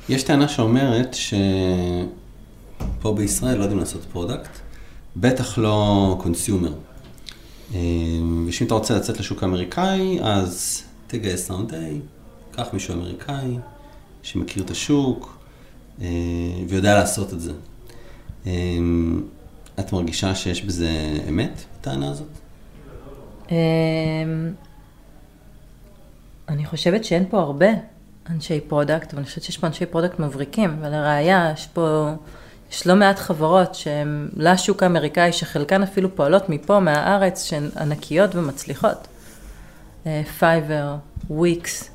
יש 0.08 0.22
טענה 0.22 0.48
שאומרת 0.48 1.14
שפה 1.14 3.12
בישראל 3.12 3.58
לא 3.58 3.62
יודעים 3.62 3.80
לעשות 3.80 4.04
product, 4.12 4.50
בטח 5.16 5.58
לא 5.58 6.16
consumer. 6.20 6.72
ושאם 8.46 8.66
אתה 8.66 8.74
רוצה 8.74 8.96
לצאת 8.96 9.20
לשוק 9.20 9.42
האמריקאי, 9.42 10.18
אז 10.22 10.82
תגייס 11.06 11.50
round 11.50 11.72
A, 11.72 11.76
קח 12.56 12.66
מישהו 12.72 12.94
אמריקאי 12.94 13.58
שמכיר 14.22 14.62
את 14.62 14.70
השוק 14.70 15.38
אה, 16.00 16.06
ויודע 16.68 16.94
לעשות 16.94 17.32
את 17.32 17.40
זה. 17.40 17.52
אה, 19.78 19.82
את 19.82 19.92
מרגישה 19.92 20.34
שיש 20.34 20.62
בזה 20.62 20.90
אמת, 21.28 21.64
הטענה 21.80 22.10
הזאת? 22.10 22.28
אמ, 23.50 23.56
אני 26.48 26.66
חושבת 26.66 27.04
שאין 27.04 27.24
פה 27.30 27.40
הרבה 27.40 27.66
אנשי 28.30 28.60
product, 28.61 29.14
ואני 29.14 29.26
חושבת 29.26 29.44
שיש 29.44 29.58
פה 29.58 29.66
אנשי 29.66 29.86
product 29.87 30.18
מבריקים, 30.18 30.76
ולראיה, 30.80 31.50
יש 31.54 31.66
פה, 31.66 32.10
יש 32.72 32.86
לא 32.86 32.96
מעט 32.96 33.18
חברות 33.18 33.74
שהן 33.74 34.28
לשוק 34.36 34.82
האמריקאי, 34.82 35.32
שחלקן 35.32 35.82
אפילו 35.82 36.16
פועלות 36.16 36.48
מפה, 36.48 36.80
מהארץ, 36.80 37.44
שהן 37.44 37.70
ענקיות 37.80 38.34
ומצליחות. 38.34 39.08
Fiverr, 40.38 40.96
וויקס, 41.30 41.90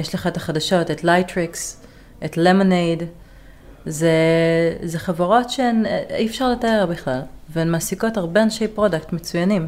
יש 0.00 0.14
לך 0.14 0.26
את 0.26 0.36
החדשות, 0.36 0.90
את 0.90 1.04
Lightricks, 1.04 1.82
את 2.24 2.36
Lemonade, 2.36 3.02
זה, 3.86 4.10
זה 4.82 4.98
חברות 4.98 5.50
שהן, 5.50 5.86
אי 6.10 6.26
אפשר 6.26 6.50
לתאר 6.50 6.86
בכלל, 6.90 7.20
והן 7.48 7.70
מעסיקות 7.70 8.16
הרבה 8.16 8.42
אנשי 8.42 8.68
product 8.68 9.12
מצוינים. 9.12 9.66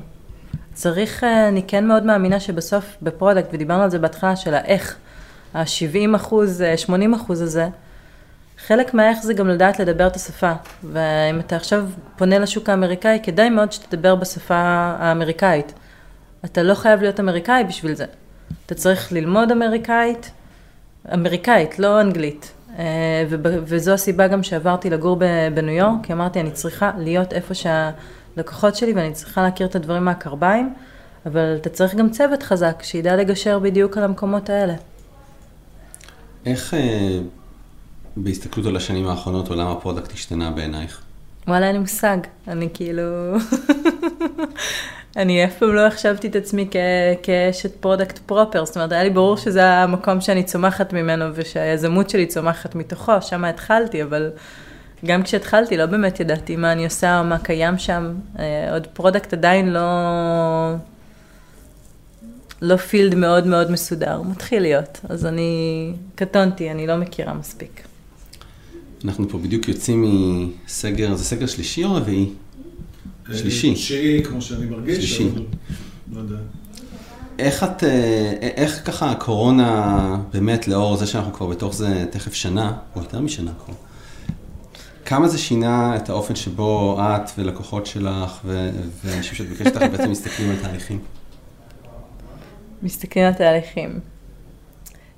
צריך, 0.75 1.25
אני 1.25 1.63
כן 1.63 1.87
מאוד 1.87 2.03
מאמינה 2.05 2.41
שבסוף 2.41 2.97
ב 3.03 3.08
product, 3.08 3.49
ודיברנו 3.53 3.83
על 3.83 3.91
זה 3.91 3.99
בהתחלה, 3.99 4.37
של 4.37 4.55
האיך, 4.55 4.97
ה-70 5.55 6.17
אחוז, 6.17 6.63
80 6.77 7.15
אחוז 7.15 7.41
הזה, 7.41 7.69
חלק 8.67 8.95
מהאיך 8.95 9.23
זה 9.23 9.35
גם 9.35 9.49
לדעת 9.49 9.81
לדבר 9.81 10.07
את 10.07 10.17
השפה. 10.17 10.53
ואם 10.85 11.41
אתה 11.41 11.57
עכשיו 11.57 11.87
פונה 12.17 12.39
לשוק 12.39 12.69
האמריקאי, 12.69 13.19
כדאי 13.23 13.51
מאוד 13.51 13.73
שתדבר 13.73 14.15
בשפה 14.15 14.55
האמריקאית. 14.99 15.73
אתה 16.45 16.63
לא 16.63 16.75
חייב 16.75 17.01
להיות 17.01 17.21
אמריקאי 17.21 17.65
בשביל 17.65 17.95
זה. 17.95 18.05
אתה 18.67 18.75
צריך 18.75 19.13
ללמוד 19.13 19.51
אמריקאית, 19.53 20.31
אמריקאית, 21.15 21.79
לא 21.79 22.01
אנגלית. 22.01 22.54
אה, 22.79 23.25
וזו 23.67 23.93
הסיבה 23.93 24.29
גם 24.29 24.43
שעברתי 24.43 24.91
לגור 24.91 25.19
בניו 25.55 25.75
יורק, 25.75 26.07
כי 26.07 26.13
אמרתי, 26.13 26.41
אני 26.41 26.51
צריכה 26.51 26.91
להיות 26.99 27.33
איפה 27.33 27.55
שהלקוחות 27.55 28.77
שלי 28.77 28.93
ואני 28.93 29.13
צריכה 29.13 29.43
להכיר 29.43 29.67
את 29.67 29.77
הדברים 29.77 30.05
מהקרביים, 30.05 30.75
אבל 31.27 31.57
אתה 31.61 31.69
צריך 31.69 31.95
גם 31.95 32.11
צוות 32.11 32.43
חזק, 32.43 32.83
שידע 32.83 33.17
לגשר 33.17 33.59
בדיוק 33.59 33.99
על 33.99 34.05
המקומות 34.05 34.51
האלה. 34.51 34.75
איך 36.47 36.75
אה, 36.75 37.19
בהסתכלות 38.17 38.67
על 38.67 38.77
השנים 38.77 39.09
האחרונות 39.09 39.49
עולם 39.49 39.67
ה 39.67 39.73
product 39.73 40.13
השתנה 40.13 40.51
בעינייך? 40.51 41.04
וואלה, 41.49 41.67
אין 41.67 41.75
לי 41.75 41.81
מושג. 41.81 42.19
אני 42.49 42.69
כאילו... 42.75 43.03
אני 45.17 45.45
אף 45.45 45.59
פעם 45.59 45.75
לא 45.75 45.87
החשבתי 45.87 46.29
את 46.29 46.37
עצמי 46.37 46.69
כאשת 47.23 47.77
product 47.81 48.19
proper, 48.19 48.65
זאת 48.65 48.77
אומרת, 48.77 48.93
היה 48.93 49.05
לי 49.05 49.11
ברור 49.11 49.37
שזה 49.37 49.67
המקום 49.67 50.21
שאני 50.21 50.43
צומחת 50.43 50.93
ממנו 50.93 51.25
ושהיזמות 51.35 52.11
שלי 52.11 52.27
צומחת 52.27 52.75
מתוכו, 52.75 53.13
שם 53.21 53.45
התחלתי, 53.45 54.03
אבל 54.03 54.31
גם 55.05 55.23
כשהתחלתי 55.23 55.77
לא 55.77 55.87
באמת 55.87 56.21
ידעתי 56.21 56.57
מה 56.57 56.73
אני 56.73 56.85
עושה 56.85 57.19
או 57.19 57.25
מה 57.25 57.39
קיים 57.39 57.79
שם. 57.79 58.15
אה, 58.39 58.73
עוד 58.73 58.87
product 58.87 59.33
עדיין 59.33 59.73
לא... 59.73 59.81
לא 62.63 62.77
field 62.77 63.15
מאוד 63.15 63.47
מאוד 63.47 63.71
מסודר, 63.71 64.23
מתחיל 64.23 64.63
להיות, 64.63 65.01
אז 65.09 65.27
אני 65.27 65.93
קטונתי, 66.15 66.71
אני 66.71 66.87
לא 66.87 66.97
מכירה 66.97 67.35
מספיק. 67.35 67.94
אנחנו 69.05 69.29
פה 69.29 69.39
בדיוק 69.39 69.69
יוצאים 69.69 70.05
מסגר, 70.67 71.15
זה 71.15 71.25
סגר 71.25 71.47
שלישי 71.47 71.85
או 71.85 71.95
רביעי? 71.95 72.31
שלישי. 73.33 73.75
תשיעי, 73.75 74.25
כמו 74.25 74.43
שאני 74.43 74.67
מרגיש. 74.67 74.97
שלישי. 74.97 75.29
לא 76.13 76.19
יודע. 76.19 76.37
איך 77.39 77.65
את, 77.65 77.85
אה, 77.85 78.33
איך 78.41 78.83
ככה 78.85 79.11
הקורונה, 79.11 80.19
באמת 80.33 80.69
לאור 80.69 80.97
זה 80.97 81.07
שאנחנו 81.07 81.33
כבר 81.33 81.47
בתוך 81.47 81.75
זה 81.75 82.07
תכף 82.11 82.35
שנה, 82.35 82.77
או 82.97 83.01
יותר 83.01 83.21
משנה 83.21 83.51
כבר, 83.65 83.75
כמה 85.05 85.29
זה 85.29 85.39
שינה 85.39 85.97
את 85.97 86.09
האופן 86.09 86.35
שבו 86.35 86.99
את 87.01 87.31
ולקוחות 87.39 87.87
שלך 87.87 88.41
ואנשים 89.05 89.35
שאת 89.35 89.49
בקשת 89.49 89.67
איתך 89.67 89.83
בעצם 89.93 90.11
מסתכלים 90.11 90.51
על 90.51 90.57
תהליכים? 90.63 90.99
מסתכלים 92.83 93.27
על 93.27 93.33
תהליכים. 93.33 94.14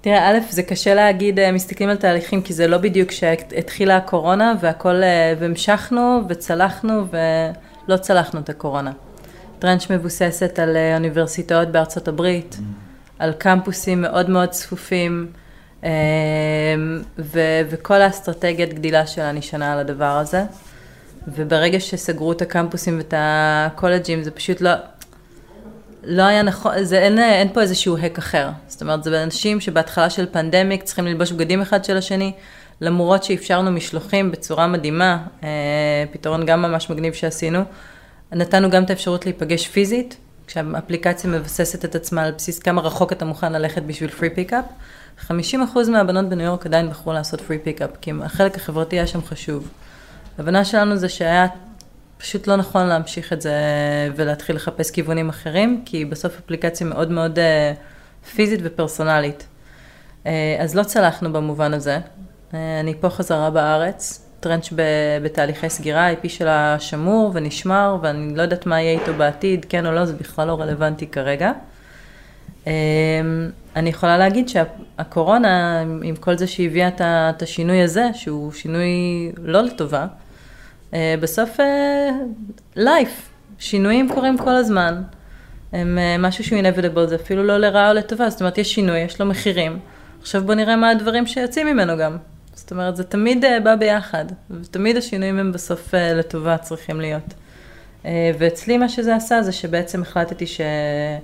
תראה, 0.07 0.31
א', 0.31 0.38
זה 0.51 0.62
קשה 0.62 0.95
להגיד 0.95 1.38
אה, 1.38 1.53
מסתכלים 1.53 1.88
על 1.88 1.97
תהליכים, 1.97 2.42
כי 2.42 2.53
זה 2.53 2.69
לא 2.69 2.79
בדיוק 2.79 3.11
שהתחילה 3.11 3.97
הקורונה 3.97 4.55
והכל, 4.61 5.03
אה, 5.03 5.35
והמשכנו 5.38 6.21
וצלחנו 6.29 7.05
ולא 7.11 7.97
צלחנו 7.97 8.40
את 8.40 8.49
הקורונה. 8.49 8.92
טרנץ' 9.59 9.90
מבוססת 9.90 10.59
על 10.59 10.77
אה, 10.77 10.95
אוניברסיטאות 10.95 11.69
בארצות 11.69 12.09
הברית, 12.09 12.57
mm. 12.59 12.62
על 13.19 13.33
קמפוסים 13.33 14.03
מאוד 14.03 14.31
מאוד 14.31 14.49
צפופים, 14.49 15.27
ו- 17.19 17.61
וכל 17.71 17.95
האסטרטגיית 17.95 18.75
גדילה 18.75 19.07
שלה 19.07 19.33
נשענה 19.33 19.73
על 19.73 19.79
הדבר 19.79 20.19
הזה. 20.19 20.45
וברגע 21.29 21.81
שסגרו 21.81 22.33
את 22.33 22.42
הקמפוסים 22.42 22.99
ואת 22.99 23.14
הקולג'ים, 23.16 24.23
זה 24.23 24.31
פשוט 24.31 24.61
לא, 24.61 24.71
לא 26.07 26.23
היה 26.23 26.42
נכון, 26.42 26.85
זה 26.85 26.99
אין, 26.99 27.19
אין 27.19 27.49
פה 27.53 27.61
איזשהו 27.61 27.99
hack 27.99 28.19
אחר. 28.19 28.49
זאת 28.69 28.83
אומרת, 28.83 29.05
זה 29.05 29.23
אנשים 29.23 29.61
שבהתחלה 29.61 30.11
של 30.11 30.27
pandemic 30.33 30.83
צריכים 30.83 31.07
ללבוש 31.07 31.33
בגדים 31.33 31.61
אחד 31.61 31.85
של 31.85 31.97
השני, 31.97 32.33
למרות 32.81 33.25
שאפשרנו 33.25 33.73
משלוחים 33.73 34.31
בצורה 34.31 34.66
מדהימה, 34.66 35.19
אה, 35.42 35.49
פתרון 36.12 36.47
גם 36.47 36.62
ממש 36.62 36.90
מגניב 36.90 37.12
שעשינו. 37.12 37.61
נתנו 38.33 38.71
גם 38.71 38.85
את 38.85 38.90
האפשרות 38.90 39.25
להיפגש 39.25 39.66
פיזית, 39.66 40.16
כשהאפליקציה 40.47 41.31
מבססת 41.31 41.85
את 41.85 41.95
עצמה 41.95 42.23
על 42.23 42.33
בסיס 42.33 42.59
כמה 42.59 42.81
רחוק 42.81 43.12
אתה 43.12 43.25
מוכן 43.25 43.53
ללכת 43.53 43.83
בשביל 43.83 44.11
free 44.11 44.31
pickup. 44.31 44.64
50% 45.29 45.31
מהבנות 45.92 46.29
בניו 46.29 46.47
יורק 46.47 46.66
עדיין 46.66 46.90
בחרו 46.90 47.12
לעשות 47.12 47.40
free 47.40 47.59
pickup, 47.59 47.90
כי 48.01 48.12
החלק 48.23 48.57
החברתי 48.57 48.97
היה 48.97 49.07
שם 49.07 49.23
חשוב. 49.23 49.69
ההבנה 50.38 50.65
שלנו 50.65 50.96
זה 50.96 51.09
שהיה 51.09 51.46
פשוט 52.19 52.46
לא 52.46 52.56
נכון 52.56 52.87
להמשיך 52.87 53.33
את 53.33 53.40
זה 53.40 53.54
ולהתחיל 54.17 54.56
לחפש 54.56 54.90
כיוונים 54.90 55.29
אחרים, 55.29 55.83
כי 55.85 56.04
בסוף 56.04 56.38
אפליקציה 56.38 56.87
מאוד 56.87 57.10
מאוד 57.10 57.38
אה, 57.38 57.73
פיזית 58.35 58.60
ופרסונלית. 58.62 59.46
אה, 60.27 60.56
אז 60.58 60.75
לא 60.75 60.83
צלחנו 60.83 61.33
במובן 61.33 61.75
הזה. 61.75 61.98
אה, 62.54 62.81
אני 62.81 62.94
פה 63.00 63.10
חזרה 63.10 63.50
בארץ, 63.50 64.27
טרנץ' 64.40 64.69
בתהליכי 65.23 65.71
סגירה, 65.71 66.12
IP 66.12 66.29
שלה 66.29 66.77
שמור 66.79 67.31
ונשמר, 67.35 67.96
ואני 68.02 68.37
לא 68.37 68.42
יודעת 68.42 68.67
מה 68.67 68.81
יהיה 68.81 69.00
איתו 69.00 69.14
בעתיד, 69.14 69.67
כן 69.69 69.87
או 69.87 69.92
לא, 69.92 70.04
זה 70.04 70.12
בכלל 70.12 70.48
לא 70.48 70.60
רלוונטי 70.60 71.06
כרגע. 71.06 71.52
אני 73.77 73.90
יכולה 73.90 74.19
להגיד 74.19 74.48
שהקורונה, 74.48 75.81
עם 76.02 76.17
כל 76.17 76.38
זה 76.38 76.46
שהביאה 76.46 76.88
את 77.00 77.42
השינוי 77.42 77.83
הזה, 77.83 78.04
שהוא 78.14 78.52
שינוי 78.52 78.88
לא 79.38 79.62
לטובה, 79.62 80.06
בסוף, 80.93 81.57
לייף, 82.77 83.29
שינויים 83.59 84.09
קורים 84.09 84.39
כל 84.39 84.55
הזמן. 84.55 85.03
הם 85.73 85.99
אה, 85.99 86.19
משהו 86.19 86.45
שהוא 86.45 86.61
inevitable, 86.61 87.07
זה 87.07 87.15
אפילו 87.15 87.45
לא 87.45 87.59
לרעה 87.59 87.91
או 87.91 87.95
לטובה, 87.95 88.31
זאת 88.31 88.41
אומרת, 88.41 88.59
יש 88.59 88.75
שינוי, 88.75 88.99
יש 88.99 89.21
לו 89.21 89.27
מחירים. 89.27 89.79
עכשיו 90.21 90.45
בוא 90.45 90.55
נראה 90.55 90.77
מה 90.77 90.91
הדברים 90.91 91.27
שיוצאים 91.27 91.67
ממנו 91.67 91.99
גם. 91.99 92.17
זאת 92.55 92.71
אומרת, 92.71 92.97
זה 92.97 93.05
תמיד 93.05 93.45
אה, 93.45 93.61
בא 93.61 93.77
ביחד, 93.77 94.25
ותמיד 94.51 94.97
השינויים 94.97 95.39
הם 95.39 95.53
בסוף 95.53 95.95
אה, 95.95 96.15
לטובה 96.15 96.59
צריכים 96.59 97.01
להיות. 97.01 97.35
ואצלי 98.39 98.79
מה 98.79 98.89
שזה 98.89 99.17
עשה 99.17 99.43
זה 99.43 99.53
שבעצם 99.53 100.03
החלטתי 100.03 100.45
שאני 100.47 101.21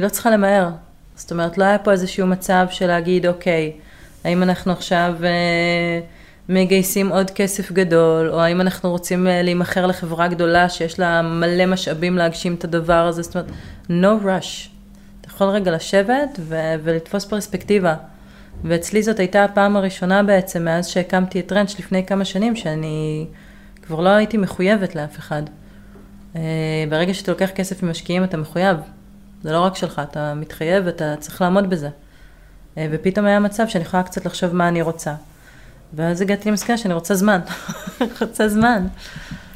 לא 0.00 0.08
צריכה 0.08 0.30
למהר. 0.30 0.68
זאת 1.16 1.32
אומרת, 1.32 1.58
לא 1.58 1.64
היה 1.64 1.78
פה 1.78 1.92
איזשהו 1.92 2.26
מצב 2.26 2.66
של 2.70 2.86
להגיד, 2.86 3.26
אוקיי, 3.26 3.72
האם 4.24 4.42
אנחנו 4.42 4.72
עכשיו... 4.72 5.14
מגייסים 6.52 7.08
עוד 7.08 7.30
כסף 7.30 7.72
גדול, 7.72 8.30
או 8.30 8.40
האם 8.40 8.60
אנחנו 8.60 8.90
רוצים 8.90 9.26
אה, 9.26 9.42
להימכר 9.42 9.86
לחברה 9.86 10.28
גדולה 10.28 10.68
שיש 10.68 11.00
לה 11.00 11.22
מלא 11.22 11.66
משאבים 11.66 12.18
להגשים 12.18 12.54
את 12.54 12.64
הדבר 12.64 13.06
הזה, 13.06 13.22
זאת 13.22 13.36
אומרת, 13.36 13.50
no 13.88 14.24
rush. 14.24 14.68
אתה 15.20 15.28
יכול 15.28 15.46
רגע 15.46 15.70
לשבת 15.70 16.38
ו- 16.40 16.74
ולתפוס 16.82 17.24
פרספקטיבה. 17.24 17.94
ואצלי 18.64 19.02
זאת 19.02 19.18
הייתה 19.18 19.44
הפעם 19.44 19.76
הראשונה 19.76 20.22
בעצם, 20.22 20.64
מאז 20.64 20.86
שהקמתי 20.86 21.40
את 21.40 21.52
רנץ' 21.52 21.78
לפני 21.78 22.06
כמה 22.06 22.24
שנים, 22.24 22.56
שאני 22.56 23.26
כבר 23.82 24.00
לא 24.00 24.08
הייתי 24.08 24.36
מחויבת 24.36 24.94
לאף 24.94 25.18
אחד. 25.18 25.42
אה, 26.36 26.40
ברגע 26.88 27.14
שאתה 27.14 27.32
לוקח 27.32 27.50
כסף 27.54 27.82
ממשקיעים, 27.82 28.24
אתה 28.24 28.36
מחויב. 28.36 28.76
זה 29.42 29.52
לא 29.52 29.60
רק 29.60 29.76
שלך, 29.76 30.02
אתה 30.10 30.34
מתחייב 30.34 30.82
ואתה 30.86 31.14
צריך 31.16 31.40
לעמוד 31.40 31.70
בזה. 31.70 31.88
אה, 32.78 32.86
ופתאום 32.90 33.26
היה 33.26 33.40
מצב 33.40 33.68
שאני 33.68 33.84
יכולה 33.84 34.02
קצת 34.02 34.26
לחשוב 34.26 34.54
מה 34.54 34.68
אני 34.68 34.82
רוצה. 34.82 35.14
ואז 35.94 36.20
הגעתי 36.20 36.48
למסקנה 36.48 36.78
שאני 36.78 36.94
רוצה 36.94 37.14
זמן. 37.14 37.40
רוצה 38.20 38.48
זמן. 38.48 38.86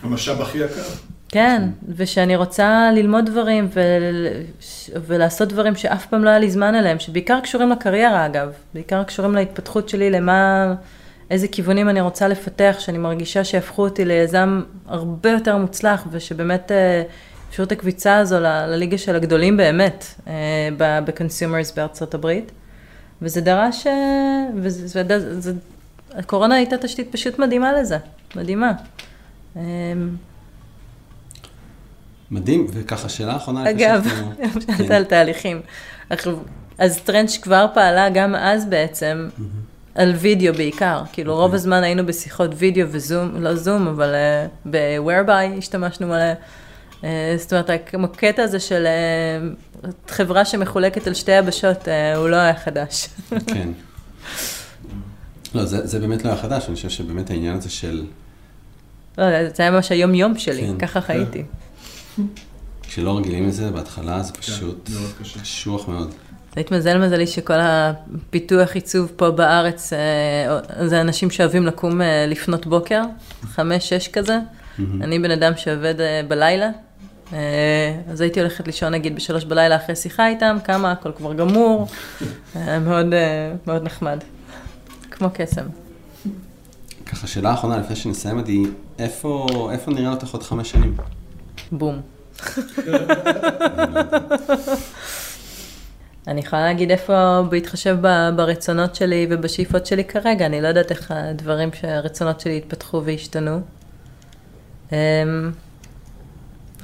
המשאב 0.02 0.40
הכי 0.40 0.58
יקר. 0.58 0.82
כן, 1.28 1.62
ושאני 1.96 2.36
רוצה 2.36 2.90
ללמוד 2.94 3.26
דברים 3.26 3.68
ו... 3.74 3.80
ולעשות 5.06 5.48
דברים 5.48 5.76
שאף 5.76 6.06
פעם 6.06 6.24
לא 6.24 6.30
היה 6.30 6.38
לי 6.38 6.50
זמן 6.50 6.74
אליהם, 6.74 6.98
שבעיקר 6.98 7.40
קשורים 7.40 7.70
לקריירה 7.70 8.26
אגב, 8.26 8.52
בעיקר 8.74 9.04
קשורים 9.04 9.34
להתפתחות 9.34 9.88
שלי, 9.88 10.10
למה, 10.10 10.74
איזה 11.30 11.48
כיוונים 11.48 11.88
אני 11.88 12.00
רוצה 12.00 12.28
לפתח, 12.28 12.76
שאני 12.78 12.98
מרגישה 12.98 13.44
שהפכו 13.44 13.82
אותי 13.82 14.04
ליזם 14.04 14.62
הרבה 14.86 15.30
יותר 15.30 15.56
מוצלח, 15.56 16.06
ושבאמת 16.10 16.72
אה, 16.72 17.02
אפשרו 17.50 17.66
את 17.66 17.72
הקביצה 17.72 18.16
הזו 18.16 18.40
ל... 18.40 18.46
לליגה 18.66 18.98
של 18.98 19.16
הגדולים 19.16 19.56
באמת, 19.56 20.06
אה, 20.26 20.68
ב-consumers 20.76 21.76
בארצות 21.76 22.14
הברית. 22.14 22.52
וזה 23.22 23.40
דרש, 23.40 23.86
אה, 23.86 23.92
וזה, 24.54 25.02
וזה, 25.08 25.52
הקורונה 26.16 26.54
הייתה 26.54 26.78
תשתית 26.78 27.12
פשוט 27.12 27.38
מדהימה 27.38 27.72
לזה, 27.72 27.98
מדהימה. 28.36 28.72
אמ, 29.56 29.60
מדהים, 32.30 32.66
וככה 32.72 33.08
שאלה 33.08 33.36
אחרונה. 33.36 33.70
אגב, 33.70 34.08
שאלת 34.66 34.88
כן. 34.88 34.92
על 34.92 35.04
תהליכים. 35.04 35.60
אז 36.78 37.00
טרנץ' 37.00 37.36
כבר 37.36 37.66
פעלה 37.74 38.08
גם 38.10 38.34
אז 38.34 38.66
בעצם 38.66 39.28
על 39.94 40.12
וידאו 40.12 40.54
בעיקר, 40.54 41.02
כאילו 41.12 41.34
רוב 41.34 41.42
אוקיי. 41.42 41.56
הזמן 41.56 41.82
היינו 41.82 42.06
בשיחות 42.06 42.50
וידאו 42.54 42.86
וזום, 42.90 43.42
לא 43.42 43.54
זום, 43.54 43.88
אבל 43.88 44.14
אה, 44.14 44.46
ב-whereby 44.70 45.58
השתמשנו 45.58 46.06
מלא. 46.06 46.32
אה, 47.04 47.34
זאת 47.38 47.52
אומרת, 47.52 47.70
הקטע 48.04 48.42
הזה 48.42 48.60
של 48.60 48.86
אה, 48.86 49.90
חברה 50.08 50.44
שמחולקת 50.44 51.06
על 51.06 51.14
שתי 51.14 51.32
יבשות, 51.32 51.88
הוא 52.16 52.28
לא 52.28 52.36
היה 52.36 52.54
חדש. 52.54 53.08
כן. 53.46 53.68
לא, 55.56 55.64
זה, 55.64 55.86
זה 55.86 55.98
באמת 55.98 56.24
לא 56.24 56.30
היה 56.30 56.38
חדש, 56.38 56.66
אני 56.66 56.74
חושב 56.74 56.88
שבאמת 56.88 57.30
העניין 57.30 57.56
הזה 57.56 57.70
של... 57.70 58.04
לא, 59.18 59.24
זה 59.48 59.62
היה 59.62 59.70
ממש 59.70 59.92
היום-יום 59.92 60.38
שלי, 60.38 60.62
כן, 60.62 60.78
ככה 60.78 61.00
כן. 61.00 61.06
חייתי. 61.06 61.42
כשלא 62.82 63.18
רגילים 63.18 63.48
לזה 63.48 63.70
בהתחלה, 63.70 64.22
זה 64.22 64.32
כן, 64.32 64.40
פשוט 64.40 64.90
כן, 65.34 65.40
קשוח 65.40 65.88
מאוד. 65.88 66.14
זה 66.56 66.60
התמזל 66.60 66.98
מזלי 66.98 67.26
שכל 67.26 67.54
הפיתוח 67.60 68.74
עיצוב 68.74 69.12
פה 69.16 69.30
בארץ, 69.30 69.92
אה, 69.92 70.86
זה 70.86 71.00
אנשים 71.00 71.30
שאוהבים 71.30 71.66
לקום 71.66 72.02
אה, 72.02 72.26
לפנות 72.28 72.66
בוקר, 72.66 73.02
חמש, 73.42 73.88
שש 73.88 74.08
כזה. 74.08 74.38
אני 74.78 75.18
בן 75.18 75.30
אדם 75.30 75.52
שעובד 75.56 76.00
אה, 76.00 76.20
בלילה, 76.28 76.70
אז 78.10 78.20
הייתי 78.20 78.40
הולכת 78.40 78.66
לישון 78.66 78.92
נגיד 78.92 79.16
בשלוש 79.16 79.44
בלילה 79.44 79.76
אחרי 79.76 79.96
שיחה 79.96 80.28
איתם, 80.28 80.56
כמה, 80.64 80.92
הכל 80.92 81.12
כבר 81.16 81.34
גמור, 81.34 81.86
מאוד, 82.86 83.06
מאוד 83.66 83.82
נחמד. 83.82 84.18
כמו 85.18 85.28
קסם. 85.34 85.66
ככה, 87.06 87.26
שאלה 87.26 87.54
אחרונה 87.54 87.78
לפני 87.78 87.96
שנסיים, 87.96 88.38
עדי, 88.38 88.62
איפה, 88.98 89.46
איפה 89.72 89.90
נראה 89.90 90.10
אותך 90.10 90.32
עוד 90.32 90.42
חמש 90.42 90.70
שנים? 90.70 90.96
בום. 91.72 92.00
אני 96.28 96.40
יכולה 96.40 96.62
להגיד 96.62 96.90
איפה, 96.90 97.42
בהתחשב 97.50 97.96
ברצונות 98.36 98.94
שלי 98.94 99.26
ובשאיפות 99.30 99.86
שלי 99.86 100.04
כרגע, 100.04 100.46
אני 100.46 100.60
לא 100.60 100.68
יודעת 100.68 100.90
איך 100.90 101.10
הדברים 101.10 101.70
שהרצונות 101.72 102.40
שלי 102.40 102.56
יתפתחו 102.56 103.02
וישתנו. 103.04 103.60
אמ, 104.92 104.96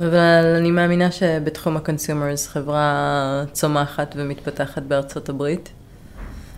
אבל 0.00 0.54
אני 0.56 0.70
מאמינה 0.70 1.10
שבתחום 1.12 1.76
ה-consumers 1.76 2.48
חברה 2.48 3.44
צומחת 3.52 4.14
ומתפתחת 4.18 4.82
בארצות 4.82 5.28
הברית. 5.28 5.68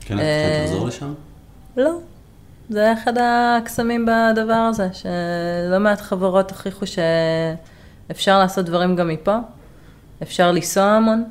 כן, 0.01 0.19
את 0.19 0.23
יכולה 0.23 0.65
לחזור 0.65 0.89
לשם? 0.89 1.15
לא. 1.77 1.99
זה 2.69 2.93
אחד 2.93 3.13
הקסמים 3.21 4.07
בדבר 4.07 4.53
הזה, 4.53 4.89
שלא 4.93 5.79
מעט 5.81 6.01
חברות 6.01 6.51
הוכיחו 6.51 6.85
שאפשר 6.87 8.39
לעשות 8.39 8.67
דברים 8.67 8.97
גם 8.97 9.09
מפה, 9.09 9.37
אפשר 10.23 10.53
לנסוע 10.53 10.85
המון. 10.85 11.25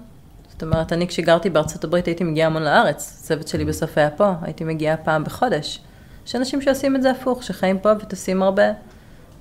זאת 0.52 0.64
אומרת, 0.64 0.94
אני 0.94 1.08
כשגרתי 1.08 1.50
בארצות 1.50 1.84
הברית 1.84 2.06
הייתי 2.06 2.24
מגיעה 2.24 2.48
המון 2.48 2.64
לארץ, 2.64 3.18
הצוות 3.20 3.48
שלי 3.48 3.66
בסוף 3.66 3.98
היה 3.98 4.10
פה, 4.10 4.32
הייתי 4.41 4.64
מגיעה 4.64 4.98
פעם 4.98 5.24
בחודש. 5.24 5.80
יש 6.28 6.36
אנשים 6.36 6.62
שעושים 6.62 6.96
את 6.96 7.02
זה 7.02 7.12
הפוך, 7.12 7.44
שחיים 7.44 7.80
פה 7.80 7.91
וטסים 8.00 8.44
הרבה. 8.44 8.64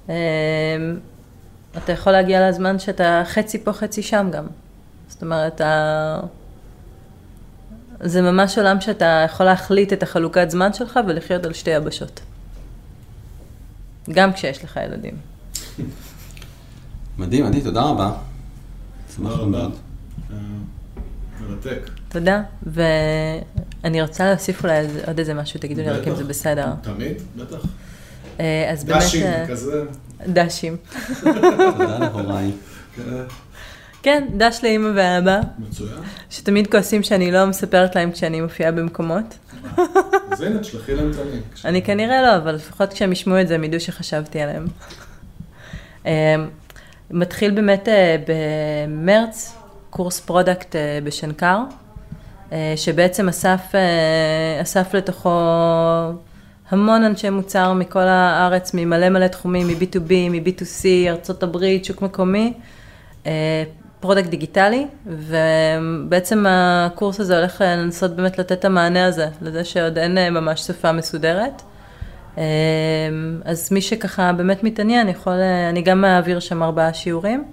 אמ, 0.08 0.12
אתה 1.76 1.92
יכול 1.92 2.12
להגיע 2.12 2.48
לזמן 2.48 2.78
שאתה 2.78 3.22
חצי 3.24 3.64
פה, 3.64 3.72
חצי 3.72 4.02
שם 4.02 4.28
גם. 4.32 4.46
זאת 5.08 5.22
אומרת, 5.22 5.60
זה 8.02 8.22
ממש 8.22 8.58
עולם 8.58 8.80
שאתה 8.80 9.22
יכול 9.24 9.46
להחליט 9.46 9.92
את 9.92 10.02
החלוקת 10.02 10.50
זמן 10.50 10.72
שלך 10.72 11.00
ולחיות 11.06 11.46
על 11.46 11.52
שתי 11.52 11.70
יבשות. 11.70 12.20
גם 14.10 14.32
כשיש 14.32 14.64
לך 14.64 14.80
ילדים. 14.84 15.14
מדהים, 17.18 17.46
עדי, 17.46 17.60
תודה 17.60 17.82
רבה. 17.82 18.12
שמחנו 19.16 19.46
מאוד. 19.46 19.74
אה, 20.30 20.36
מרתק. 21.40 21.90
תודה, 22.08 22.42
ואני 22.62 24.02
רוצה 24.02 24.30
להוסיף 24.30 24.64
אולי 24.64 24.86
עוד 25.06 25.18
איזה 25.18 25.34
משהו, 25.34 25.60
תגידו 25.60 25.80
לי 25.82 25.90
רק 25.90 26.08
אם 26.08 26.16
זה 26.16 26.24
בסדר. 26.24 26.66
תמיד, 26.82 27.16
בטח. 27.36 27.66
אה, 28.40 28.70
אז 28.72 28.84
באמת... 28.84 29.02
דשים 29.02 29.26
אה, 29.26 29.46
כזה. 29.48 29.84
דשים. 30.28 30.76
תודה 31.74 31.98
להוריי. 31.98 32.50
כן. 34.02 34.24
דש 34.36 34.60
לאימא 34.62 34.90
ואבא. 34.94 35.40
מצוין. 35.58 35.98
שתמיד 36.30 36.66
כועסים 36.66 37.02
שאני 37.02 37.32
לא 37.32 37.46
מספרת 37.46 37.96
להם 37.96 38.12
כשאני 38.12 38.40
מופיעה 38.40 38.72
במקומות. 38.72 39.38
אז 40.30 40.40
הנה, 40.40 40.58
תשלחי 40.58 40.94
להם 40.94 41.10
את 41.10 41.16
הלינק. 41.18 41.44
אני 41.64 41.82
כנראה 41.82 42.22
לא, 42.22 42.36
אבל 42.36 42.54
לפחות 42.54 42.92
כשהם 42.92 43.12
ישמעו 43.12 43.40
את 43.40 43.48
זה, 43.48 43.54
הם 43.54 43.64
ידעו 43.64 43.80
שחשבתי 43.80 44.40
עליהם. 44.40 44.66
אמ, 46.06 46.10
מתחיל 47.10 47.50
באמת 47.50 47.88
אה, 47.88 48.16
במרץ 48.26 49.56
קורס 49.90 50.20
product 50.20 50.76
אה, 50.76 50.98
בשנקר, 51.04 51.58
אה, 52.52 52.72
שבעצם 52.76 53.28
אסף, 53.28 53.60
אסף 54.62 54.94
לתוכו 54.94 55.30
המון 56.68 57.04
אנשי 57.04 57.30
מוצר 57.30 57.72
מכל 57.72 58.00
הארץ, 58.00 58.70
ממלא 58.74 59.08
מלא 59.08 59.26
תחומים, 59.26 59.66
מ-B2B, 59.66 60.12
מ-B2C, 60.30 60.84
ארצות 61.08 61.42
הברית, 61.42 61.84
שוק 61.84 62.02
מקומי. 62.02 62.52
product 64.02 64.28
דיגיטלי, 64.28 64.86
ובעצם 65.06 66.44
הקורס 66.48 67.20
הזה 67.20 67.38
הולך 67.38 67.60
לנסות 67.60 68.16
באמת 68.16 68.38
לתת 68.38 68.52
את 68.52 68.64
המענה 68.64 69.06
הזה, 69.06 69.28
לזה 69.42 69.64
שעוד 69.64 69.98
אין 69.98 70.18
אה, 70.18 70.30
ממש 70.30 70.60
שפה 70.60 70.92
מסודרת. 70.92 71.62
אה, 72.38 72.42
אז 73.44 73.72
מי 73.72 73.80
שככה 73.80 74.32
באמת 74.32 74.64
מתעניין, 74.64 75.08
יכול, 75.08 75.32
אה, 75.32 75.68
אני 75.68 75.82
גם 75.82 76.00
מעביר 76.00 76.40
שם 76.40 76.62
ארבעה 76.62 76.94
שיעורים, 76.94 77.44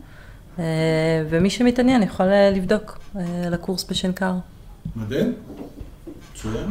ומי 1.30 1.50
שמתעניין 1.50 2.04
יכול 2.04 2.26
לבדוק 2.56 3.00
על 3.46 3.54
הקורס 3.54 3.90
בשנקר. 3.90 4.34
מדהים, 4.96 5.34
מצוין. 6.34 6.70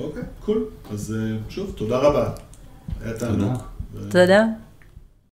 אוקיי, 0.00 0.22
קול. 0.44 0.64
אז 0.92 1.16
שוב, 1.48 1.72
תודה 1.76 1.98
רבה. 1.98 2.30
היה 3.04 3.14
תענוג. 3.14 3.62
תודה. 4.10 4.44